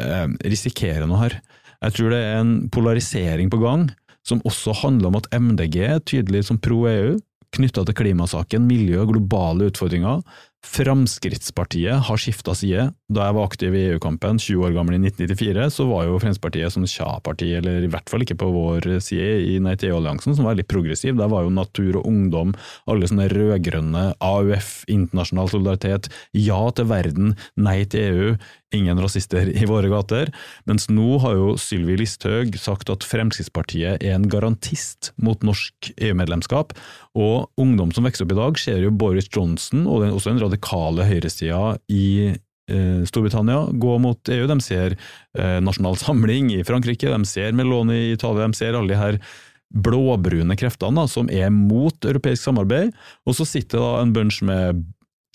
eh, 0.00 0.28
risikerer 0.44 1.04
noe 1.08 1.20
her. 1.20 1.36
Jeg 1.84 1.94
tror 1.94 2.10
det 2.10 2.18
er 2.18 2.40
en 2.42 2.54
polarisering 2.74 3.50
på 3.52 3.60
gang, 3.62 3.88
som 4.26 4.42
også 4.48 4.74
handler 4.82 5.12
om 5.12 5.18
at 5.20 5.28
MDG 5.34 5.76
er 5.86 6.00
tydelig 6.02 6.44
som 6.48 6.58
pro 6.58 6.82
EU, 6.90 7.16
knytta 7.54 7.84
til 7.86 7.96
klimasaken, 7.96 8.66
miljø 8.68 9.00
og 9.04 9.12
globale 9.14 9.70
utfordringer. 9.70 10.24
Fremskrittspartiet 10.68 12.04
har 12.08 12.20
skifta 12.20 12.52
side. 12.56 12.90
Da 13.08 13.28
jeg 13.28 13.36
var 13.38 13.46
aktiv 13.48 13.74
i 13.74 13.84
EU-kampen, 13.94 14.36
20 14.42 14.66
år 14.68 14.74
gammel 14.76 14.98
i 14.98 15.00
1994, 15.08 15.70
så 15.72 15.86
var 15.88 16.04
jo 16.04 16.18
Fremskrittspartiet 16.20 16.74
som 16.74 16.84
tja-parti, 16.84 17.48
eller 17.56 17.86
i 17.86 17.90
hvert 17.90 18.10
fall 18.12 18.24
ikke 18.24 18.36
på 18.42 18.50
vår 18.52 18.88
side 19.04 19.30
i 19.48 19.56
Nei 19.64 19.74
til 19.80 19.94
EU-alliansen, 19.94 20.36
som 20.36 20.48
var 20.48 20.58
litt 20.58 20.68
progressiv. 20.70 21.16
Der 21.16 21.32
var 21.32 21.46
jo 21.46 21.54
Natur 21.54 22.00
og 22.02 22.08
Ungdom, 22.10 22.52
alle 22.90 23.08
sånne 23.08 23.30
rød-grønne, 23.32 24.04
AUF, 24.20 24.82
internasjonal 24.92 25.50
solidaritet, 25.54 26.12
ja 26.36 26.60
til 26.76 26.90
verden, 26.92 27.34
nei 27.56 27.80
til 27.88 28.08
EU, 28.08 28.32
ingen 28.76 29.00
rasister 29.00 29.48
i 29.48 29.66
våre 29.68 29.88
gater. 29.88 30.30
Mens 30.68 30.88
nå 30.92 31.16
har 31.22 31.36
jo 31.38 31.54
Sylvi 31.60 31.96
Listhaug 32.00 32.56
sagt 32.60 32.92
at 32.92 33.06
Fremskrittspartiet 33.08 34.04
er 34.04 34.16
en 34.16 34.28
garantist 34.28 35.12
mot 35.16 35.40
norsk 35.46 35.92
EU-medlemskap. 35.96 36.74
Og 37.18 37.48
ungdom 37.60 37.92
som 37.94 38.06
vokser 38.06 38.26
opp 38.26 38.34
i 38.34 38.38
dag, 38.38 38.60
ser 38.60 38.84
jo 38.84 38.92
Boris 38.94 39.30
Johnson 39.32 39.86
og 39.88 40.04
også 40.10 40.34
den 40.34 40.42
radikale 40.58 41.06
høyresida 41.08 41.78
i 41.88 42.34
eh, 42.68 43.04
Storbritannia 43.06 43.68
gå 43.72 43.98
mot 43.98 44.18
EU. 44.28 44.46
De 44.46 44.60
ser 44.60 44.96
eh, 45.38 45.60
Nasjonal 45.60 45.96
Samling 45.96 46.52
i 46.52 46.64
Frankrike, 46.64 47.08
de 47.08 47.24
ser 47.24 47.52
Meloni 47.52 48.08
i 48.08 48.12
Italia, 48.12 48.46
de 48.46 48.54
ser 48.54 48.74
alle 48.74 48.88
de 48.88 48.98
her 48.98 49.20
blåbrune 49.68 50.56
kreftene 50.56 50.96
da, 50.96 51.06
som 51.06 51.28
er 51.28 51.50
mot 51.50 52.04
europeisk 52.04 52.42
samarbeid. 52.42 52.94
Og 53.26 53.36
så 53.36 53.44
sitter 53.44 53.78
da 53.78 54.02
en 54.02 54.14
bunch 54.14 54.42
med 54.42 54.84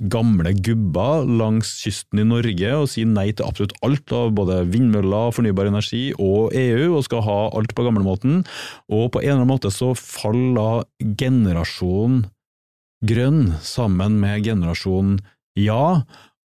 gamle 0.10 0.56
gubber 0.58 1.22
langs 1.24 1.70
kysten 1.84 2.24
i 2.24 2.26
Norge 2.26 2.72
og 2.76 2.88
sier 2.90 3.06
nei 3.06 3.28
til 3.32 3.46
absolutt 3.46 3.76
alt 3.86 4.10
av 4.12 4.34
både 4.36 4.64
vindmøller, 4.74 5.30
fornybar 5.36 5.70
energi 5.70 6.08
og 6.18 6.56
EU, 6.58 6.96
og 6.98 7.06
skal 7.06 7.22
ha 7.28 7.38
alt 7.54 7.76
på 7.78 7.86
gamlemåten. 7.86 8.42
Og 8.90 9.12
på 9.14 9.22
en 9.22 9.30
eller 9.30 9.44
annen 9.44 9.54
måte 9.54 9.72
så 9.72 9.94
faller 9.94 10.88
generasjon 11.22 12.24
grønn 13.04 13.54
sammen 13.64 14.20
med 14.22 14.46
generasjon 14.48 15.18
ja, 15.60 16.04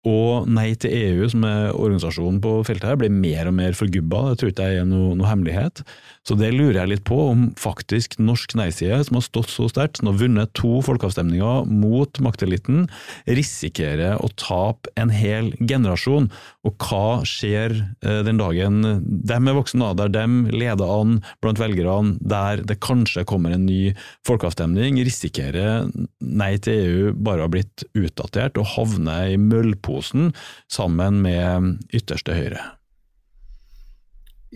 og 0.06 0.46
Nei 0.46 0.68
til 0.78 0.92
EU, 0.94 1.26
som 1.30 1.44
er 1.48 1.74
organisasjonen 1.74 2.38
på 2.42 2.52
feltet 2.66 2.86
her, 2.92 2.98
blir 3.00 3.10
mer 3.10 3.48
og 3.50 3.56
mer 3.58 3.74
forgubba, 3.74 4.20
det 4.30 4.38
tror 4.38 4.52
ikke 4.52 4.68
jeg 4.70 4.82
er 4.84 4.86
noe, 4.86 5.16
noe, 5.18 5.26
hemmelighet. 5.26 5.82
Så 6.26 6.36
det 6.38 6.52
lurer 6.54 6.78
jeg 6.78 6.92
litt 6.92 7.04
på, 7.08 7.18
om 7.32 7.48
faktisk 7.58 8.14
norsk 8.22 8.54
nei-side, 8.58 9.00
som 9.08 9.18
har 9.18 9.26
stått 9.26 9.50
så 9.50 9.66
sterkt, 9.70 9.98
som 9.98 10.12
har 10.12 10.20
vunnet 10.20 10.54
to 10.58 10.78
folkeavstemninger 10.86 11.66
mot 11.70 12.22
makteliten, 12.22 12.86
risikerer 13.26 14.22
å 14.22 14.30
tape 14.38 14.92
en 15.00 15.10
hel 15.10 15.50
generasjon. 15.58 16.30
Og 16.66 16.74
hva 16.82 17.22
skjer 17.28 17.74
eh, 17.78 18.20
den 18.26 18.40
dagen 18.40 18.80
de 19.06 19.36
er 19.36 19.56
voksne, 19.56 19.92
der 19.98 20.10
de 20.12 20.24
leder 20.50 20.90
an 20.90 21.20
blant 21.44 21.60
velgerne, 21.62 22.16
der 22.20 22.64
det 22.66 22.80
kanskje 22.84 23.26
kommer 23.28 23.54
en 23.54 23.68
ny 23.68 23.94
folkeavstemning, 24.26 24.98
risikerer 25.06 25.86
Nei 26.26 26.56
til 26.62 26.80
EU 26.86 27.12
bare 27.14 27.44
å 27.44 27.46
ha 27.46 27.52
blitt 27.52 27.84
utdatert 27.96 28.58
og 28.60 28.68
havne 28.74 29.18
i 29.32 29.36
møllposen 29.40 30.32
sammen 30.72 31.22
med 31.24 31.94
ytterste 31.94 32.34
høyre. 32.36 32.64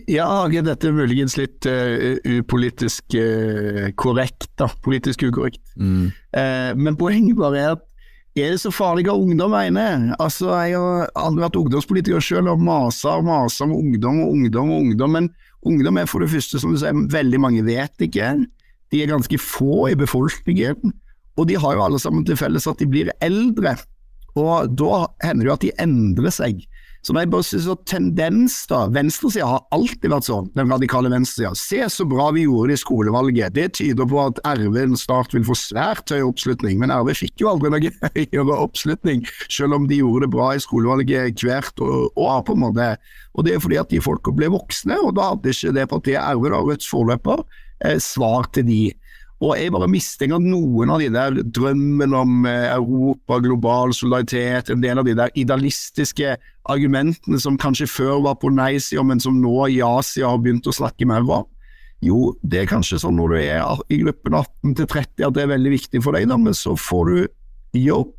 Ja, 0.09 0.47
dette 0.49 0.89
er 0.89 0.95
muligens 0.95 1.35
litt 1.37 1.67
uh, 1.69 2.17
upolitisk 2.39 3.15
uh, 3.17 3.91
korrekt, 3.99 4.49
da. 4.59 4.69
Politisk 4.83 5.27
ukorrekt. 5.27 5.61
Mm. 5.75 6.09
Uh, 6.33 6.71
men 6.79 6.97
poenget 6.99 7.37
bare 7.39 7.61
er 7.61 7.75
at 7.75 7.85
er 8.35 8.53
det 8.53 8.61
så 8.61 8.71
farlig 8.71 9.03
hva 9.07 9.17
ungdom 9.19 9.51
mener? 9.51 10.13
Altså, 10.21 10.47
Jeg 10.63 10.79
har 10.79 11.09
aldri 11.19 11.43
vært 11.43 11.59
ungdomspolitiker 11.59 12.23
selv 12.23 12.53
og 12.53 12.63
masa 12.63 13.17
og 13.19 13.27
masa 13.27 13.65
om 13.65 13.75
ungdom 13.75 14.21
og 14.23 14.35
ungdom 14.37 14.71
og 14.71 14.83
ungdom, 14.85 15.15
men 15.17 15.29
ungdom 15.67 15.99
er 15.99 16.07
for 16.07 16.23
det 16.23 16.31
første, 16.31 16.59
som 16.59 16.71
du 16.71 16.79
sier, 16.79 16.95
veldig 16.95 17.41
mange 17.43 17.63
vet 17.67 18.07
ikke. 18.07 18.33
De 18.91 19.01
er 19.03 19.11
ganske 19.11 19.39
få 19.39 19.89
i 19.91 19.97
befolkningen, 19.99 20.93
og 21.35 21.47
de 21.47 21.59
har 21.59 21.75
jo 21.75 21.83
alle 21.83 21.99
sammen 21.99 22.23
til 22.27 22.39
felles 22.39 22.67
at 22.67 22.79
de 22.79 22.87
blir 22.87 23.11
eldre. 23.19 23.75
Og 24.39 24.71
da 24.79 25.05
hender 25.25 25.43
det 25.43 25.49
jo 25.49 25.57
at 25.57 25.65
de 25.65 25.75
endrer 25.83 26.31
seg. 26.31 26.63
Når 27.01 27.23
jeg 27.23 27.29
bare 27.33 27.45
synes 27.47 27.67
at 27.71 27.79
tendens 27.89 28.55
da, 28.69 28.83
Venstresida 28.93 29.47
har 29.49 29.63
alltid 29.73 30.11
vært 30.13 30.27
sånn, 30.27 30.49
den 30.53 30.69
radikale 30.69 31.09
venstresida. 31.09 31.51
Se 31.57 31.79
så 31.89 32.05
bra 32.07 32.27
vi 32.35 32.43
gjorde 32.45 32.69
det 32.69 32.77
i 32.77 32.81
skolevalget. 32.83 33.55
Det 33.55 33.65
tyder 33.79 34.07
på 34.07 34.19
at 34.21 34.41
RV 34.45 34.77
snart 35.01 35.33
vil 35.33 35.47
få 35.47 35.57
svært 35.57 36.13
høy 36.13 36.21
oppslutning. 36.27 36.77
Men 36.81 36.93
RV 36.93 37.15
fikk 37.23 37.41
jo 37.41 37.49
aldri 37.51 37.73
noe 37.73 37.91
høyere 38.19 38.59
oppslutning, 38.67 39.25
selv 39.49 39.79
om 39.79 39.89
de 39.89 39.97
gjorde 40.03 40.27
det 40.27 40.33
bra 40.37 40.51
i 40.53 40.61
skolevalget 40.61 41.41
hvert 41.41 41.81
år. 41.81 42.45
på 42.45 42.55
en 42.55 42.63
måte. 42.67 42.93
Og 43.33 43.47
det 43.47 43.55
er 43.55 43.65
fordi 43.65 43.81
at 43.81 43.89
de 43.89 44.03
folka 44.03 44.33
ble 44.35 44.51
voksne, 44.53 44.99
og 45.01 45.15
da 45.17 45.31
hadde 45.31 45.55
ikke 45.55 45.75
det 45.79 45.89
partiet 45.89 46.21
RV, 46.21 46.49
da, 46.53 46.63
Rødts 46.69 46.91
forløper, 46.91 47.45
eh, 47.81 47.97
svar 47.97 48.51
til 48.53 48.67
de. 48.69 48.81
Og 49.41 49.55
jeg 49.57 49.71
bare 49.73 49.89
mistenker 49.89 50.37
at 50.37 50.45
noen 50.45 50.91
av 50.93 51.01
de 51.01 51.07
der 51.09 51.39
drømmen 51.41 52.13
om 52.13 52.45
eh, 52.45 52.67
Europa, 52.75 53.39
global 53.41 53.93
solidaritet, 53.97 54.69
en 54.69 54.83
del 54.83 55.01
av 55.01 55.07
de 55.07 55.15
der 55.17 55.33
idealistiske 55.33 56.35
argumentene 56.69 57.39
som 57.41 57.57
kanskje 57.61 57.89
før 57.89 58.21
var 58.27 58.37
på 58.41 58.51
nei-sida, 58.53 59.01
men 59.01 59.23
som 59.23 59.39
nå 59.41 59.55
i 59.73 59.81
Asia 59.85 60.29
har 60.29 60.43
begynt 60.43 60.69
å 60.69 60.75
snakke 60.77 61.09
mer 61.09 61.25
om, 61.25 61.49
jo, 62.05 62.31
det 62.45 62.63
er 62.63 62.69
kanskje 62.69 63.01
sånn 63.01 63.17
når 63.17 63.33
du 63.33 63.39
er 63.41 63.83
i 63.93 63.99
gruppen 64.01 64.37
18 64.37 64.77
til 64.77 64.87
30 64.89 65.27
at 65.27 65.35
det 65.37 65.43
er 65.43 65.53
veldig 65.55 65.73
viktig 65.73 66.01
for 66.05 66.17
deg, 66.17 66.29
da, 66.29 66.37
men 66.41 66.57
så 66.57 66.77
får 66.77 67.09
du 67.09 67.81
jobb, 67.81 68.13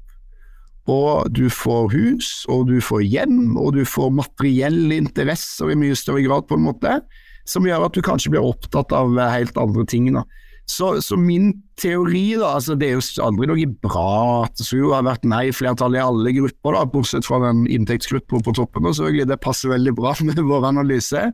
og 0.90 1.30
du 1.30 1.46
får 1.54 1.90
hus, 1.94 2.30
og 2.50 2.66
du 2.70 2.80
får 2.82 3.06
hjem, 3.06 3.56
og 3.58 3.76
du 3.78 3.84
får 3.86 4.10
materielle 4.18 4.98
interesser 4.98 5.70
i 5.70 5.78
mye 5.78 5.98
større 5.98 6.26
grad, 6.26 6.50
på 6.50 6.58
en 6.58 6.66
måte, 6.66 6.98
som 7.46 7.66
gjør 7.66 7.86
at 7.86 7.94
du 7.94 8.02
kanskje 8.02 8.34
blir 8.34 8.46
opptatt 8.46 8.94
av 8.94 9.14
helt 9.18 9.58
andre 9.58 9.86
ting. 9.86 10.10
da. 10.14 10.26
Så, 10.70 10.94
så, 11.02 11.16
min 11.18 11.50
teori, 11.80 12.36
da, 12.38 12.54
altså 12.56 12.76
det 12.78 12.88
er 12.88 12.94
jo 12.94 13.24
aldri 13.24 13.48
noe 13.50 13.66
bra 13.82 14.44
at 14.46 14.60
det 14.60 14.78
har 14.78 15.04
vært 15.04 15.26
nei-flertall 15.26 15.96
i 15.98 16.00
alle 16.00 16.32
grupper, 16.36 16.76
da, 16.78 16.84
bortsett 16.88 17.26
fra 17.26 17.40
den 17.42 17.64
inntektsgruppa 17.66 18.40
på 18.46 18.54
toppen, 18.56 18.86
og 18.86 18.94
selvfølgelig, 18.96 19.26
det 19.32 19.40
passer 19.42 19.74
veldig 19.74 19.94
bra 19.98 20.14
med 20.28 20.38
vår 20.38 20.68
analyse. 20.70 21.26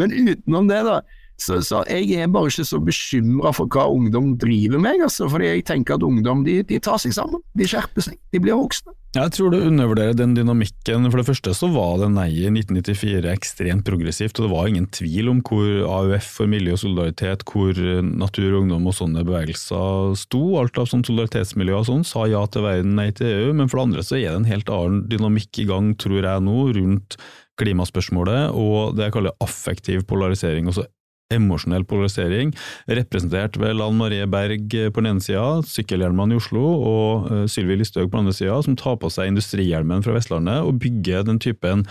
Men 0.00 0.14
utenom 0.16 0.70
det, 0.70 0.80
da, 0.88 1.00
så, 1.42 1.60
så, 1.64 1.82
jeg 1.88 2.22
er 2.22 2.30
bare 2.32 2.50
ikke 2.52 2.66
så 2.68 2.80
bekymra 2.84 3.52
for 3.56 3.70
hva 3.72 3.88
ungdom 3.90 4.34
driver 4.40 4.80
med, 4.82 5.04
altså, 5.06 5.28
fordi 5.30 5.50
jeg 5.50 5.66
tenker 5.70 5.96
at 5.96 6.06
ungdom 6.06 6.44
de, 6.46 6.60
de, 6.66 6.80
tar 6.82 7.00
seg 7.02 7.14
sammen, 7.16 7.42
de 7.56 7.68
skjerper 7.68 8.10
seg, 8.10 8.18
de 8.32 8.42
blir 8.42 8.58
voksne. 8.58 8.94
Jeg 9.10 9.32
tror 9.34 9.50
du 9.50 9.56
undervurderer 9.58 10.14
den 10.14 10.36
dynamikken. 10.36 11.08
For 11.10 11.18
det 11.18 11.26
første 11.26 11.50
så 11.58 11.66
var 11.74 11.96
det 11.98 12.12
nei 12.14 12.28
i 12.30 12.44
1994 12.46 13.26
ekstremt 13.32 13.82
progressivt, 13.88 14.38
og 14.38 14.46
det 14.46 14.50
var 14.52 14.68
ingen 14.70 14.86
tvil 14.94 15.32
om 15.32 15.40
hvor 15.42 15.66
AUF 15.96 16.28
for 16.36 16.50
miljø 16.50 16.76
og 16.76 16.82
solidaritet, 16.84 17.42
hvor 17.50 17.74
Natur 18.06 18.52
og 18.52 18.60
Ungdom 18.60 18.86
og 18.86 18.94
sånne 18.94 19.26
bevegelser 19.26 20.14
sto. 20.20 20.44
Alt 20.60 20.78
av 20.78 20.86
sånn 20.92 21.02
solidaritetsmiljø 21.08 21.80
og 21.80 21.88
sånn 21.90 22.06
sa 22.06 22.28
ja 22.30 22.44
til 22.46 22.68
verden, 22.68 22.94
nei 23.00 23.08
til 23.10 23.32
EU, 23.32 23.50
men 23.58 23.66
for 23.66 23.80
det 23.80 23.88
andre 23.88 24.06
så 24.06 24.20
er 24.20 24.28
det 24.28 24.38
en 24.44 24.50
helt 24.52 24.70
annen 24.78 25.02
dynamikk 25.10 25.58
i 25.58 25.66
gang, 25.72 25.90
tror 25.98 26.22
jeg 26.22 26.46
nå, 26.46 26.58
rundt 26.78 27.18
klimaspørsmålet 27.60 28.54
og 28.56 28.96
det 28.96 29.08
jeg 29.08 29.16
kaller 29.18 29.36
affektiv 29.44 30.06
polarisering. 30.08 30.70
Også 30.70 30.86
emosjonell 31.34 31.86
polarisering, 31.88 32.52
representert 32.90 33.58
ved 33.60 33.76
Lan 33.78 33.98
Marie 33.98 34.26
Berg 34.30 34.68
på 34.70 35.02
den 35.02 35.14
ene 35.14 35.24
sida, 35.24 35.60
sykkelhjelmene 35.66 36.36
i 36.36 36.40
Oslo, 36.40 36.64
og 36.92 37.28
uh, 37.30 37.42
Sylvi 37.50 37.80
Listhaug 37.80 38.10
på 38.10 38.18
den 38.18 38.26
andre 38.26 38.38
sida, 38.38 38.60
som 38.66 38.78
tar 38.78 38.98
på 39.00 39.10
seg 39.12 39.32
industrihjelmen 39.32 40.06
fra 40.06 40.16
Vestlandet 40.16 40.64
og 40.66 40.80
bygger 40.82 41.26
den 41.28 41.40
typen 41.42 41.84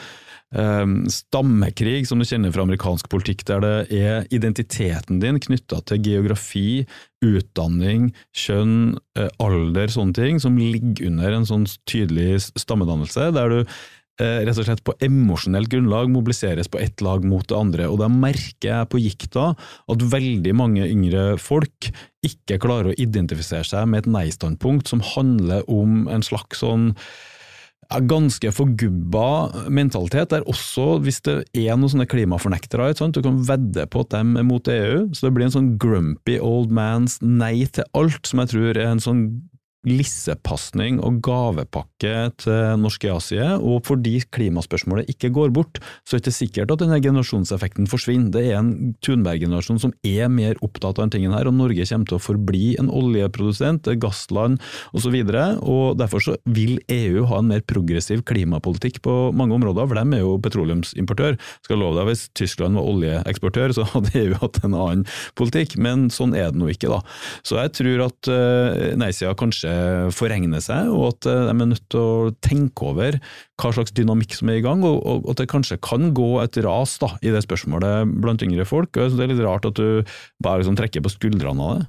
um, 0.55 1.03
stammekrig 1.11 2.03
som 2.09 2.21
du 2.21 2.27
kjenner 2.27 2.53
fra 2.55 2.65
amerikansk 2.65 3.09
politikk, 3.11 3.45
der 3.49 3.63
det 3.65 3.75
er 3.99 4.27
identiteten 4.35 5.21
din 5.23 5.39
knytta 5.41 5.83
til 5.87 6.03
geografi, 6.05 6.83
utdanning, 7.25 8.13
kjønn, 8.31 8.97
alder, 9.43 9.91
sånne 9.91 10.15
ting, 10.15 10.37
som 10.39 10.55
ligger 10.59 11.09
under 11.09 11.35
en 11.35 11.47
sånn 11.47 11.65
tydelig 11.89 12.45
stammedannelse, 12.55 13.31
der 13.35 13.51
du 13.51 13.63
Eh, 13.63 13.98
rett 14.19 14.57
og 14.57 14.67
slett 14.67 14.83
på 14.83 14.95
emosjonelt 15.05 15.71
grunnlag 15.71 16.11
mobiliseres 16.11 16.67
på 16.71 16.81
ett 16.83 17.01
lag 17.05 17.23
mot 17.27 17.47
det 17.47 17.57
andre. 17.57 17.87
Og 17.87 18.01
da 18.01 18.09
merker 18.11 18.69
jeg 18.71 18.91
på 18.91 19.01
gikta 19.01 19.53
at 19.55 20.05
veldig 20.13 20.53
mange 20.59 20.87
yngre 20.87 21.33
folk 21.39 21.91
ikke 22.25 22.59
klarer 22.59 22.91
å 22.91 22.99
identifisere 22.99 23.63
seg 23.67 23.87
med 23.87 24.03
et 24.03 24.13
nei-standpunkt 24.13 24.91
som 24.91 25.03
handler 25.15 25.63
om 25.71 26.07
en 26.11 26.25
slags 26.25 26.63
sånn 26.65 26.93
ganske 28.05 28.51
forgubba 28.53 29.49
mentalitet, 29.73 30.29
der 30.29 30.45
også 30.49 30.99
hvis 31.01 31.23
det 31.25 31.39
er 31.57 31.73
noen 31.73 31.89
sånne 31.89 32.05
klimafornektere, 32.09 32.91
du 32.93 33.21
kan 33.25 33.39
vedde 33.47 33.87
på 33.89 34.03
at 34.03 34.11
de 34.13 34.19
er 34.21 34.45
mot 34.45 34.67
EU, 34.69 35.07
så 35.09 35.25
det 35.25 35.31
blir 35.33 35.47
en 35.47 35.55
sånn 35.55 35.71
grumpy 35.81 36.37
old 36.37 36.69
man's 36.69 37.17
nei 37.25 37.65
til 37.65 37.87
alt, 37.97 38.21
som 38.29 38.43
jeg 38.43 38.53
tror 38.53 38.77
er 38.77 38.91
en 38.91 39.01
sånn 39.01 39.23
lissepasning 39.87 40.97
og 41.05 41.21
gavepakke 41.23 42.13
til 42.41 42.81
norske 42.81 43.07
Asie, 43.13 43.45
og 43.57 43.85
fordi 43.87 44.17
klimaspørsmålet 44.35 45.07
ikke 45.13 45.31
går 45.35 45.53
bort, 45.55 45.79
så 46.03 46.17
er 46.17 46.19
det 46.19 46.27
ikke 46.27 46.35
sikkert 46.35 46.73
at 46.73 46.83
denne 46.83 46.99
generasjonseffekten 47.03 47.87
forsvinner. 47.87 48.33
Det 48.33 48.43
er 48.49 48.59
en 48.59 48.95
Thunberg-generasjon 49.05 49.79
som 49.79 49.93
er 50.03 50.27
mer 50.33 50.59
opptatt 50.65 50.99
av 50.99 51.05
denne 51.05 51.15
tingen 51.15 51.35
her, 51.35 51.47
og 51.47 51.55
Norge 51.55 51.87
kommer 51.87 52.09
til 52.09 52.19
å 52.19 52.23
forbli 52.23 52.65
en 52.81 52.91
oljeprodusent, 52.91 53.87
gassland 54.03 54.59
osv. 54.91 55.15
Derfor 55.29 56.25
så 56.25 56.35
vil 56.49 56.81
EU 56.91 57.23
ha 57.31 57.39
en 57.39 57.49
mer 57.53 57.63
progressiv 57.63 58.25
klimapolitikk 58.27 58.99
på 59.05 59.15
mange 59.31 59.55
områder, 59.55 59.87
for 59.87 59.95
de 59.95 60.19
er 60.19 60.25
jo 60.25 60.35
petroleumsimportør. 60.43 61.39
Skal 61.63 61.79
love 61.79 61.95
deg, 62.01 62.11
hvis 62.11 62.27
Tyskland 62.35 62.75
var 62.79 62.91
oljeeksportør, 62.91 63.77
så 63.77 63.87
hadde 63.93 64.15
EU 64.25 64.35
hatt 64.43 64.59
en 64.65 64.75
annen 64.75 65.07
politikk, 65.39 65.77
men 65.79 66.09
sånn 66.13 66.35
er 66.35 66.51
det 66.51 66.59
nå 66.59 66.67
ikke, 66.73 66.91
da. 66.91 66.99
Så 67.47 67.61
jeg 67.61 67.75
tror 67.79 68.05
at 68.09 68.31
uh, 68.33 68.91
nei-sida 68.99 69.31
kanskje 69.39 69.68
kanskje 69.69 70.15
foregne 70.15 70.59
seg, 70.61 70.89
og 70.89 71.13
at 71.13 71.27
eh, 71.29 71.45
de 71.47 71.53
er 71.53 71.69
nødt 71.69 71.85
til 71.91 71.99
å 71.99 72.31
tenke 72.41 72.89
over 72.89 73.19
hva 73.59 73.71
slags 73.75 73.93
dynamikk 73.93 74.35
som 74.35 74.49
er 74.49 74.59
i 74.59 74.65
gang, 74.65 74.83
og, 74.83 75.27
at 75.29 75.39
det 75.39 75.49
kanskje 75.49 75.79
kan 75.81 76.13
gå 76.13 76.41
et 76.43 76.57
ras 76.63 76.97
da, 76.99 77.15
i 77.21 77.31
det 77.33 77.43
spørsmålet 77.45 78.09
blant 78.21 78.43
yngre 78.43 78.65
folk. 78.65 78.95
og 78.97 79.15
Det 79.15 79.25
er 79.25 79.33
litt 79.33 79.43
rart 79.43 79.67
at 79.67 79.77
du 79.77 80.03
bare 80.41 80.61
liksom 80.61 80.77
trekker 80.79 81.03
på 81.03 81.13
skuldrene 81.13 81.63
av 81.63 81.79
det. 81.79 81.87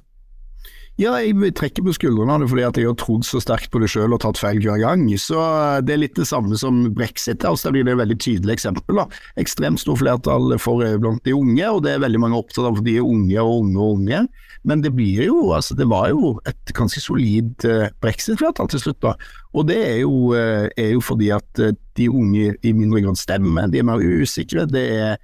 Ja, 0.99 1.13
jeg 1.23 1.53
trekker 1.55 1.85
på 1.85 1.93
skuldrene 1.95 2.33
av 2.35 2.43
det 2.43 2.49
fordi 2.51 2.63
at 2.67 2.77
jeg 2.77 2.89
har 2.89 2.97
trodd 2.99 3.23
så 3.25 3.39
sterkt 3.41 3.71
på 3.71 3.79
det 3.81 3.87
selv 3.93 4.17
og 4.17 4.21
tatt 4.21 4.39
feil 4.41 4.59
hver 4.61 4.81
gang. 4.81 5.05
Så 5.17 5.37
eh, 5.39 5.79
det 5.87 5.95
er 5.95 6.01
litt 6.03 6.19
det 6.19 6.27
samme 6.27 6.57
som 6.59 6.83
brexit. 6.97 7.45
Altså, 7.47 7.69
det 7.69 7.85
blir 7.85 7.95
et 7.95 8.01
veldig 8.01 8.17
tydelig 8.21 8.57
eksempel. 8.57 8.99
da. 8.99 9.07
Ekstremt 9.39 9.81
stort 9.81 10.01
flertall 10.03 10.51
for 10.61 10.83
blant 11.01 11.23
de 11.25 11.33
unge, 11.37 11.63
og 11.69 11.81
det 11.87 11.95
er 11.95 12.03
veldig 12.03 12.21
mange 12.21 12.41
opptatt 12.41 12.67
av 12.67 12.83
de 12.83 12.97
er 12.99 13.07
unge 13.07 13.39
og 13.39 13.63
unge 13.63 13.79
og 13.79 13.95
unge. 14.01 14.21
Men 14.67 14.83
det 14.83 14.91
blir 14.93 15.23
jo, 15.25 15.39
altså 15.55 15.73
det 15.79 15.87
var 15.89 16.11
jo 16.11 16.35
et 16.45 16.75
ganske 16.77 17.01
solid 17.01 17.65
uh, 17.65 17.87
brexit-flertall 18.03 18.69
til 18.69 18.83
slutt. 18.83 18.99
da. 19.01 19.15
Og 19.57 19.65
det 19.71 19.79
er 19.81 19.97
jo, 20.03 20.35
er 20.35 20.91
jo 20.93 21.01
fordi 21.01 21.31
at 21.33 21.63
de 21.97 22.07
unge 22.11 22.53
i 22.61 22.75
mindre 22.77 23.01
grad 23.01 23.17
stemmer. 23.17 23.71
De 23.71 23.81
er 23.81 23.87
mer 23.87 24.03
usikre. 24.03 24.67
det 24.69 24.85
er 24.99 25.17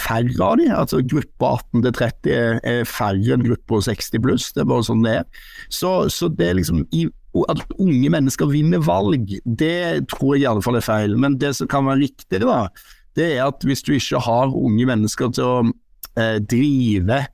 færre 0.00 0.38
av 0.44 0.56
de, 0.60 0.68
altså 0.72 1.02
Gruppa 1.08 1.54
18 1.58 1.84
til 1.84 1.94
30 1.98 2.64
er 2.70 2.88
færre 2.88 3.36
enn 3.36 3.44
gruppa 3.46 3.80
60 3.86 4.22
pluss. 4.24 4.48
Det 4.54 4.64
er 4.64 4.70
bare 4.70 4.86
sånn 4.86 5.04
det 5.06 5.18
er. 5.20 5.44
Så, 5.72 5.92
så 6.12 6.30
det 6.32 6.50
er 6.50 6.58
liksom 6.60 6.82
i, 6.94 7.06
At 7.50 7.62
unge 7.82 8.10
mennesker 8.14 8.50
vinner 8.52 8.82
valg, 8.84 9.32
det 9.44 10.08
tror 10.12 10.36
jeg 10.36 10.44
i 10.44 10.50
alle 10.50 10.62
fall 10.62 10.78
er 10.78 10.86
feil. 10.86 11.16
Men 11.18 11.38
det 11.42 11.54
som 11.58 11.70
kan 11.70 11.88
være 11.88 12.04
riktig, 12.04 12.42
da, 12.44 12.68
det 13.18 13.30
er 13.36 13.48
at 13.48 13.64
hvis 13.66 13.82
du 13.86 13.94
ikke 13.96 14.22
har 14.22 14.54
unge 14.54 14.86
mennesker 14.86 15.32
til 15.34 15.48
å 15.48 15.56
eh, 16.20 16.38
drive 16.38 17.24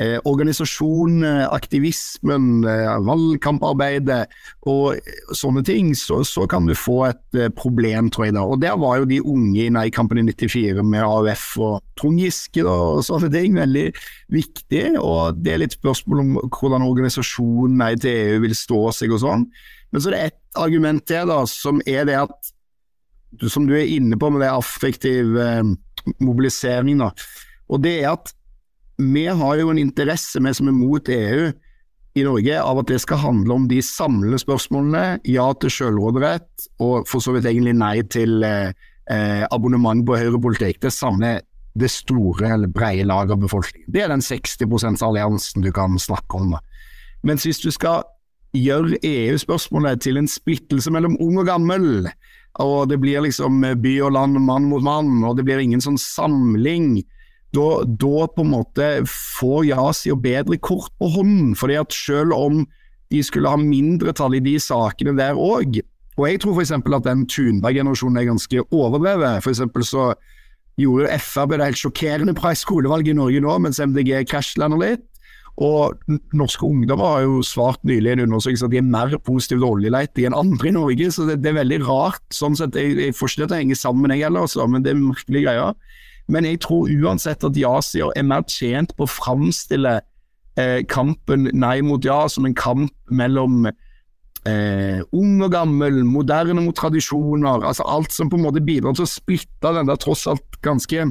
eh, 0.00 0.16
organisasjon, 0.24 1.22
eh, 1.26 1.44
aktivismen, 1.52 2.64
eh, 2.64 2.94
valgkamparbeidet 3.06 4.20
og 4.70 4.98
sånne 5.36 5.64
ting, 5.66 5.94
så, 5.98 6.20
så, 6.26 6.46
kan 6.48 6.66
du 6.68 6.74
få 6.78 7.00
et 7.10 7.54
problem, 7.58 8.10
tror 8.10 8.28
jeg. 8.28 8.36
da. 8.38 8.44
Og 8.46 8.60
Der 8.62 8.76
var 8.80 8.98
jo 8.98 9.08
de 9.10 9.20
unge 9.22 9.66
i 9.66 9.72
Nei-kampen 9.74 10.20
i 10.22 10.26
94 10.30 10.82
med 10.82 11.04
AUF 11.04 11.46
og 11.58 11.80
Trond 11.98 12.22
Giske 12.22 12.64
og 12.64 13.02
sånne 13.06 13.30
ting 13.34 13.58
veldig 13.58 13.88
viktig. 14.32 14.84
og 15.00 15.42
Det 15.42 15.54
er 15.54 15.64
litt 15.64 15.78
spørsmål 15.78 16.24
om 16.24 16.36
hvordan 16.46 16.86
organisasjonen 16.86 17.78
Nei 17.78 17.94
til 18.00 18.14
EU 18.14 18.44
vil 18.46 18.56
stå 18.56 18.84
seg 18.96 19.12
og 19.14 19.22
sånn. 19.24 19.48
Men 19.92 20.02
så 20.02 20.10
er 20.10 20.16
det 20.16 20.24
ett 20.30 20.62
argument 20.62 21.04
til, 21.08 21.28
da, 21.30 21.42
som 21.48 21.82
er 21.86 22.08
det 22.08 22.16
at 22.26 22.54
som 23.52 23.66
du 23.68 23.74
er 23.76 23.88
inne 23.92 24.16
på 24.16 24.30
med 24.32 24.42
det 24.42 24.50
affektiv 24.50 25.36
eh, 25.36 25.62
mobilisering, 26.24 27.02
da. 27.02 27.12
Og 27.68 27.82
det 27.84 27.98
er 28.00 28.14
at 28.14 28.32
vi 28.98 29.26
har 29.26 29.56
jo 29.60 29.70
en 29.70 29.78
interesse, 29.78 30.40
vi 30.42 30.52
som 30.54 30.68
er 30.68 30.74
mot 30.76 31.08
EU 31.08 31.48
i 32.18 32.24
Norge, 32.26 32.60
av 32.60 32.80
at 32.80 32.90
det 32.90 32.98
skal 33.02 33.20
handle 33.22 33.54
om 33.54 33.68
de 33.70 33.78
samlende 33.84 34.40
spørsmålene. 34.42 35.20
Ja 35.28 35.52
til 35.60 35.70
selvråderett, 35.70 36.68
og 36.82 37.06
for 37.08 37.22
så 37.22 37.36
vidt 37.36 37.46
egentlig 37.46 37.76
nei 37.78 38.02
til 38.10 38.42
eh, 38.42 38.72
eh 39.08 39.46
abonnement 39.50 40.04
på 40.06 40.18
høyrepolitikk. 40.18 40.82
Det 40.82 40.92
samler 40.92 41.42
det 41.78 41.90
store 41.90 42.54
eller 42.54 42.68
brede 42.68 43.06
laget 43.06 43.36
av 43.36 43.42
befolkningen. 43.42 43.86
Det 43.92 44.02
er 44.02 44.08
den 44.08 44.24
60 44.24 44.66
%-alliansen 44.66 45.62
du 45.62 45.70
kan 45.72 45.98
snakke 45.98 46.34
om. 46.34 46.56
Mens 47.22 47.44
hvis 47.44 47.60
du 47.60 47.70
skal 47.70 48.02
gjøre 48.52 48.98
EU-spørsmålet 49.04 50.00
til 50.00 50.16
en 50.16 50.28
splittelse 50.28 50.90
mellom 50.90 51.16
ung 51.20 51.38
og 51.38 51.46
gammel, 51.46 52.08
og 52.58 52.88
det 52.90 52.98
blir 53.00 53.22
liksom 53.22 53.62
by 53.82 54.00
og 54.02 54.12
land, 54.12 54.40
mann 54.40 54.64
mot 54.64 54.82
mann, 54.82 55.22
og 55.24 55.36
det 55.36 55.44
blir 55.44 55.62
ingen 55.62 55.80
sånn 55.80 55.98
samling 55.98 57.04
da, 57.56 57.68
da, 57.84 58.26
på 58.28 58.44
en 58.44 58.52
måte 58.52 58.88
får 59.08 59.70
Yasi 59.70 60.12
og 60.12 60.22
bedre 60.24 60.58
kort 60.60 60.92
på 61.00 61.08
hånden. 61.14 61.54
fordi 61.56 61.78
at 61.80 61.92
selv 61.92 62.34
om 62.36 62.66
de 63.10 63.22
skulle 63.24 63.48
ha 63.48 63.56
mindretall 63.56 64.36
i 64.36 64.44
de 64.44 64.58
sakene 64.60 65.16
der 65.16 65.38
òg, 65.38 65.80
og 66.18 66.26
jeg 66.26 66.40
tror 66.42 66.58
f.eks. 66.58 66.72
at 66.74 67.06
den 67.06 67.26
Thunberg-generasjonen 67.30 68.18
er 68.18 68.26
ganske 68.26 68.64
overdrevet. 68.74 69.42
For 69.44 69.54
eksempel 69.54 69.84
så 69.86 70.10
gjorde 70.78 71.18
Frp 71.22 71.54
det 71.54 71.64
helt 71.64 71.80
sjokkerende 71.80 72.34
bra 72.34 72.52
i 72.52 72.58
skolevalget 72.58 73.14
i 73.14 73.18
Norge 73.18 73.42
nå, 73.42 73.54
mens 73.62 73.80
MDG 73.82 74.26
krasjlander 74.30 74.82
litt. 74.82 75.06
Og 75.58 75.98
norske 76.38 76.62
ungdommer 76.66 77.16
har 77.16 77.24
jo 77.24 77.40
svart 77.42 77.80
nylig 77.86 78.12
i 78.12 78.14
en 78.14 78.24
undersøkelse 78.28 78.68
at 78.68 78.74
de 78.74 78.78
er 78.78 78.86
mer 78.86 79.16
positive 79.26 79.58
til 79.58 79.66
oljeleting 79.66 80.28
enn 80.28 80.36
andre 80.38 80.70
i 80.70 80.74
Norge, 80.76 81.08
så 81.14 81.26
det, 81.26 81.40
det, 81.42 81.50
er 81.50 81.58
veldig 81.64 81.80
rart. 81.86 82.22
sånn 82.34 82.54
sett, 82.58 82.78
Jeg, 82.78 82.94
jeg 82.98 83.16
får 83.18 83.32
ikke 83.32 83.42
det 83.42 83.48
til 83.48 83.56
å 83.56 83.62
henge 83.62 83.78
sammen, 83.78 84.14
jeg 84.14 84.28
heller, 84.28 84.46
altså, 84.46 84.68
men 84.70 84.84
det 84.86 84.92
er 84.92 85.00
merkelige 85.00 85.48
greier. 85.48 85.74
Men 86.28 86.44
jeg 86.44 86.60
tror 86.64 86.90
uansett 86.92 87.44
at 87.46 87.56
ja-sida 87.56 88.10
er 88.16 88.26
mer 88.28 88.44
tjent 88.48 88.94
på 88.96 89.06
å 89.06 89.10
framstille 89.10 89.98
eh, 90.60 90.80
kampen 90.90 91.48
nei 91.56 91.78
mot 91.86 92.04
ja 92.04 92.26
som 92.28 92.48
en 92.48 92.56
kamp 92.56 92.92
mellom 93.08 93.64
eh, 93.68 95.00
ung 95.16 95.38
og 95.44 95.52
gammel, 95.54 96.02
moderne 96.04 96.60
mot 96.60 96.76
tradisjoner. 96.76 97.64
altså 97.64 97.86
Alt 97.88 98.12
som 98.12 98.30
på 98.30 98.38
en 98.38 98.46
måte 98.48 98.64
bidrar 98.64 98.96
til 98.96 99.06
å 99.06 99.10
splitte 99.10 99.72
den 99.76 99.88
der 99.88 100.00
tross 100.00 100.26
alt 100.30 100.60
ganske 100.64 101.08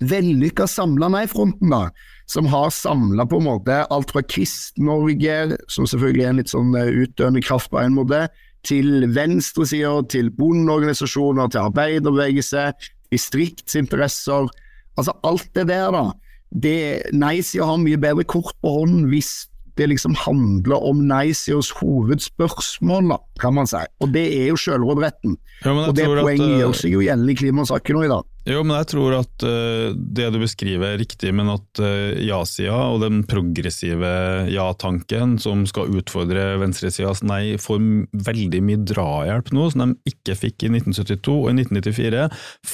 vellykka 0.00 0.66
samla 0.70 1.10
nei-fronten, 1.12 1.72
da. 1.72 1.90
Som 2.30 2.46
har 2.48 2.70
samla 2.72 3.26
på 3.28 3.40
en 3.40 3.48
måte 3.48 3.82
alt 3.92 4.12
fra 4.14 4.22
Krist-Norge, 4.24 5.58
som 5.68 5.88
selvfølgelig 5.88 6.24
er 6.24 6.32
en 6.32 6.40
litt 6.40 6.52
sånn 6.52 6.72
eh, 6.78 6.94
utdøende 7.04 7.42
kraft 7.44 7.72
på 7.72 7.82
en 7.82 7.98
måte, 7.98 8.28
til 8.66 9.06
venstresida, 9.14 9.92
til 10.12 10.28
bondeorganisasjoner, 10.36 11.48
til 11.48 11.62
arbeiderbevegelse, 11.64 12.66
distriktsinteresser. 13.12 14.50
Altså 14.98 15.14
alt 15.26 15.48
det 15.56 15.68
der, 15.70 15.90
da. 15.94 16.04
Det, 16.50 16.78
Nei-sida 17.14 17.66
har 17.68 17.78
mye 17.78 18.00
bedre 18.00 18.26
kort 18.26 18.56
på 18.62 18.72
hånden 18.80 19.06
hvis 19.12 19.49
det 19.80 19.88
liksom 19.94 20.16
handler 20.26 20.84
om 20.90 21.04
nei-sidas 21.08 21.72
hovedspørsmål, 21.80 23.14
kan 23.40 23.56
man 23.56 23.70
si. 23.70 23.80
Og 24.04 24.12
det 24.14 24.26
er 24.36 24.50
jo 24.50 24.58
sjølråderetten. 24.60 25.38
Ja, 25.64 25.72
og 25.72 25.96
det 25.96 26.08
poenget 26.08 26.46
eh, 26.46 26.58
gjør 26.62 26.76
seg 26.76 26.94
jo 26.96 27.04
gjeldende 27.04 27.34
i 27.34 27.40
klimasaken 27.40 27.98
nå 27.98 28.04
i 28.06 28.12
dag. 28.12 28.28
Jo, 28.48 28.62
men 28.64 28.78
jeg 28.78 28.88
tror 28.94 29.14
at 29.18 29.44
uh, 29.44 29.92
det 29.92 30.30
du 30.32 30.38
beskriver 30.40 30.94
er 30.94 31.00
riktig, 31.02 31.28
men 31.36 31.50
at 31.52 31.80
uh, 31.84 32.16
ja-sida 32.24 32.78
og 32.94 33.02
den 33.02 33.20
progressive 33.28 34.12
ja-tanken 34.48 35.36
som 35.42 35.66
skal 35.68 35.92
utfordre 36.00 36.56
venstresidas 36.62 37.20
nei, 37.26 37.58
får 37.60 37.82
veldig 38.30 38.62
mye 38.64 38.80
drahjelp 38.88 39.52
nå, 39.52 39.68
som 39.74 39.84
de 39.84 40.14
ikke 40.14 40.38
fikk 40.46 40.66
i 40.66 40.72
1972 40.72 41.36
og 41.36 41.50
i 41.52 41.56
1994, 41.60 42.26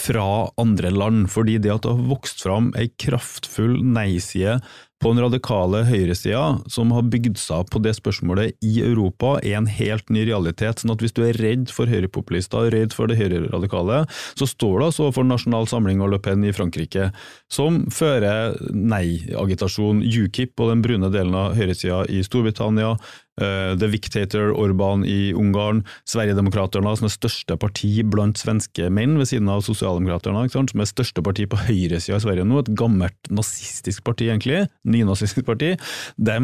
fra 0.05 0.29
andre 0.63 0.95
land. 0.95 1.27
Fordi 1.35 1.59
det 1.59 1.75
at 1.75 1.87
det 1.87 1.97
har 1.97 2.11
vokst 2.15 2.47
fram 2.47 2.71
ei 2.79 2.87
kraftfull 3.03 3.81
nei-side 3.83 4.61
på 5.03 5.13
den 5.13 5.21
radikale 5.27 5.83
høyresida, 5.85 6.43
som 6.73 6.93
har 6.97 7.05
bygd 7.13 7.37
seg 7.41 7.65
opp 7.65 7.73
på 7.75 7.83
det 7.85 7.93
spørsmålet 7.99 8.57
i 8.65 8.79
Europa, 8.81 9.35
er 9.43 9.59
en 9.59 9.69
helt 9.69 10.09
ny 10.13 10.25
realitet. 10.29 10.81
sånn 10.81 10.95
at 10.95 11.05
hvis 11.05 11.13
du 11.17 11.23
er 11.27 11.37
redd 11.37 11.69
for 11.73 11.87
høyrepopulister, 11.87 12.71
redd 12.73 12.97
for 12.97 13.11
det 13.11 13.19
høyreradikale, 13.21 14.05
så 14.39 14.49
står 14.49 14.79
du 14.79 14.87
altså 14.87 15.07
overfor 15.07 15.29
Nasjonal 15.29 15.69
Samling 15.69 16.01
og 16.01 16.15
Le 16.15 16.21
Pen 16.23 16.45
i 16.45 16.55
Frankrike, 16.57 17.11
som 17.53 17.85
fører 17.93 18.57
nei-agitasjon. 18.73 20.01
UKIP 20.07 20.57
og 20.61 20.73
den 20.73 20.83
brune 20.85 21.13
delen 21.13 21.37
av 21.37 21.57
høyresida 21.59 22.05
i 22.09 22.23
Storbritannia, 22.25 22.97
The 23.37 23.89
Victator 23.93 24.55
Orban 24.57 25.03
i 25.05 25.35
Ungarn, 25.37 25.83
Sverigedemokraterna, 26.09 26.95
som 26.97 27.09
er 27.09 27.13
største 27.13 27.59
parti 27.61 27.91
blant 28.09 28.41
svenske 28.41 28.89
menn, 28.89 29.19
ved 29.21 29.29
siden 29.29 29.51
av 29.53 29.65
Sosialdemokraterna, 29.67 30.47
som 30.53 30.81
er 30.81 30.89
største 30.89 31.25
parti 31.27 31.45
på 31.51 31.61
høyresida 31.67 32.17
i 32.17 32.25
Sverige 32.25 32.47
nå, 32.49 32.63
et 32.63 32.73
gammelt 32.79 33.29
nazistisk 33.29 34.07
parti 34.09 34.31
egentlig, 34.31 34.65
nynazistisk 34.89 35.45
parti, 35.49 35.75
de 36.17 36.39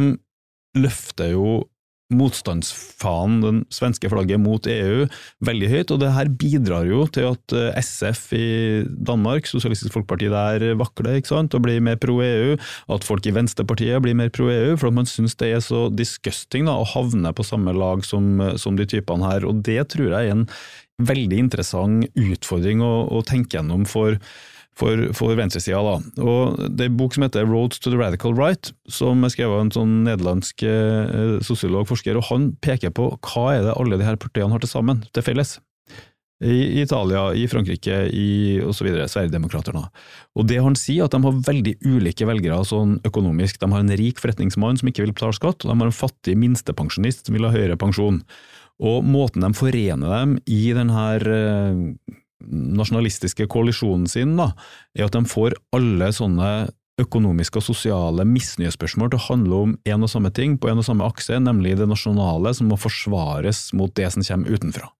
løfter 0.76 1.32
jo 1.34 1.62
motstandsfanen, 2.16 3.40
den 3.44 3.60
svenske 3.72 4.10
flagget, 4.12 4.40
mot 4.42 4.66
EU 4.70 5.06
veldig 5.44 5.70
høyt, 5.72 5.94
og 5.94 6.02
det 6.02 6.12
her 6.16 6.30
bidrar 6.40 6.86
jo 6.88 7.06
til 7.12 7.30
at 7.32 7.56
eh, 7.56 7.80
SF 7.82 8.22
i 8.38 8.50
Danmark, 8.86 9.48
Sosialistisk 9.50 9.94
Folkeparti 9.96 10.30
der, 10.32 10.66
vakler 10.80 11.18
ikke 11.18 11.32
sant, 11.32 11.56
og 11.56 11.64
blir 11.66 11.82
mer 11.84 11.98
pro-EU, 12.02 12.56
at 12.92 13.06
folk 13.06 13.26
i 13.26 13.34
Venstrepartiet 13.34 14.02
blir 14.04 14.16
mer 14.18 14.32
pro-EU, 14.34 14.76
for 14.76 14.90
at 14.90 14.98
man 15.00 15.10
syns 15.10 15.36
det 15.40 15.52
er 15.56 15.64
så 15.64 15.86
disgusting 15.92 16.70
da, 16.70 16.78
å 16.78 16.88
havne 16.94 17.34
på 17.36 17.46
samme 17.46 17.74
lag 17.76 18.06
som, 18.06 18.38
som 18.60 18.78
de 18.78 18.88
typene 18.88 19.28
her, 19.28 19.48
og 19.48 19.64
det 19.66 19.80
tror 19.94 20.12
jeg 20.12 20.30
er 20.30 20.36
en 20.36 20.48
veldig 21.02 21.38
interessant 21.48 22.08
utfordring 22.18 22.82
å, 22.84 22.94
å 23.10 23.22
tenke 23.26 23.58
gjennom 23.58 23.86
for 23.88 24.18
for, 24.78 25.08
for 25.16 25.36
venstresida. 25.38 25.80
da. 25.84 25.96
Og 26.22 26.62
Det 26.76 26.86
er 26.86 26.92
en 26.92 27.00
bok 27.00 27.16
som 27.16 27.26
heter 27.26 27.48
Road 27.48 27.76
to 27.78 27.90
the 27.90 27.98
Radical 27.98 28.36
Right, 28.36 28.72
som 28.88 29.24
er 29.24 29.34
skrevet 29.34 29.56
av 29.56 29.66
en 29.66 29.74
sånn 29.74 29.98
nederlandsk 30.06 30.64
eh, 30.68 31.36
sosiolog 31.44 31.88
forsker, 31.90 32.18
og 32.18 32.28
han 32.30 32.52
peker 32.64 32.94
på 32.94 33.12
hva 33.18 33.50
er 33.56 33.66
det 33.66 33.76
alle 33.76 34.00
de 34.00 34.08
her 34.08 34.18
partiene 34.20 34.52
har 34.54 34.64
til 34.64 34.72
sammen, 34.72 35.04
til 35.12 35.26
felles. 35.26 35.58
I 36.42 36.82
Italia, 36.82 37.28
i 37.38 37.44
Frankrike, 37.46 38.00
i 38.10 38.58
osv. 38.66 38.88
Sverigedemokraterna. 39.06 39.84
Og 40.34 40.48
det 40.50 40.58
han 40.64 40.74
sier, 40.74 41.06
at 41.06 41.14
de 41.14 41.20
har 41.22 41.44
veldig 41.46 41.76
ulike 41.86 42.26
velgere 42.26 42.56
sånn 42.66 42.96
økonomisk. 43.06 43.60
De 43.62 43.68
har 43.70 43.84
en 43.84 43.94
rik 44.00 44.18
forretningsmann 44.18 44.80
som 44.80 44.90
ikke 44.90 45.04
vil 45.04 45.14
betale 45.14 45.36
skatt, 45.38 45.62
og 45.62 45.70
de 45.70 45.76
har 45.76 45.92
en 45.92 45.94
fattig 45.94 46.34
minstepensjonist 46.40 47.28
som 47.28 47.38
vil 47.38 47.46
ha 47.46 47.52
høyere 47.54 47.78
pensjon. 47.78 48.18
Og 48.82 49.06
måten 49.06 49.46
de 49.46 49.52
forener 49.54 50.16
dem 50.16 50.34
i 50.50 50.64
denne 50.74 51.06
nasjonalistiske 52.50 53.48
koalisjonen 53.52 54.08
sin, 54.10 54.36
da, 54.38 54.52
er 54.96 55.08
at 55.08 55.16
de 55.16 55.24
får 55.28 55.56
alle 55.76 56.10
sånne 56.14 56.52
økonomiske 57.00 57.60
og 57.60 57.64
sosiale 57.64 58.24
misnøyespørsmål 58.28 59.12
til 59.12 59.20
å 59.20 59.26
handle 59.30 59.60
om 59.66 59.76
en 59.88 60.06
og 60.06 60.10
samme 60.12 60.32
ting 60.34 60.58
på 60.60 60.70
en 60.70 60.82
og 60.82 60.86
samme 60.86 61.06
akse, 61.08 61.38
nemlig 61.40 61.78
det 61.80 61.88
nasjonale 61.90 62.52
som 62.56 62.68
må 62.70 62.78
forsvares 62.80 63.70
mot 63.76 63.94
det 63.96 64.10
som 64.12 64.26
kommer 64.26 64.58
utenfra. 64.58 64.90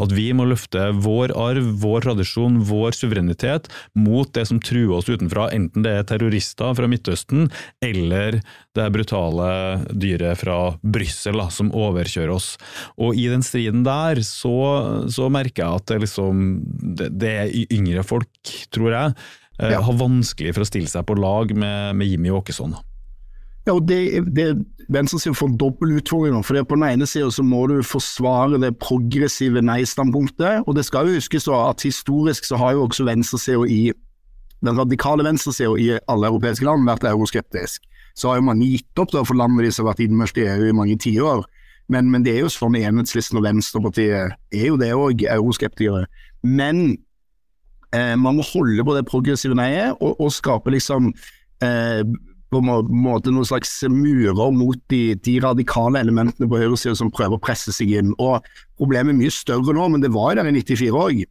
At 0.00 0.10
vi 0.14 0.26
må 0.34 0.46
løfte 0.50 0.88
vår 1.04 1.34
arv, 1.38 1.68
vår 1.82 2.06
tradisjon, 2.08 2.58
vår 2.66 2.96
suverenitet 2.96 3.68
mot 3.94 4.30
det 4.34 4.46
som 4.50 4.58
truer 4.62 4.96
oss 4.96 5.10
utenfra, 5.10 5.48
enten 5.54 5.84
det 5.86 5.92
er 5.94 6.08
terrorister 6.08 6.74
fra 6.74 6.88
Midtøsten 6.90 7.46
eller 7.84 8.40
det 8.74 8.88
brutale 8.94 9.50
dyret 9.92 10.40
fra 10.42 10.58
Brussel 10.82 11.38
da, 11.38 11.46
som 11.54 11.70
overkjører 11.74 12.34
oss. 12.34 12.54
Og 12.98 13.14
i 13.18 13.28
den 13.30 13.44
striden 13.46 13.84
der 13.86 14.22
så, 14.26 14.56
så 15.12 15.30
merker 15.32 15.62
jeg 15.62 15.82
at 15.82 15.92
det, 15.92 16.00
liksom, 16.08 16.42
det, 16.98 17.12
det 17.14 17.34
er 17.44 17.54
yngre 17.74 18.02
folk, 18.06 18.54
tror 18.74 18.90
jeg, 18.90 19.14
ja. 19.62 19.78
har 19.78 20.00
vanskelig 20.00 20.56
for 20.56 20.64
å 20.64 20.68
stille 20.68 20.90
seg 20.90 21.06
på 21.06 21.16
lag 21.18 21.54
med, 21.54 21.94
med 22.00 22.10
Jimmy 22.10 22.34
Åkesson. 22.34 22.74
Ja, 23.64 23.72
og 23.72 23.88
det, 23.88 24.26
det 24.36 24.48
Venstresiden 24.92 25.34
får 25.34 25.48
en 25.48 25.56
dobbel 25.56 25.96
utfordring. 25.96 26.44
for 26.44 26.62
På 26.62 26.74
den 26.74 26.84
ene 26.84 27.06
siden 27.06 27.30
så 27.30 27.42
må 27.42 27.66
du 27.66 27.82
forsvare 27.82 28.60
det 28.60 28.78
progressive 28.78 29.62
nei-standpunktet. 29.62 30.64
og 30.66 30.76
Det 30.76 30.84
skal 30.84 31.08
jo 31.08 31.14
huskes 31.14 31.48
at 31.48 31.82
historisk 31.82 32.44
så 32.44 32.56
har 32.56 32.72
jo 32.72 32.82
også 32.84 33.04
venstresiden 33.04 33.70
i 33.70 33.92
den 34.64 34.78
radikale 34.78 35.24
venstresiden 35.24 35.78
i 35.78 35.98
alle 36.08 36.26
europeiske 36.26 36.64
land 36.64 36.86
vært 36.88 37.04
euroskeptisk. 37.04 37.82
Så 38.14 38.28
har 38.28 38.36
jo 38.36 38.48
mange 38.48 38.66
gitt 38.66 38.98
opp 38.98 39.12
da 39.12 39.24
for 39.24 39.34
landene 39.34 39.64
de 39.64 39.72
som 39.72 39.86
har 39.86 39.94
vært 39.94 40.04
innmeldt 40.04 40.36
i 40.38 40.46
EU 40.46 40.68
i 40.68 40.76
mange 40.76 40.98
tiår. 40.98 41.44
Men, 41.88 42.10
men 42.10 42.24
det 42.24 42.36
er 42.36 42.44
jo 42.44 42.52
sånn 42.52 42.76
Enhetslisten 42.76 43.40
og 43.40 43.44
Venstrepartiet 43.44 44.36
er 44.52 44.66
jo 44.68 44.76
det 44.80 44.92
òg, 44.96 45.24
euroskeptikere. 45.28 46.06
Men 46.42 46.96
eh, 47.92 48.14
man 48.16 48.36
må 48.36 48.46
holde 48.52 48.84
på 48.84 48.94
det 48.96 49.04
progressive 49.08 49.56
neiet 49.56 49.96
og, 50.00 50.20
og 50.20 50.32
skape 50.32 50.72
liksom 50.72 51.12
eh, 51.64 52.04
på 52.54 52.62
en 52.62 52.92
måte 53.04 53.32
noen 53.32 53.46
slags 53.48 53.72
murer 53.90 54.54
mot 54.54 54.78
de, 54.92 55.16
de 55.26 55.38
radikale 55.42 56.00
elementene 56.00 56.48
på 56.50 56.60
høyresida 56.60 56.94
som 56.98 57.12
prøver 57.14 57.38
å 57.38 57.42
presse 57.42 57.74
seg 57.74 57.92
inn. 57.98 58.14
Og 58.22 58.44
Problemet 58.80 59.14
er 59.14 59.18
mye 59.20 59.32
større 59.34 59.74
nå, 59.76 59.86
men 59.92 60.02
det 60.02 60.12
var 60.14 60.32
jo 60.32 60.40
der 60.40 60.50
i 60.50 60.54
94 60.56 60.90
òg. 60.98 61.24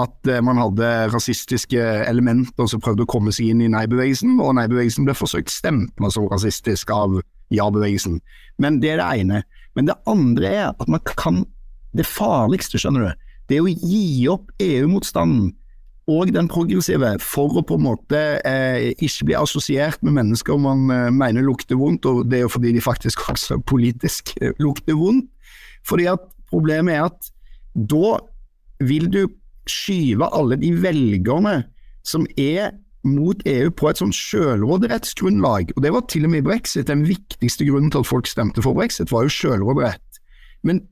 At 0.00 0.28
eh, 0.30 0.42
man 0.44 0.60
hadde 0.60 0.88
rasistiske 1.10 1.80
elementer 2.06 2.68
som 2.70 2.82
prøvde 2.82 3.06
å 3.06 3.10
komme 3.10 3.32
seg 3.34 3.50
inn 3.52 3.62
i 3.64 3.70
nei-bevegelsen, 3.72 4.36
og 4.38 4.54
nei-bevegelsen 4.58 5.08
ble 5.08 5.16
forsøkt 5.18 5.52
stempla 5.52 6.12
som 6.12 6.28
rasistisk 6.30 6.92
av 6.94 7.18
ja-bevegelsen. 7.54 8.20
Men 8.62 8.78
det 8.82 8.94
er 8.94 9.00
det 9.02 9.08
ene. 9.22 9.42
Men 9.74 9.88
det 9.88 9.98
andre 10.10 10.52
er 10.52 10.68
at 10.74 10.86
man 10.90 11.02
kan 11.16 11.44
Det 11.90 12.04
farligste, 12.06 12.78
skjønner 12.78 13.02
du, 13.02 13.22
det 13.50 13.56
er 13.56 13.64
å 13.66 13.70
gi 13.72 14.28
opp 14.30 14.52
EU-motstanden 14.62 15.48
og 16.10 16.32
den 16.34 16.48
progressive 16.50 17.14
for 17.22 17.60
å 17.60 17.62
på 17.66 17.78
en 17.78 17.86
måte 17.86 18.18
eh, 18.46 18.90
ikke 18.98 19.30
bli 19.30 19.38
assosiert 19.38 20.02
med 20.06 20.16
mennesker 20.18 20.58
man 20.60 20.90
eh, 20.90 21.06
mener 21.14 21.46
lukter 21.46 21.78
vondt, 21.78 22.08
og 22.10 22.26
det 22.30 22.40
er 22.40 22.44
jo 22.48 22.52
fordi 22.56 22.74
de 22.74 22.82
faktisk 22.84 23.22
også 23.32 23.60
politisk 23.70 24.34
eh, 24.40 24.52
lukter 24.58 24.98
vondt. 24.98 25.30
Fordi 25.88 26.10
at 26.10 26.26
Problemet 26.50 26.94
er 26.94 27.06
at 27.06 27.30
da 27.74 28.18
vil 28.82 29.10
du 29.12 29.24
skyve 29.70 30.26
alle 30.34 30.58
de 30.60 30.72
velgerne 30.82 31.60
som 32.06 32.26
er 32.40 32.72
mot 33.06 33.38
EU 33.48 33.70
på 33.72 33.88
et 33.88 34.00
sånn 34.00 34.12
sjølråderettsgrunnlag. 34.12 35.72
og 35.76 35.82
det 35.84 35.92
var 35.94 36.04
til 36.10 36.26
og 36.26 36.32
med 36.34 36.42
i 36.42 36.48
brexit 36.50 36.90
den 36.90 37.06
viktigste 37.08 37.64
grunnen 37.64 37.92
til 37.92 38.02
at 38.02 38.10
folk 38.10 38.28
stemte 38.28 38.64
for 38.64 38.76
brexit, 38.76 39.12
var 39.12 39.24
jo 39.24 39.32
sjølråderett. 39.32 40.20
Men 40.62 40.82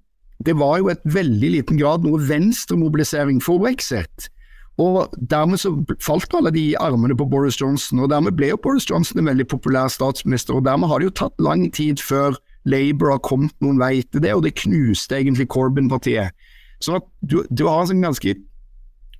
det 0.46 0.54
var 0.56 0.78
jo 0.78 0.88
et 0.88 1.02
veldig 1.04 1.50
liten 1.56 1.80
grad 1.80 2.06
noe 2.06 2.22
venstremobilisering 2.22 3.42
for 3.44 3.60
brexit. 3.60 4.30
Og 4.78 5.14
dermed 5.30 5.58
så 5.58 5.72
falt 6.04 6.34
alle 6.38 6.52
de 6.54 6.64
armene 6.78 7.16
på 7.18 7.26
Boris 7.30 7.58
Johnson, 7.60 8.04
og 8.04 8.12
dermed 8.12 8.36
ble 8.38 8.52
jo 8.52 8.60
Boris 8.62 8.86
Johnson 8.86 9.18
en 9.18 9.30
veldig 9.30 9.48
populær 9.50 9.90
statsminister, 9.90 10.54
og 10.54 10.68
dermed 10.68 10.90
har 10.90 11.00
det 11.00 11.08
jo 11.08 11.16
tatt 11.24 11.42
lang 11.42 11.66
tid 11.74 11.98
før 11.98 12.38
Labour 12.68 13.16
har 13.16 13.24
kommet 13.26 13.54
noen 13.64 13.80
vei 13.80 14.02
til 14.06 14.22
det, 14.22 14.34
og 14.36 14.44
det 14.46 14.54
knuste 14.60 15.18
egentlig 15.18 15.48
Corbyn-partiet. 15.50 16.36
Så 16.84 17.00
du, 17.26 17.40
du 17.50 17.66
har 17.66 17.82
en 17.82 17.90
sånn 17.90 18.06
ganske 18.06 18.36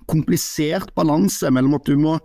komplisert 0.09 0.93
balanse 0.97 1.51
mellom 1.53 1.75
at 1.77 1.89
du 1.89 1.97
må 1.99 2.17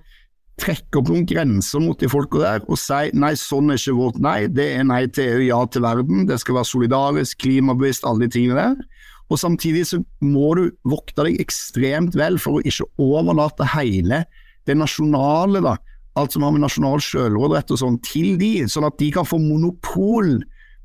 trekke 0.60 1.00
opp 1.00 1.10
noen 1.10 1.26
grenser 1.26 1.82
mot 1.82 1.98
de 1.98 2.08
folka 2.10 2.38
der 2.38 2.66
og 2.68 2.78
si 2.78 3.10
nei, 3.18 3.32
sånn 3.38 3.72
er 3.74 3.80
ikke 3.80 3.96
vårt 3.98 4.20
nei, 4.22 4.44
det 4.46 4.68
er 4.76 4.84
nei 4.86 5.02
til 5.10 5.32
EU, 5.32 5.46
ja 5.48 5.58
til 5.66 5.82
verden, 5.82 6.28
det 6.28 6.38
skal 6.42 6.60
være 6.60 6.70
solidarisk, 6.70 7.40
klimabevisst, 7.42 8.06
alle 8.06 8.28
de 8.28 8.36
tingene 8.36 8.60
der. 8.60 9.03
Og 9.32 9.40
samtidig 9.40 9.86
så 9.88 10.00
må 10.24 10.52
du 10.58 10.64
vokte 10.88 11.24
deg 11.26 11.40
ekstremt 11.42 12.16
vel 12.18 12.36
for 12.42 12.58
å 12.58 12.64
ikke 12.64 12.86
overlate 13.00 13.66
hele 13.72 14.24
det 14.68 14.76
nasjonale 14.76 15.62
da, 15.64 15.74
alt 16.18 16.34
som 16.34 16.44
har 16.46 16.54
med 16.54 16.64
nasjonal 16.64 17.02
selvråderett 17.02 17.72
og 17.74 17.80
sånn, 17.80 17.98
til 18.06 18.36
de, 18.40 18.52
sånn 18.70 18.86
at 18.88 18.96
de 19.00 19.10
kan 19.14 19.26
få 19.26 19.40
monopol 19.42 20.38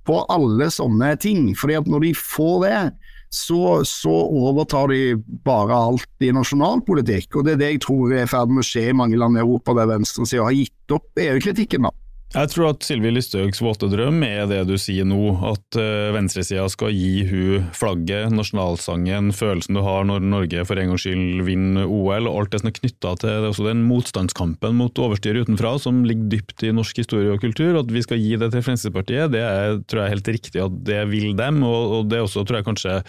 på 0.07 0.23
alle 0.33 0.69
sånne 0.73 1.13
ting. 1.21 1.51
Fordi 1.57 1.77
at 1.77 1.89
når 1.89 2.07
de 2.07 2.13
får 2.17 2.55
det, 2.65 2.81
så, 3.29 3.61
så 3.85 4.13
overtar 4.25 4.89
de 4.89 5.13
bare 5.45 5.75
alt 5.75 6.25
i 6.25 6.31
nasjonalpolitikk. 6.33 7.35
Og 7.37 7.45
det 7.45 7.55
er 7.55 7.61
det 7.61 7.71
jeg 7.75 7.83
tror 7.85 8.13
er 8.15 8.25
i 8.25 8.29
ferd 8.31 8.53
med 8.53 8.63
å 8.63 8.69
skje 8.71 8.87
i 8.89 8.95
mange 8.97 9.19
land 9.21 9.37
i 9.37 9.43
Europa, 9.43 9.75
der 9.77 9.91
venstresida 9.91 10.47
har 10.47 10.57
gitt 10.57 10.95
opp 10.97 11.21
EU-kritikken. 11.21 11.85
da. 11.85 11.93
Jeg 12.29 12.51
tror 12.51 12.67
at 12.69 12.85
Sylvi 12.85 13.09
Listhaugs 13.09 13.57
våte 13.57 13.87
drøm 13.89 14.19
er 14.21 14.43
det 14.45 14.59
du 14.69 14.75
sier 14.77 15.07
nå, 15.09 15.31
at 15.49 15.77
uh, 15.81 16.11
venstresida 16.13 16.67
skal 16.69 16.93
gi 16.93 17.23
hun 17.25 17.63
flagget, 17.73 18.29
nasjonalsangen, 18.37 19.31
følelsen 19.33 19.73
du 19.73 19.81
har 19.81 20.05
når 20.05 20.27
Norge 20.29 20.61
for 20.69 20.77
en 20.77 20.91
gangs 20.91 21.07
skyld 21.07 21.41
vinner 21.47 21.89
OL, 21.89 22.29
og 22.29 22.37
alt 22.43 22.53
det 22.53 22.59
som 22.61 22.69
er 22.69 22.75
knytta 22.75 23.15
til 23.23 23.47
det, 23.47 23.53
den 23.65 23.81
motstandskampen 23.89 24.77
mot 24.77 25.01
overstyr 25.01 25.39
utenfra 25.41 25.71
som 25.81 26.03
ligger 26.05 26.29
dypt 26.35 26.67
i 26.69 26.73
norsk 26.75 27.01
historie 27.01 27.33
og 27.33 27.41
kultur. 27.41 27.79
At 27.81 27.89
vi 27.89 28.05
skal 28.05 28.21
gi 28.21 28.37
det 28.37 28.51
til 28.53 28.65
Fremskrittspartiet, 28.67 29.33
det 29.33 29.41
er, 29.47 29.81
tror 29.89 30.03
jeg 30.03 30.11
er 30.11 30.15
helt 30.19 30.31
riktig 30.35 30.63
at 30.67 30.77
det 30.85 31.01
vil 31.09 31.33
dem. 31.39 31.63
Og, 31.65 31.97
og 31.97 32.13
det 32.13 32.21
også 32.27 32.45
tror 32.45 32.61
jeg 32.61 32.69
kanskje 32.69 32.99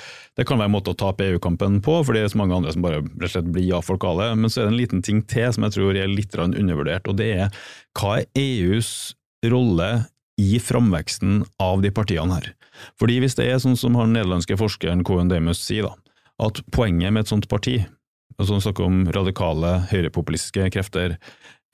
det 0.41 0.49
kan 0.49 0.57
være 0.57 0.73
en 0.73 0.77
måte 0.79 0.97
å 0.97 1.01
tape 1.05 1.29
EU-kampen 1.29 1.83
på, 1.85 1.99
for 2.07 2.16
det 2.16 2.25
er 2.25 2.33
så 2.33 2.41
mange 2.41 2.57
andre 2.57 2.73
som 2.73 2.89
bare 2.89 3.05
rett 3.05 3.29
og 3.29 3.37
slett 3.37 3.53
blir 3.53 3.68
ja-folk 3.68 4.09
av. 4.14 4.25
Men 4.33 4.49
så 4.49 4.62
er 4.62 4.71
det 4.71 4.75
en 4.79 4.81
liten 4.81 5.05
ting 5.05 5.21
til 5.29 5.53
som 5.53 5.68
jeg 5.68 5.77
tror 5.77 6.01
er 6.01 6.09
litt 6.09 6.33
undervurdert, 6.41 7.05
og 7.11 7.21
det 7.21 7.33
er 7.45 7.62
hva 7.99 8.21
er 8.21 8.29
EUs 8.39 9.09
rolle 9.47 9.91
i 10.41 10.59
framveksten 10.62 11.45
av 11.62 11.84
de 11.84 11.93
partiene 11.95 12.38
her? 12.38 12.53
Fordi 13.01 13.20
hvis 13.22 13.36
det 13.38 13.49
er 13.51 13.62
sånn 13.62 13.78
som 13.78 13.97
han 14.01 14.14
nederlandske 14.16 14.59
forskeren 14.61 15.05
Cohen 15.07 15.30
Damus 15.32 15.62
sier, 15.64 15.88
da, 15.88 16.16
at 16.41 16.62
poenget 16.72 17.12
med 17.12 17.24
et 17.24 17.32
sånt 17.32 17.49
parti, 17.51 17.78
altså 18.38 18.57
han 18.57 18.64
snakker 18.64 18.86
om 18.86 19.03
radikale 19.12 19.78
høyrepopulistiske 19.91 20.70
krefter, 20.74 21.18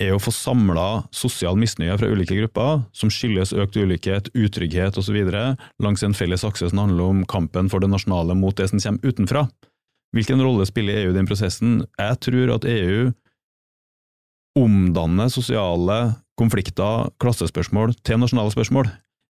er 0.03 0.13
å 0.13 0.21
få 0.21 0.33
samla 0.35 1.07
sosial 1.15 1.57
misnøye 1.57 1.95
fra 1.97 2.09
ulike 2.13 2.37
grupper, 2.37 2.83
som 2.93 3.13
skyldes 3.13 3.55
økt 3.57 3.79
ulikhet, 3.81 4.29
utrygghet 4.37 4.99
osv., 5.01 5.17
langs 5.81 6.05
en 6.05 6.17
felles 6.17 6.45
akse 6.45 6.69
som 6.69 6.83
handler 6.83 7.15
om 7.15 7.23
kampen 7.31 7.71
for 7.73 7.81
det 7.81 7.89
nasjonale 7.93 8.37
mot 8.37 8.57
det 8.59 8.69
som 8.73 8.83
kommer 8.83 9.15
utenfra. 9.15 9.47
Hvilken 10.17 10.43
rolle 10.45 10.67
spiller 10.69 11.01
EU 11.01 11.15
i 11.15 11.17
den 11.17 11.29
prosessen? 11.29 11.81
Jeg 11.99 12.21
tror 12.25 12.53
at 12.57 12.69
EU 12.69 13.11
omdanner 14.57 15.33
sosiale 15.33 15.99
konflikter, 16.41 17.11
klassespørsmål, 17.23 17.97
til 18.07 18.21
nasjonale 18.23 18.55
spørsmål. 18.55 18.93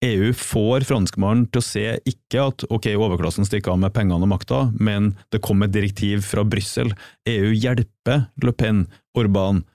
EU 0.06 0.30
får 0.32 0.86
franskmannen 0.88 1.50
til 1.52 1.60
å 1.60 1.66
se 1.66 1.88
ikke 2.08 2.46
at 2.52 2.64
ok, 2.72 2.94
overklassen 2.96 3.48
stikker 3.48 3.74
av 3.74 3.82
med 3.82 3.92
pengene 3.96 4.24
og 4.24 4.32
makta, 4.32 4.70
men 4.80 5.12
det 5.34 5.42
kom 5.44 5.66
et 5.66 5.74
direktiv 5.76 6.24
fra 6.28 6.46
Brussel. 6.48 6.94
EU 7.28 7.52
hjelper 7.52 8.30
Le 8.46 8.56
Pen, 8.56 8.86
Orban, 9.20 9.66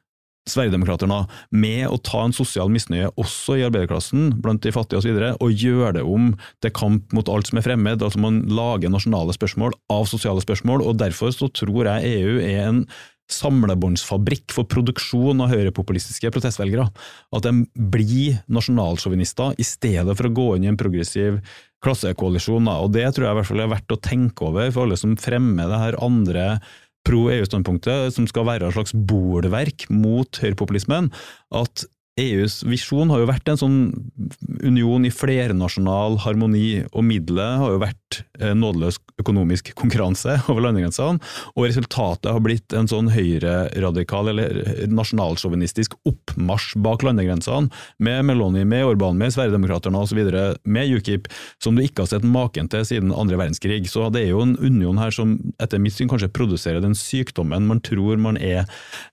Sverigedemokraterna 0.48 1.22
med 1.56 1.86
å 1.88 1.96
ta 2.04 2.20
en 2.26 2.34
sosial 2.36 2.68
misnøye 2.72 3.08
også 3.20 3.56
i 3.56 3.64
arbeiderklassen, 3.64 4.34
blant 4.44 4.60
de 4.64 4.72
fattige 4.76 5.00
osv., 5.00 5.16
og, 5.16 5.40
og 5.44 5.64
gjøre 5.64 5.94
det 5.98 6.04
om 6.04 6.34
til 6.64 6.74
kamp 6.76 7.14
mot 7.16 7.30
alt 7.32 7.48
som 7.48 7.60
er 7.60 7.64
fremmed. 7.64 8.04
Altså 8.04 8.20
Man 8.20 8.42
lager 8.52 8.92
nasjonale 8.92 9.36
spørsmål 9.36 9.76
av 9.92 10.04
sosiale 10.10 10.44
spørsmål, 10.44 10.84
og 10.84 11.00
derfor 11.00 11.32
så 11.32 11.48
tror 11.52 11.88
jeg 11.88 12.12
EU 12.20 12.36
er 12.44 12.60
en 12.66 12.84
samlebåndsfabrikk 13.32 14.52
for 14.52 14.68
produksjon 14.68 15.40
av 15.44 15.52
høyrepopulistiske 15.54 16.30
protestvelgere. 16.34 16.86
At 17.34 17.46
de 17.46 17.64
blir 17.74 18.40
nasjonalsjåvinister 18.52 19.56
i 19.60 19.66
stedet 19.66 20.16
for 20.16 20.28
å 20.28 20.34
gå 20.36 20.48
inn 20.56 20.66
i 20.66 20.72
en 20.72 20.80
progressiv 20.80 21.40
klassekoalisjon. 21.84 22.68
Og 22.68 22.92
Det 22.92 23.06
tror 23.12 23.28
jeg 23.28 23.36
i 23.36 23.40
hvert 23.40 23.50
fall 23.50 23.64
er 23.64 23.74
verdt 23.74 23.96
å 23.96 24.00
tenke 24.00 24.48
over 24.48 24.72
for 24.72 24.86
alle 24.86 25.00
som 25.00 25.16
fremmer 25.20 25.70
det 25.70 25.82
her 25.82 26.00
andre 26.04 26.48
pro-EU-standpunktet, 27.04 28.14
som 28.16 28.26
skal 28.28 28.46
være 28.48 28.68
et 28.68 28.76
slags 28.76 28.94
bolverk 28.96 29.86
mot 29.92 30.40
høyrepopulismen. 30.40 31.10
At 31.52 31.84
EUs 32.14 32.60
visjon 32.62 33.10
har 33.10 33.24
jo 33.24 33.26
vært 33.26 33.48
en 33.50 33.58
sånn 33.58 33.78
union 34.62 35.02
i 35.02 35.10
flernasjonal 35.10 36.20
harmoni, 36.22 36.84
og 36.94 37.02
middelet 37.08 37.58
har 37.58 37.72
jo 37.74 37.80
vært 37.82 38.18
eh, 38.38 38.52
nådeløs 38.54 39.00
økonomisk 39.18 39.72
konkurranse 39.78 40.36
over 40.52 40.62
landegrensene, 40.68 41.18
og 41.56 41.66
resultatet 41.66 42.30
har 42.30 42.44
blitt 42.44 42.76
en 42.76 42.86
sånn 42.90 43.10
høyreradikal 43.10 44.30
eller 44.30 44.60
nasjonalsjåvinistisk 44.94 45.96
oppmarsj 46.06 46.76
bak 46.84 47.02
landegrensene, 47.06 47.72
med 47.98 48.22
Meloni, 48.30 48.62
med 48.68 48.86
Orban, 48.92 49.18
med 49.18 49.34
Sverigedemokraterna 49.34 50.04
osv., 50.06 50.22
med 50.62 50.94
UKIP, 50.94 51.26
som 51.62 51.74
du 51.74 51.82
ikke 51.82 52.04
har 52.04 52.12
sett 52.12 52.28
maken 52.28 52.70
til 52.70 52.86
siden 52.86 53.10
andre 53.14 53.40
verdenskrig. 53.42 53.82
Så 53.90 54.06
det 54.14 54.22
er 54.22 54.32
jo 54.36 54.44
en 54.44 54.54
union 54.62 55.02
her 55.02 55.10
som 55.14 55.34
etter 55.62 55.82
mitt 55.82 55.96
syn 55.96 56.10
kanskje 56.12 56.30
produserer 56.34 56.82
den 56.84 56.94
sykdommen 56.98 57.66
man 57.66 57.82
tror 57.84 58.20
man 58.22 58.38
er 58.38 58.68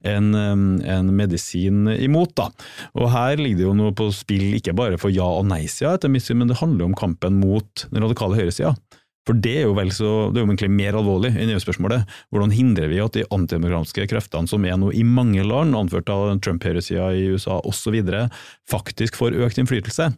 en, 0.06 0.34
en 0.36 1.14
medisin 1.16 1.90
imot. 1.98 2.36
da. 2.38 2.52
Og 3.00 3.08
her 3.14 3.40
ligger 3.40 3.62
det 3.62 3.68
jo 3.68 3.76
noe 3.78 3.94
på 3.96 4.10
spill, 4.16 4.58
ikke 4.58 4.76
bare 4.76 4.98
for 5.00 5.14
ja- 5.14 5.24
og 5.24 5.46
nei-sida, 5.48 5.96
men 6.10 6.48
det 6.50 6.60
handler 6.60 6.90
om 6.90 6.98
kampen 6.98 7.40
mot 7.40 7.86
den 7.92 8.04
radikale 8.04 8.36
høyresida. 8.36 8.76
For 9.28 9.38
det 9.38 9.54
er 9.60 9.68
jo 9.68 9.76
vel 9.78 9.92
så, 9.94 10.10
det 10.32 10.40
er 10.40 10.46
jo 10.46 10.50
egentlig 10.50 10.72
mer 10.74 10.98
alvorlig 10.98 11.30
enn 11.36 11.52
EU-spørsmålet. 11.54 12.10
Hvordan 12.34 12.54
hindrer 12.56 12.90
vi 12.90 13.02
at 13.04 13.14
de 13.14 13.26
antidemokratiske 13.30 14.08
kreftene 14.10 14.50
som 14.50 14.66
er 14.66 14.80
nå 14.82 14.90
i 14.98 15.04
mange 15.06 15.44
land, 15.46 15.78
anført 15.78 16.10
av 16.10 16.32
Trump-høyresida 16.42 17.12
i 17.14 17.28
USA 17.36 17.60
osv., 17.68 18.00
faktisk 18.72 19.20
får 19.20 19.38
økt 19.46 19.62
innflytelse? 19.62 20.10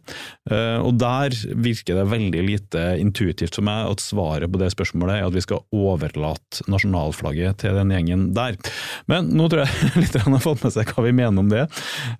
Eh, 0.48 0.78
og 0.80 0.96
der 1.02 1.36
virker 1.52 2.00
det 2.00 2.06
veldig 2.14 2.44
lite 2.48 2.84
intuitivt 3.02 3.58
for 3.58 3.66
meg 3.66 3.90
at 3.92 4.04
svaret 4.04 4.48
på 4.48 4.60
det 4.62 4.70
spørsmålet 4.72 5.18
er 5.18 5.28
at 5.28 5.36
vi 5.36 5.44
skal 5.44 5.60
overlate 5.74 6.64
nasjonalflagget 6.72 7.60
til 7.60 7.76
den 7.76 7.92
gjengen 7.92 8.30
der. 8.36 8.56
Men 9.10 9.28
nå 9.36 9.50
tror 9.52 9.66
jeg 9.66 9.90
litt 10.02 10.16
har 10.16 10.40
fått 10.44 10.64
med 10.64 10.72
seg 10.72 10.94
hva 10.94 11.04
vi 11.04 11.12
mener 11.12 11.44
om 11.44 11.52
det. 11.52 11.66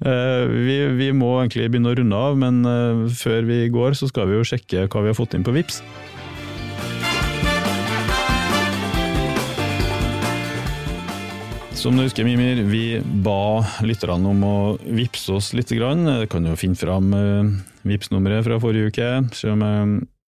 Eh, 0.05 0.45
vi, 0.53 0.79
vi 1.01 1.09
må 1.17 1.39
egentlig 1.41 1.71
begynne 1.73 1.95
å 1.95 1.99
runde 2.03 2.21
av, 2.29 2.37
men 2.45 2.61
eh, 2.69 3.07
før 3.17 3.49
vi 3.49 3.63
går 3.73 3.97
så 3.97 4.11
skal 4.13 4.29
vi 4.29 4.37
jo 4.37 4.45
sjekke 4.53 4.85
hva 4.91 5.07
vi 5.07 5.15
har 5.15 5.17
fått 5.17 5.39
inn 5.39 5.47
på 5.47 5.57
VIPS. 5.57 5.81
Som 11.85 11.99
du 11.99 12.01
husker, 12.01 12.25
Mimir, 12.25 12.63
vi 12.65 12.97
ba 13.21 13.61
lytterne 13.85 14.31
om 14.31 14.39
å 14.49 14.59
vippse 14.97 15.35
oss 15.37 15.51
litt. 15.53 15.69
Jeg 15.69 16.29
kan 16.33 16.47
jo 16.49 16.55
finne 16.57 16.79
fram 16.81 17.11
uh, 17.13 17.51
Vipps-nummeret 17.85 18.47
fra 18.47 18.57
forrige 18.63 18.89
uke, 18.89 19.09
se 19.37 19.51
om 19.53 19.61
jeg 19.61 19.99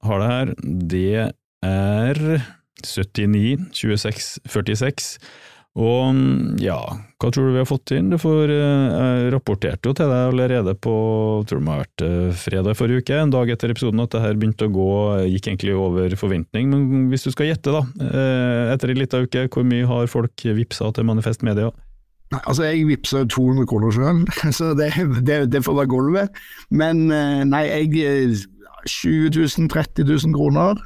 har 0.09 0.23
det 0.23 0.29
her. 0.31 0.53
Det 0.89 1.11
er 1.69 2.21
79 2.81 3.67
26 3.77 4.31
46. 4.55 5.11
Og 5.75 6.59
ja, 6.63 6.77
hva 7.19 7.29
tror 7.33 7.49
du 7.49 7.55
vi 7.57 7.59
har 7.59 7.67
fått 7.67 7.91
inn? 7.97 8.13
Får, 8.19 8.51
eh, 8.51 8.93
jeg 8.95 9.31
rapporterte 9.33 9.89
jo 9.89 9.95
til 9.97 10.07
deg 10.07 10.29
allerede 10.29 10.71
på 10.79 10.93
tror 11.47 11.59
det 11.59 11.65
må 11.67 11.73
ha 11.73 11.81
vært 11.81 12.03
eh, 12.05 12.37
fredag 12.39 12.77
forrige 12.79 13.03
uke, 13.03 13.17
en 13.19 13.33
dag 13.33 13.51
etter 13.51 13.73
episoden, 13.73 14.03
at 14.03 14.15
det 14.15 14.21
her 14.23 14.39
begynte 14.39 14.69
å 14.69 14.71
gå, 14.71 14.87
gikk 15.33 15.49
egentlig 15.51 15.75
over 15.75 16.15
forventning. 16.19 16.71
Men 16.71 17.09
hvis 17.11 17.27
du 17.27 17.33
skal 17.35 17.51
gjette, 17.51 17.75
da, 17.75 17.83
eh, 18.07 18.71
etter 18.71 18.93
en 18.93 19.01
liten 19.01 19.27
uke, 19.27 19.45
hvor 19.51 19.67
mye 19.67 19.89
har 19.91 20.11
folk 20.11 20.47
vippsa 20.61 20.93
til 20.95 21.09
Manifest 21.11 21.43
Media? 21.43 21.73
Nei, 22.31 22.41
altså 22.41 22.65
Jeg 22.65 22.87
vippsa 22.87 23.25
200 23.27 23.67
kroner 23.69 23.91
sjøl, 23.93 24.23
så 24.57 24.71
det, 24.79 24.93
det, 25.27 25.41
det, 25.51 25.63
får 25.67 25.81
være 25.81 25.91
gulvet. 25.91 26.43
Men 26.71 27.03
nei, 27.51 27.65
jeg 27.67 28.47
20 28.85 29.31
000, 29.35 29.69
30 29.75 30.07
000 30.07 30.35
kroner. 30.39 30.79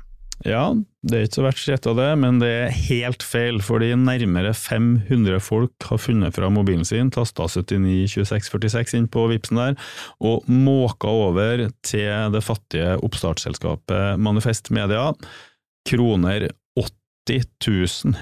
Ja, 0.48 0.72
det 1.04 1.18
er 1.18 1.26
ikke 1.28 1.36
så 1.36 1.44
verst 1.44 1.68
gjetta 1.68 1.94
det, 1.98 2.08
men 2.22 2.38
det 2.40 2.50
er 2.50 2.78
helt 2.88 3.24
feil, 3.28 3.58
fordi 3.64 3.90
nærmere 4.00 4.54
500 4.56 5.42
folk 5.44 5.88
har 5.90 6.00
funnet 6.00 6.36
fra 6.38 6.48
mobilen 6.54 6.88
sin, 6.88 7.12
tasta 7.12 7.50
792646 7.52 8.96
inn 8.96 9.10
på 9.12 9.26
Vipsen 9.32 9.60
der, 9.60 9.76
og 10.24 10.48
måka 10.48 11.12
over 11.12 11.66
til 11.84 12.32
det 12.32 12.44
fattige 12.46 12.96
oppstartsselskapet 13.04 14.20
Manifest 14.22 14.72
Media. 14.76 15.10
Kroner 15.90 16.48
80 16.80 17.50
000 18.08 18.16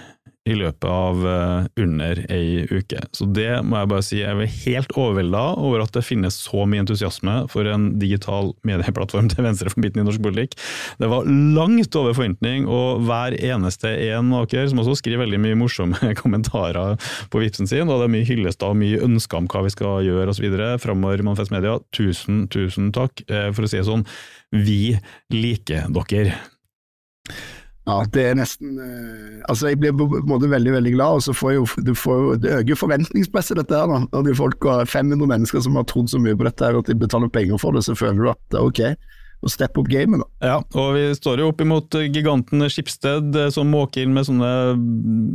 i 0.48 0.56
løpet 0.58 0.88
av 0.90 1.24
uh, 1.26 1.68
under 1.80 2.22
ei 2.34 2.66
uke. 2.70 3.02
Så 3.16 3.28
det 3.36 3.50
må 3.68 3.82
jeg 3.82 3.92
bare 3.92 4.06
si, 4.06 4.20
jeg 4.22 4.34
er 4.34 4.56
helt 4.66 4.96
overvelda 4.96 5.44
over 5.60 5.84
at 5.84 5.94
det 5.96 6.06
finnes 6.08 6.38
så 6.48 6.66
mye 6.70 6.84
entusiasme 6.86 7.38
for 7.52 7.68
en 7.70 7.90
digital 8.02 8.54
medieplattform 8.68 9.30
til 9.32 9.46
venstre 9.48 9.72
for 9.74 9.84
midten 9.84 10.04
i 10.04 10.08
norsk 10.08 10.24
politikk. 10.24 10.58
Det 11.02 11.12
var 11.12 11.28
langt 11.28 12.00
over 12.00 12.16
forventning, 12.18 12.68
og 12.68 13.04
hver 13.08 13.38
eneste 13.38 13.92
en 14.10 14.34
av 14.36 14.48
dere, 14.52 14.70
som 14.72 14.82
også 14.84 14.98
skriver 15.02 15.26
veldig 15.26 15.42
mye 15.44 15.60
morsomme 15.60 16.14
kommentarer 16.22 16.98
på 17.34 17.44
Vipsen 17.44 17.70
sin, 17.70 17.88
og 17.88 18.02
det 18.02 18.10
er 18.10 18.16
mye 18.18 18.28
hyllester 18.28 18.72
og 18.72 18.80
mye 18.82 19.02
ønsker 19.08 19.42
om 19.42 19.50
hva 19.52 19.64
vi 19.68 19.74
skal 19.74 20.06
gjøre 20.08 20.34
osv. 20.34 20.50
framover 20.84 21.22
i 21.24 21.28
Manifest 21.28 21.54
Media, 21.54 21.78
tusen, 21.96 22.46
tusen 22.54 22.92
takk. 22.96 23.24
Eh, 23.28 23.50
for 23.54 23.66
å 23.66 23.72
si 23.72 23.80
det 23.80 23.88
sånn, 23.88 24.06
vi 24.56 24.98
liker 25.34 25.90
dere. 25.94 26.38
Ja, 27.88 28.02
det 28.12 28.24
er 28.28 28.34
nesten 28.36 28.80
uh, 28.84 29.44
Altså, 29.48 29.70
jeg 29.72 29.80
blir 29.80 29.94
på 29.96 30.08
en 30.20 30.28
måte 30.28 30.50
veldig 30.52 30.74
veldig 30.76 30.92
glad, 30.98 31.20
og 31.20 31.24
så 31.24 31.36
får 31.36 31.54
jo, 31.56 31.68
du 31.88 31.94
får 31.96 32.18
jo, 32.20 32.34
det 32.44 32.56
øker 32.62 32.80
forventningspresset, 32.82 33.58
dette 33.62 33.80
her. 33.80 33.88
da. 33.88 34.02
Når 34.12 34.26
de 34.28 34.36
folk 34.36 34.68
har 34.68 34.90
500 34.92 35.30
mennesker 35.32 35.64
som 35.64 35.80
har 35.80 35.88
trodd 35.88 36.12
så 36.12 36.20
mye 36.20 36.36
på 36.36 36.48
dette 36.50 36.68
her, 36.68 36.80
at 36.82 36.92
de 36.92 36.98
betaler 37.00 37.32
penger 37.32 37.62
for 37.62 37.72
det, 37.72 37.86
så 37.88 37.96
føler 37.96 38.20
du 38.26 38.32
at 38.34 38.60
ok, 38.60 38.82
å 39.46 39.52
steppe 39.52 39.82
opp 39.82 39.90
gamet, 39.92 40.24
da. 40.24 40.48
Ja, 40.48 40.58
og 40.80 40.96
vi 40.98 41.06
står 41.18 41.42
jo 41.42 41.52
opp 41.52 41.62
imot 41.62 41.94
giganten 42.10 42.66
Skipsted, 42.72 43.36
eh, 43.38 43.50
som 43.54 43.70
måker 43.72 44.04
inn 44.04 44.16
med 44.16 44.28
sånne 44.28 44.50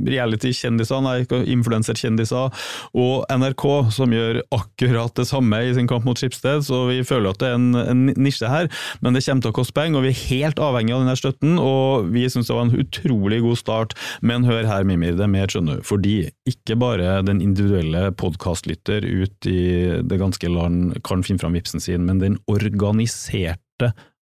reality-kjendiser, 0.09 1.03
nei, 1.05 1.23
influenserkjendiser, 1.55 2.65
og 2.99 3.15
NRK, 3.31 3.67
som 3.95 4.15
gjør 4.15 4.43
akkurat 4.55 5.15
det 5.19 5.29
samme 5.31 5.63
i 5.63 5.73
sin 5.77 5.89
kamp 5.91 6.07
mot 6.09 6.19
Skipsted, 6.19 6.65
så 6.67 6.85
vi 6.91 7.01
føler 7.07 7.33
at 7.33 7.43
det 7.43 7.51
er 7.53 7.59
en, 7.59 7.71
en 7.79 8.05
nisje 8.19 8.51
her, 8.51 8.71
men 9.05 9.15
det 9.17 9.25
kommer 9.27 9.47
til 9.47 9.55
å 9.55 9.59
koste 9.61 9.77
penger, 9.79 10.01
og 10.01 10.07
vi 10.07 10.13
er 10.13 10.23
helt 10.33 10.63
avhengig 10.63 10.97
av 10.97 11.05
denne 11.05 11.19
støtten, 11.19 11.57
og 11.63 12.11
vi 12.15 12.27
syns 12.33 12.51
det 12.51 12.59
var 12.59 12.69
en 12.69 12.83
utrolig 12.83 13.43
god 13.47 13.61
start, 13.63 13.99
men 14.21 14.49
hør 14.49 14.67
her, 14.69 14.87
Mimir, 14.89 15.17
det 15.19 15.27
er 15.29 15.35
mer, 15.35 15.51
skjønner 15.53 15.81
du, 15.81 15.87
fordi 15.87 16.17
ikke 16.49 16.79
bare 16.81 17.21
den 17.27 17.43
individuelle 17.45 18.11
podkastlytter 18.19 19.07
ut 19.07 19.51
i 19.51 19.63
det 20.03 20.19
ganske 20.21 20.51
land 20.51 20.97
kan 21.07 21.23
finne 21.27 21.43
fram 21.43 21.57
vipsen 21.57 21.83
sin, 21.83 22.07
men 22.09 22.23
den 22.23 22.41
organiserte 22.51 23.61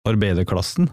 arbeiderklassen 0.08 0.92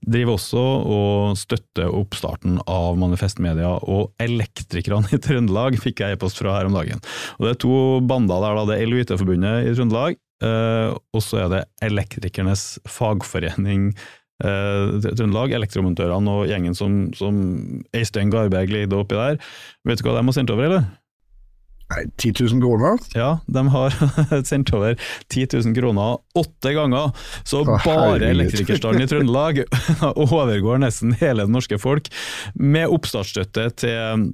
driver 0.00 0.36
også 0.36 0.60
og 0.60 1.38
støtter 1.38 1.90
oppstarten 1.92 2.58
av 2.70 2.96
Manifestmedia, 3.00 3.72
og 3.84 4.14
Elektrikerne 4.22 5.10
i 5.16 5.20
Trøndelag 5.20 5.76
fikk 5.82 6.04
jeg 6.04 6.16
e-post 6.16 6.40
fra 6.40 6.56
her 6.56 6.70
om 6.70 6.76
dagen. 6.78 7.02
Og 7.38 7.46
Det 7.46 7.52
er 7.52 7.60
to 7.66 7.74
bander 8.08 8.40
der, 8.40 8.56
da. 8.56 8.64
Det 8.70 8.78
er 8.78 8.90
LUIT-forbundet 8.90 9.68
i 9.68 9.74
Trøndelag, 9.76 10.16
eh, 10.46 10.94
og 10.96 11.24
så 11.24 11.44
er 11.44 11.52
det 11.52 11.66
Elektrikernes 11.84 12.64
fagforening 12.88 13.90
eh, 13.90 14.96
Trøndelag, 15.04 15.52
elektromontørene 15.58 16.38
og 16.38 16.48
gjengen 16.48 16.76
som, 16.78 17.02
som 17.16 17.36
Øystein 17.96 18.32
Garberg 18.32 18.72
leide 18.72 18.96
oppi 18.96 19.20
der. 19.20 19.40
Vet 19.88 20.00
du 20.00 20.08
hva 20.08 20.16
de 20.16 20.24
har 20.24 20.38
sendt 20.38 20.54
over, 20.54 20.70
eller? 20.70 20.88
Nei, 21.90 22.04
10 22.22 22.34
000 22.52 22.62
kroner? 22.62 22.98
Ja, 23.14 23.30
de 23.46 23.64
har 23.68 23.94
sendt 24.50 24.72
over 24.74 24.94
10 25.28 25.46
000 25.52 25.74
kroner 25.74 26.18
åtte 26.38 26.74
ganger. 26.76 27.10
Så 27.44 27.64
Å, 27.64 27.78
bare 27.84 28.30
elektrikerstanden 28.30 29.04
i 29.04 29.10
Trøndelag 29.10 29.62
overgår 30.28 30.82
nesten 30.84 31.16
hele 31.18 31.48
det 31.48 31.54
norske 31.54 31.80
folk 31.82 32.12
med 32.54 32.90
oppstartsstøtte 32.94 33.66
til 33.82 34.30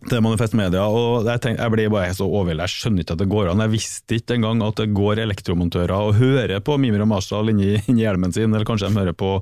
til 0.00 0.22
Manifest 0.24 0.54
Media, 0.56 0.86
og 0.88 1.26
jeg, 1.28 1.40
tenk, 1.44 1.58
jeg 1.60 1.72
ble 1.74 1.84
bare 1.92 2.12
så 2.16 2.24
overveldet. 2.24 2.64
Jeg 2.64 2.80
skjønner 2.80 3.04
ikke 3.04 3.16
at 3.16 3.20
det 3.20 3.28
går 3.30 3.50
an. 3.50 3.62
Jeg 3.64 3.72
visste 3.74 4.16
ikke 4.16 4.38
engang 4.38 4.62
at 4.64 4.80
det 4.80 4.86
går 4.96 5.20
elektromontører 5.26 5.92
og 5.92 6.16
hører 6.16 6.62
på 6.64 6.78
Mimir 6.80 7.04
og 7.04 7.10
Marshall 7.10 7.52
inni, 7.52 7.74
inni 7.90 8.06
hjelmen 8.06 8.32
sin, 8.32 8.48
eller 8.48 8.64
kanskje 8.68 8.88
de 8.88 8.96
hører 8.96 9.16
på 9.20 9.34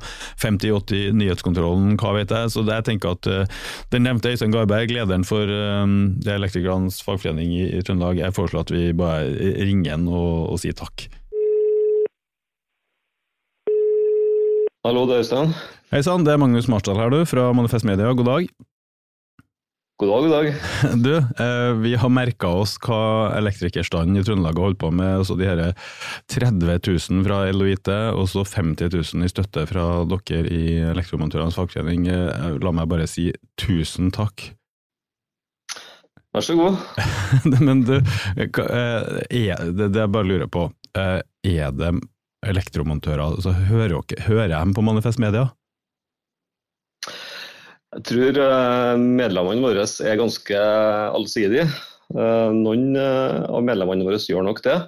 50-80 0.42 1.14
Nyhetskontrollen, 1.20 1.94
hva 2.00 2.14
vet 2.16 2.34
jeg. 2.34 2.50
Så 2.54 2.66
det 2.66 2.80
jeg 2.80 2.88
tenker 2.90 3.14
at 3.14 3.30
uh, 3.30 3.62
Den 3.94 4.06
nevnte 4.08 4.32
Øystein 4.34 4.54
Garberg, 4.54 4.90
lederen 4.90 5.26
for 5.28 5.46
det 5.46 6.34
Elektrikernes 6.34 7.00
fagforening 7.06 7.54
i, 7.54 7.64
i 7.78 7.84
Trøndelag, 7.86 8.18
jeg 8.24 8.34
foreslår 8.34 8.66
at 8.66 8.74
vi 8.74 8.90
bare 8.98 9.54
ringer 9.62 9.94
han 9.94 10.08
og, 10.10 10.54
og 10.54 10.62
sier 10.62 10.76
takk. 10.78 11.06
Hallo, 14.86 15.06
det 15.06 15.18
er 15.18 15.22
Øystein. 15.22 15.54
Hei 15.92 16.02
sann, 16.04 16.26
det 16.26 16.34
er 16.34 16.40
Magnus 16.42 16.66
Marsdal 16.68 16.98
her, 17.00 17.14
du, 17.14 17.22
fra 17.28 17.46
Manifest 17.56 17.86
Media. 17.88 18.10
God 18.12 18.28
dag. 18.28 18.50
God 20.00 20.08
dag, 20.08 20.22
god 20.22 20.30
dag. 20.30 20.54
Du, 21.02 21.16
eh, 21.16 21.72
vi 21.82 21.94
har 21.98 22.08
merka 22.12 22.46
oss 22.54 22.76
hva 22.84 23.32
elektrikerstanden 23.34 24.20
i 24.20 24.22
Trøndelag 24.22 24.54
har 24.54 24.68
holdt 24.68 24.78
på 24.78 24.92
med. 24.94 25.16
Altså 25.24 25.34
de 25.38 25.48
her 25.48 25.62
30 26.30 26.76
000 26.86 27.24
fra 27.26 27.40
LOIT, 27.50 27.90
og 28.14 28.28
så 28.30 28.44
50 28.46 28.92
000 28.94 29.26
i 29.26 29.32
støtte 29.32 29.64
fra 29.66 29.88
dere 30.06 30.44
i 30.54 30.76
Elektromontørenes 30.92 31.58
fagforening. 31.58 32.06
Eh, 32.14 32.54
La 32.62 32.70
meg 32.78 32.86
bare 32.92 33.08
si 33.10 33.32
tusen 33.58 34.12
takk. 34.14 34.52
Vær 36.36 36.46
så 36.46 36.54
god. 36.54 36.78
Men 37.66 37.82
du, 37.88 37.96
hva- 37.98 38.70
eh, 38.70 39.50
er, 39.50 39.66
det, 39.74 39.90
det 39.96 40.04
jeg 40.04 40.14
bare 40.14 40.30
lurer 40.30 40.46
på, 40.52 40.68
eh, 40.94 41.18
er 41.58 41.74
det 41.74 41.90
elektromontører, 42.46 43.24
altså 43.34 43.50
hører, 43.66 43.96
dere, 44.06 44.22
hører 44.28 44.52
jeg 44.52 44.60
dem 44.62 44.76
på 44.78 44.82
Manifest 44.86 45.18
Media? 45.18 45.48
Jeg 47.96 48.04
tror 48.04 48.38
eh, 48.44 48.94
medlemmene 49.00 49.64
våre 49.64 49.84
er 49.86 50.18
ganske 50.20 50.64
allsidige. 51.16 51.68
Eh, 52.12 52.50
Noen 52.52 52.90
eh, 53.00 53.46
av 53.48 53.64
medlemmene 53.64 54.04
våre 54.04 54.20
gjør 54.20 54.44
nok 54.48 54.60
det. 54.66 54.80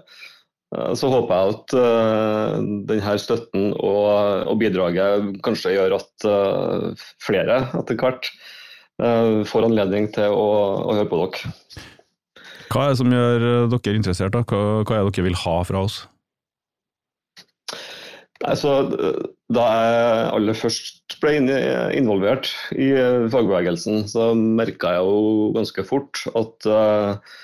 Så 0.71 1.09
håper 1.11 1.35
jeg 1.35 1.55
at 1.57 1.73
denne 2.87 3.15
støtten 3.19 3.73
og, 3.75 4.53
bidraget 4.61 5.41
kanskje 5.43 5.73
gjør 5.75 5.97
at 5.97 6.27
flere 7.19 7.57
etter 7.75 7.99
hvert 7.99 8.29
får 9.51 9.67
anledning 9.67 10.07
til 10.15 10.31
å, 10.31 10.47
høre 10.93 11.09
på 11.11 11.19
dere. 11.25 11.51
Hva 12.71 12.85
er 12.85 12.95
det 12.95 13.01
som 13.03 13.17
gjør 13.17 13.49
dere 13.75 13.97
interessert? 13.99 14.39
Hva 14.47 14.95
er 14.95 15.09
det 15.09 15.17
dere 15.17 15.27
vil 15.27 15.41
ha 15.43 15.57
fra 15.67 15.83
oss? 15.89 16.05
Så, 18.41 18.71
eh, 18.97 19.21
da 19.53 19.67
jeg 19.69 20.29
aller 20.33 20.57
først 20.57 21.19
ble 21.21 21.35
involvert 21.97 22.49
i 22.73 22.89
eh, 22.97 23.29
fagbevegelsen, 23.33 24.07
så 24.09 24.31
merka 24.35 24.95
jeg 24.97 25.05
jo 25.05 25.51
ganske 25.59 25.85
fort 25.85 26.23
at 26.33 26.69
eh, 26.73 27.37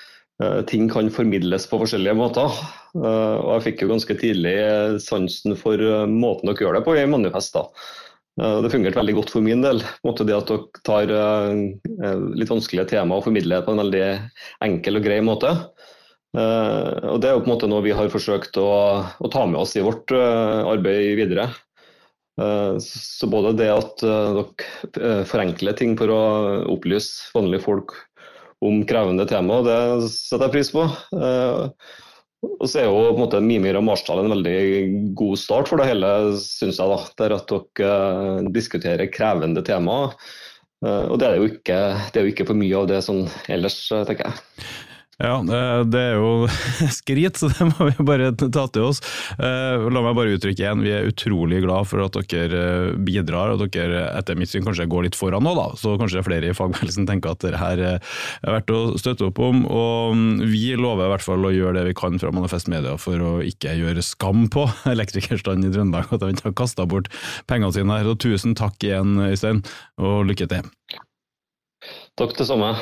ting 0.69 0.89
kan 0.89 1.11
formidles 1.13 1.67
på 1.69 1.79
forskjellige 1.81 2.17
måter. 2.17 2.57
Og 2.97 3.47
jeg 3.55 3.63
fikk 3.65 3.83
jo 3.83 3.89
ganske 3.89 4.17
tidlig 4.21 4.57
sansen 5.01 5.55
for 5.57 5.81
måten 6.09 6.49
dere 6.49 6.61
gjør 6.61 6.77
det 6.77 6.83
på 6.85 6.93
i 6.97 7.07
Manifest. 7.09 7.57
da. 7.57 7.65
Det 8.61 8.69
fungerte 8.69 8.99
veldig 8.99 9.15
godt 9.17 9.33
for 9.33 9.41
min 9.41 9.65
del. 9.65 9.81
Det 9.81 10.13
at 10.37 10.51
dere 10.53 10.59
tar 10.85 11.13
litt 12.37 12.53
vanskelige 12.53 12.85
temaer 12.93 13.17
og 13.17 13.25
formidler 13.25 13.57
det 13.57 13.65
på 13.65 13.73
en 13.73 13.81
veldig 13.81 14.05
enkel 14.69 15.01
og 15.01 15.09
grei 15.09 15.17
måte. 15.25 15.55
Eh, 16.37 17.05
og 17.09 17.21
Det 17.21 17.29
er 17.29 17.37
jo 17.37 17.43
på 17.43 17.49
en 17.49 17.55
måte 17.55 17.69
noe 17.69 17.85
vi 17.85 17.95
har 17.95 18.11
forsøkt 18.13 18.59
å, 18.61 18.67
å 19.01 19.31
ta 19.33 19.45
med 19.49 19.61
oss 19.61 19.75
i 19.77 19.85
vårt 19.85 20.11
eh, 20.13 20.59
arbeid 20.69 21.15
videre. 21.19 21.49
Eh, 22.37 22.77
så 22.83 23.29
både 23.31 23.55
det 23.57 23.71
at 23.73 24.03
dere 24.03 25.23
forenkler 25.29 25.77
ting 25.77 25.95
for 25.99 26.13
å 26.13 26.23
opplyse 26.75 27.31
vanlige 27.35 27.65
folk 27.65 27.95
om 28.65 28.81
krevende 28.89 29.27
tema, 29.29 29.61
det 29.61 29.79
setter 30.09 30.47
jeg 30.47 30.53
pris 30.55 30.69
på. 30.73 30.81
Og 32.47 32.63
så 32.65 32.79
er 32.79 32.87
jo 32.87 32.95
på 33.03 33.11
en 33.11 33.21
måte 33.21 33.41
Mimir 33.41 33.77
og 33.77 33.85
Marsdal 33.85 34.23
en 34.23 34.33
veldig 34.33 34.57
god 35.17 35.37
start 35.37 35.69
for 35.69 35.77
det 35.77 35.91
hele, 35.91 36.09
syns 36.41 36.79
jeg. 36.81 36.89
da, 36.89 36.97
Der 37.21 37.35
at 37.35 37.53
dere 37.77 38.49
diskuterer 38.53 39.11
krevende 39.13 39.61
temaer. 39.65 40.17
Og 40.81 41.15
det 41.21 41.29
er 41.29 41.37
jo 41.37 41.51
ikke, 41.51 41.77
det 42.13 42.17
er 42.17 42.25
jo 42.25 42.33
ikke 42.33 42.47
for 42.49 42.57
mye 42.57 42.81
av 42.81 42.89
det 42.89 43.03
sånn 43.05 43.27
ellers, 43.45 43.77
tenker 44.09 44.25
jeg. 44.25 44.67
Ja, 45.17 45.39
det 45.81 45.97
er 45.97 46.19
jo 46.19 46.45
skrit, 46.93 47.39
så 47.39 47.47
det 47.49 47.65
må 47.71 47.87
vi 47.89 48.03
bare 48.05 48.29
ta 48.37 48.67
til 48.69 48.83
oss. 48.85 48.99
Eh, 49.41 49.85
La 49.89 50.03
meg 50.05 50.13
bare 50.13 50.35
uttrykke 50.37 50.61
igjen, 50.61 50.83
vi 50.85 50.91
er 50.93 51.09
utrolig 51.09 51.63
glad 51.63 51.87
for 51.89 52.03
at 52.05 52.19
dere 52.29 52.59
eh, 52.91 52.99
bidrar, 53.01 53.55
og 53.55 53.63
dere 53.73 54.03
etter 54.11 54.37
mitt 54.37 54.51
syn 54.51 54.67
kanskje 54.67 54.85
går 54.91 55.07
litt 55.07 55.17
foran 55.17 55.41
nå, 55.47 55.55
da. 55.57 55.71
Så 55.79 55.95
kanskje 55.97 56.21
flere 56.27 56.51
i 56.51 56.57
fagbevegelsen 56.57 57.09
tenker 57.09 57.33
at 57.33 57.41
dette 57.41 57.63
her 57.63 57.81
eh, 57.81 58.13
er 58.43 58.55
verdt 58.59 58.75
å 58.77 58.83
støtte 59.01 59.31
opp 59.31 59.41
om. 59.41 59.65
Og 59.65 60.13
mm, 60.13 60.45
vi 60.53 60.77
lover 60.77 61.09
i 61.09 61.13
hvert 61.15 61.25
fall 61.25 61.49
å 61.49 61.53
gjøre 61.55 61.79
det 61.79 61.87
vi 61.89 61.97
kan 61.97 62.21
fra 62.21 62.35
Manifest 62.37 62.69
Media 62.69 62.93
for 63.01 63.17
å 63.17 63.33
ikke 63.41 63.73
gjøre 63.81 64.05
skam 64.05 64.45
på 64.53 64.69
elektrikerstanden 64.93 65.71
i 65.71 65.73
Trøndelag, 65.73 66.13
at 66.13 66.21
de 66.21 66.33
ikke 66.37 66.51
har 66.51 66.57
kasta 66.61 66.85
bort 66.85 67.09
pengene 67.49 67.73
sine 67.73 67.97
her. 67.97 68.05
Så 68.05 68.19
tusen 68.29 68.53
takk 68.59 68.85
igjen, 68.85 69.17
Øystein, 69.31 69.65
og 69.97 70.27
lykke 70.29 70.45
til. 70.53 70.69
Takk 72.21 72.37
det 72.37 72.51
samme. 72.53 72.75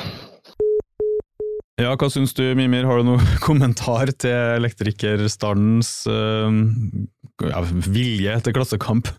Ja, 1.76 1.90
hva 1.92 2.08
syns 2.08 2.32
du, 2.32 2.40
Mimir? 2.56 2.86
Har 2.88 3.02
du 3.02 3.10
noen 3.10 3.32
kommentar 3.44 4.08
til 4.16 4.32
elektrikerstandens 4.56 5.90
uh, 6.08 6.48
ja, 7.44 7.60
vilje 7.84 8.36
til 8.46 8.54
klassekamp? 8.56 9.10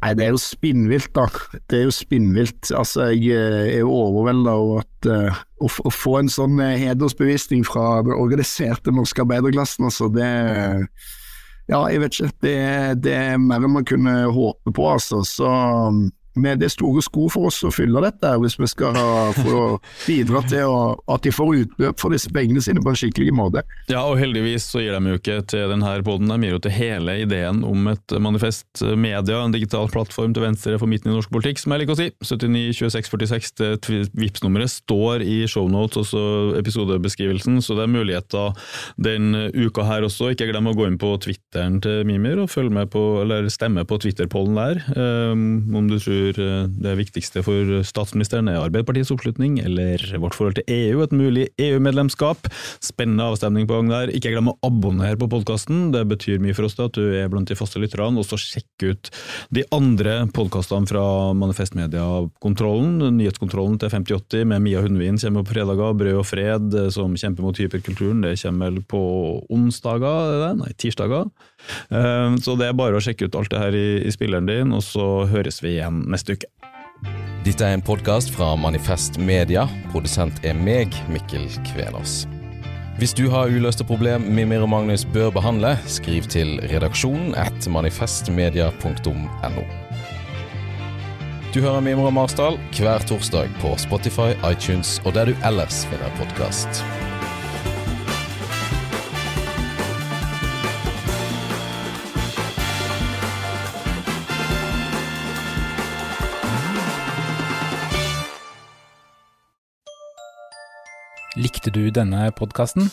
Nei, 0.00 0.12
det 0.16 0.28
er 0.28 0.30
jo 0.30 0.38
spinnvilt, 0.40 1.10
da. 1.18 1.26
Det 1.68 1.80
er 1.80 1.88
jo 1.88 1.92
spinnvilt. 1.92 2.70
Altså, 2.72 3.10
jeg 3.10 3.34
eh, 3.34 3.72
er 3.74 3.82
jo 3.82 3.90
overvelda 3.92 4.54
over 4.56 4.84
at 4.84 5.08
uh, 5.10 5.40
å, 5.60 5.68
å 5.68 5.92
få 5.92 6.14
en 6.20 6.30
sånn 6.32 6.62
hedersbevisning 6.62 7.66
fra 7.68 7.98
den 8.06 8.14
organiserte 8.14 8.94
norske 8.94 9.26
arbeiderklassen, 9.26 9.90
altså, 9.90 10.08
det 10.14 10.30
Ja, 11.70 11.82
jeg 11.90 12.00
vet 12.04 12.16
ikke. 12.16 12.30
Det, 12.46 12.54
det 13.02 13.18
er 13.18 13.42
mer 13.42 13.66
enn 13.66 13.74
man 13.74 13.90
kunne 13.90 14.14
håpe 14.30 14.72
på, 14.78 14.86
altså. 14.94 15.20
Så 15.26 15.50
med 16.38 16.60
det 16.60 16.68
er 16.68 16.74
store 16.74 17.02
sko 17.02 17.26
for 17.32 17.48
oss 17.50 17.60
å 17.66 17.72
fylle 17.74 18.02
dette, 18.04 18.30
hvis 18.42 18.56
vi 18.60 18.68
skal 18.70 18.96
bidra 20.06 20.42
til 20.48 20.70
å, 20.70 20.80
at 21.10 21.24
de 21.26 21.32
får 21.34 21.50
utløp 21.64 22.00
for 22.00 22.14
disse 22.14 22.30
pengene 22.34 22.62
sine 22.62 22.82
på 22.84 22.92
en 22.92 22.98
skikkelig 22.98 23.34
måte. 23.34 23.64
Ja, 23.90 24.04
og 24.06 24.20
heldigvis 24.20 24.68
så 24.70 24.82
gir 24.84 24.94
de 24.94 25.14
jo 25.14 25.20
ikke 25.20 25.40
til 25.50 25.72
denne 25.72 25.96
poden, 26.06 26.30
de 26.30 26.38
gir 26.46 26.56
jo 26.56 26.62
til 26.62 26.76
hele 26.76 27.16
ideen 27.24 27.64
om 27.66 27.90
et 27.90 28.14
manifest 28.22 28.84
media, 28.94 29.40
en 29.40 29.54
digital 29.54 29.90
plattform 29.90 30.34
til 30.36 30.46
venstre 30.46 30.78
for 30.80 30.90
midten 30.90 31.10
i 31.10 31.16
norsk 31.16 31.32
politikk, 31.34 31.62
som 31.62 31.74
jeg 31.74 31.84
liker 31.84 31.96
å 31.96 32.00
si. 32.00 32.08
79 32.22 32.78
26 32.78 33.10
46, 33.10 33.52
det 33.60 34.00
Vipps-nummeret 34.20 34.72
står 34.72 35.24
i 35.26 35.42
shownotes, 35.50 35.98
også 36.04 36.60
episodebeskrivelsen, 36.60 37.58
så 37.64 37.76
det 37.78 37.86
er 37.86 37.92
muligheter 37.92 38.54
den 39.02 39.34
uka 39.56 39.84
her 39.88 40.06
også. 40.06 40.30
Ikke 40.32 40.48
glem 40.50 40.70
å 40.70 40.76
gå 40.78 40.86
inn 40.88 41.00
på 41.00 41.12
Twitteren 41.22 41.80
til 41.82 42.04
Mimir 42.08 42.40
og 42.42 42.50
følge 42.52 42.74
med 42.74 42.90
på, 42.92 43.02
eller 43.24 43.50
stemme 43.52 43.84
på 43.88 43.98
Twitter-pollen 44.02 44.58
der, 44.60 44.82
um, 44.94 45.44
om 45.76 45.90
du 45.90 45.98
tror 46.00 46.19
tror 46.20 46.40
eh, 46.44 46.68
det 46.84 46.94
viktigste 46.98 47.42
for 47.44 47.80
statsministeren 47.86 48.48
er 48.50 48.60
Arbeiderpartiets 48.60 49.12
oppslutning, 49.14 49.58
eller 49.64 50.02
vårt 50.20 50.36
forhold 50.36 50.58
til 50.58 50.66
EU, 50.68 51.02
et 51.04 51.14
mulig 51.16 51.48
EU-medlemskap. 51.60 52.48
Spennende 52.84 53.26
avstemning 53.30 53.68
på 53.68 53.78
gang 53.78 53.90
der. 53.92 54.12
Ikke 54.14 54.32
glem 54.34 54.52
å 54.52 54.56
abonnere 54.66 55.18
på 55.20 55.30
podkasten, 55.30 55.90
det 55.94 56.04
betyr 56.10 56.40
mye 56.42 56.56
for 56.56 56.68
oss 56.68 56.76
da, 56.78 56.88
at 56.90 56.98
du 56.98 57.14
er 57.16 57.30
blant 57.32 57.50
de 57.50 57.58
faste 57.58 57.80
lytterne. 57.82 58.20
Og 58.20 58.26
så 58.28 58.38
sjekk 58.40 58.86
ut 58.90 59.12
de 59.54 59.64
andre 59.74 60.22
podkastene 60.36 60.88
fra 60.90 61.04
Manifest 61.36 61.76
Media-kontrollen, 61.78 63.16
nyhetskontrollen 63.18 63.78
til 63.80 63.92
5080 63.92 64.48
med 64.50 64.64
Mia 64.64 64.84
Hundvin 64.84 65.20
kommer 65.20 65.44
på 65.46 65.54
fredager, 65.54 65.96
Brød 66.00 66.20
og 66.20 66.26
fred 66.28 66.76
som 66.94 67.14
kjemper 67.18 67.44
mot 67.44 67.58
hyperkulturen, 67.60 68.22
det 68.24 68.36
kommer 68.40 68.70
vel 68.70 68.82
på 68.88 69.02
onsdager, 69.52 70.50
nei, 70.58 70.70
tirsdager. 70.80 71.28
Eh, 71.90 72.38
så 72.42 72.56
det 72.58 72.70
er 72.70 72.78
bare 72.78 72.98
å 72.98 73.04
sjekke 73.04 73.28
ut 73.28 73.38
alt 73.38 73.52
det 73.52 73.62
her 73.62 73.76
i, 73.76 73.86
i 74.06 74.14
spilleren 74.14 74.50
din, 74.50 74.74
og 74.76 74.84
så 74.86 75.26
høres 75.30 75.62
vi 75.64 75.76
igjen 75.78 76.04
neste 76.10 76.38
uke. 76.38 76.50
Dette 77.46 77.64
er 77.64 77.78
en 77.78 77.84
podkast 77.84 78.34
fra 78.34 78.52
Manifest 78.60 79.16
Media. 79.16 79.64
Produsent 79.94 80.42
er 80.44 80.58
meg, 80.58 80.92
Mikkel 81.08 81.48
Kvenås. 81.70 82.26
Hvis 83.00 83.14
du 83.16 83.30
har 83.32 83.48
uløste 83.48 83.80
problem 83.88 84.26
Mimir 84.36 84.60
og 84.60 84.68
Magnus 84.68 85.06
bør 85.08 85.30
behandle, 85.32 85.70
skriv 85.88 86.26
til 86.28 86.58
redaksjonen 86.68 87.32
at 87.40 87.64
manifestmedia.no. 87.64 89.64
Du 91.54 91.62
hører 91.64 91.80
Mimir 91.80 92.10
og 92.10 92.12
Marsdal 92.18 92.60
hver 92.76 93.00
torsdag 93.08 93.48
på 93.64 93.72
Spotify, 93.80 94.36
iTunes 94.52 94.98
og 95.06 95.16
der 95.16 95.32
du 95.32 95.48
ellers 95.48 95.86
finner 95.88 96.12
podkast. 96.20 96.84
Likte 111.60 111.76
du 111.76 111.90
denne 111.92 112.30
podkasten? 112.32 112.86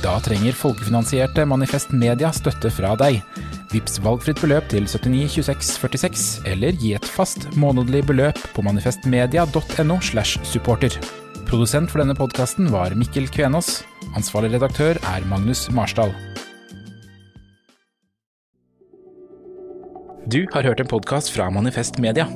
Da 0.00 0.14
trenger 0.24 0.54
folkefinansierte 0.56 1.44
Manifest 1.44 1.90
Media 1.92 2.30
støtte 2.32 2.70
fra 2.72 2.94
deg. 2.96 3.18
Vips 3.74 3.98
valgfritt 4.00 4.40
beløp 4.40 4.70
til 4.72 4.86
792646, 4.88 6.22
eller 6.48 6.72
gi 6.80 6.94
et 6.96 7.04
fast 7.04 7.44
månedlig 7.60 8.06
beløp 8.08 8.40
på 8.56 8.64
manifestmedia.no 8.64 9.98
slash 10.00 10.40
supporter. 10.48 10.96
Produsent 11.44 11.92
for 11.92 12.00
denne 12.00 12.16
podkasten 12.16 12.72
var 12.72 12.96
Mikkel 12.96 13.28
Kvenås. 13.28 13.82
Ansvarlig 14.16 14.54
redaktør 14.56 14.96
er 15.12 15.28
Magnus 15.28 15.66
Marsdal. 15.76 16.16
Du 20.24 20.40
har 20.56 20.64
hørt 20.64 20.80
en 20.80 20.92
podkast 20.96 21.36
fra 21.36 21.52
Manifest 21.52 22.00
Media. 22.00 22.30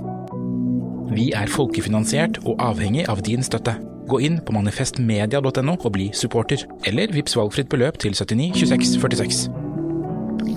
Vi 1.09 1.31
er 1.33 1.49
folkefinansiert 1.49 2.45
og 2.45 2.61
avhengig 2.61 3.09
av 3.09 3.25
din 3.25 3.41
støtte. 3.41 3.79
Gå 4.07 4.21
inn 4.23 4.39
på 4.47 4.55
manifestmedia.no 4.55 5.75
og 5.75 5.93
bli 5.97 6.13
supporter, 6.15 6.63
eller 6.87 7.11
vips 7.15 7.35
valgfritt 7.39 7.71
beløp 7.73 7.99
til 8.03 8.15
79 8.15 8.63
26 8.63 9.01
46. 9.03 9.47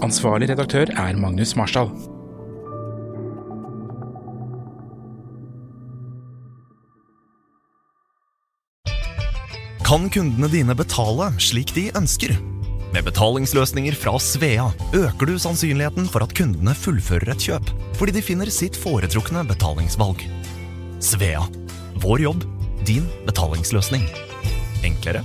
Ansvarlig 0.06 0.52
redaktør 0.52 0.92
er 0.94 1.18
Magnus 1.18 1.56
Marsdal. 1.58 1.90
Kan 9.90 10.06
kundene 10.14 10.46
dine 10.54 10.76
betale 10.78 11.32
slik 11.42 11.74
de 11.74 11.88
ønsker? 11.98 12.36
Med 12.94 13.06
betalingsløsninger 13.06 13.98
fra 13.98 14.14
Svea 14.22 14.68
øker 14.94 15.30
du 15.30 15.40
sannsynligheten 15.42 16.06
for 16.10 16.26
at 16.26 16.36
kundene 16.38 16.76
fullfører 16.78 17.34
et 17.34 17.48
kjøp, 17.50 17.74
fordi 17.98 18.14
de 18.14 18.24
finner 18.26 18.54
sitt 18.54 18.78
foretrukne 18.78 19.42
betalingsvalg. 19.50 20.22
Svea 21.02 21.42
vår 22.00 22.22
jobb, 22.24 22.46
din 22.90 23.06
betalingsløsning. 23.28 24.06
Enklere, 24.88 25.22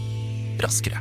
raskere. 0.61 1.01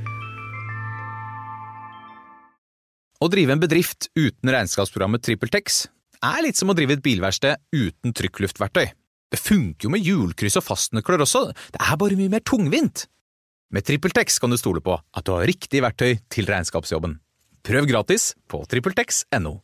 Å 3.23 3.29
drive 3.31 3.55
en 3.55 3.61
bedrift 3.61 4.09
uten 4.19 4.51
regnskapsprogrammet 4.51 5.23
TrippelTex 5.23 5.85
er 6.23 6.43
litt 6.43 6.59
som 6.59 6.71
å 6.71 6.75
drive 6.75 6.97
et 6.97 7.03
bilverksted 7.03 7.59
uten 7.75 8.15
trykkluftverktøy. 8.15 8.85
Det 9.33 9.39
funker 9.39 9.87
jo 9.87 9.93
med 9.93 10.03
hjulkryss 10.05 10.59
og 10.59 10.67
fastnøkler 10.67 11.23
også, 11.25 11.47
det 11.51 11.81
er 11.81 11.99
bare 11.99 12.19
mye 12.19 12.31
mer 12.31 12.43
tungvint. 12.47 13.07
Med 13.73 13.87
TrippelTex 13.87 14.37
kan 14.43 14.53
du 14.53 14.59
stole 14.59 14.83
på 14.85 14.99
at 14.99 15.25
du 15.25 15.33
har 15.33 15.47
riktig 15.49 15.81
verktøy 15.83 16.19
til 16.31 16.51
regnskapsjobben. 16.51 17.17
Prøv 17.63 17.87
gratis 17.89 18.33
på 18.51 18.61
trippeltex.no. 18.69 19.57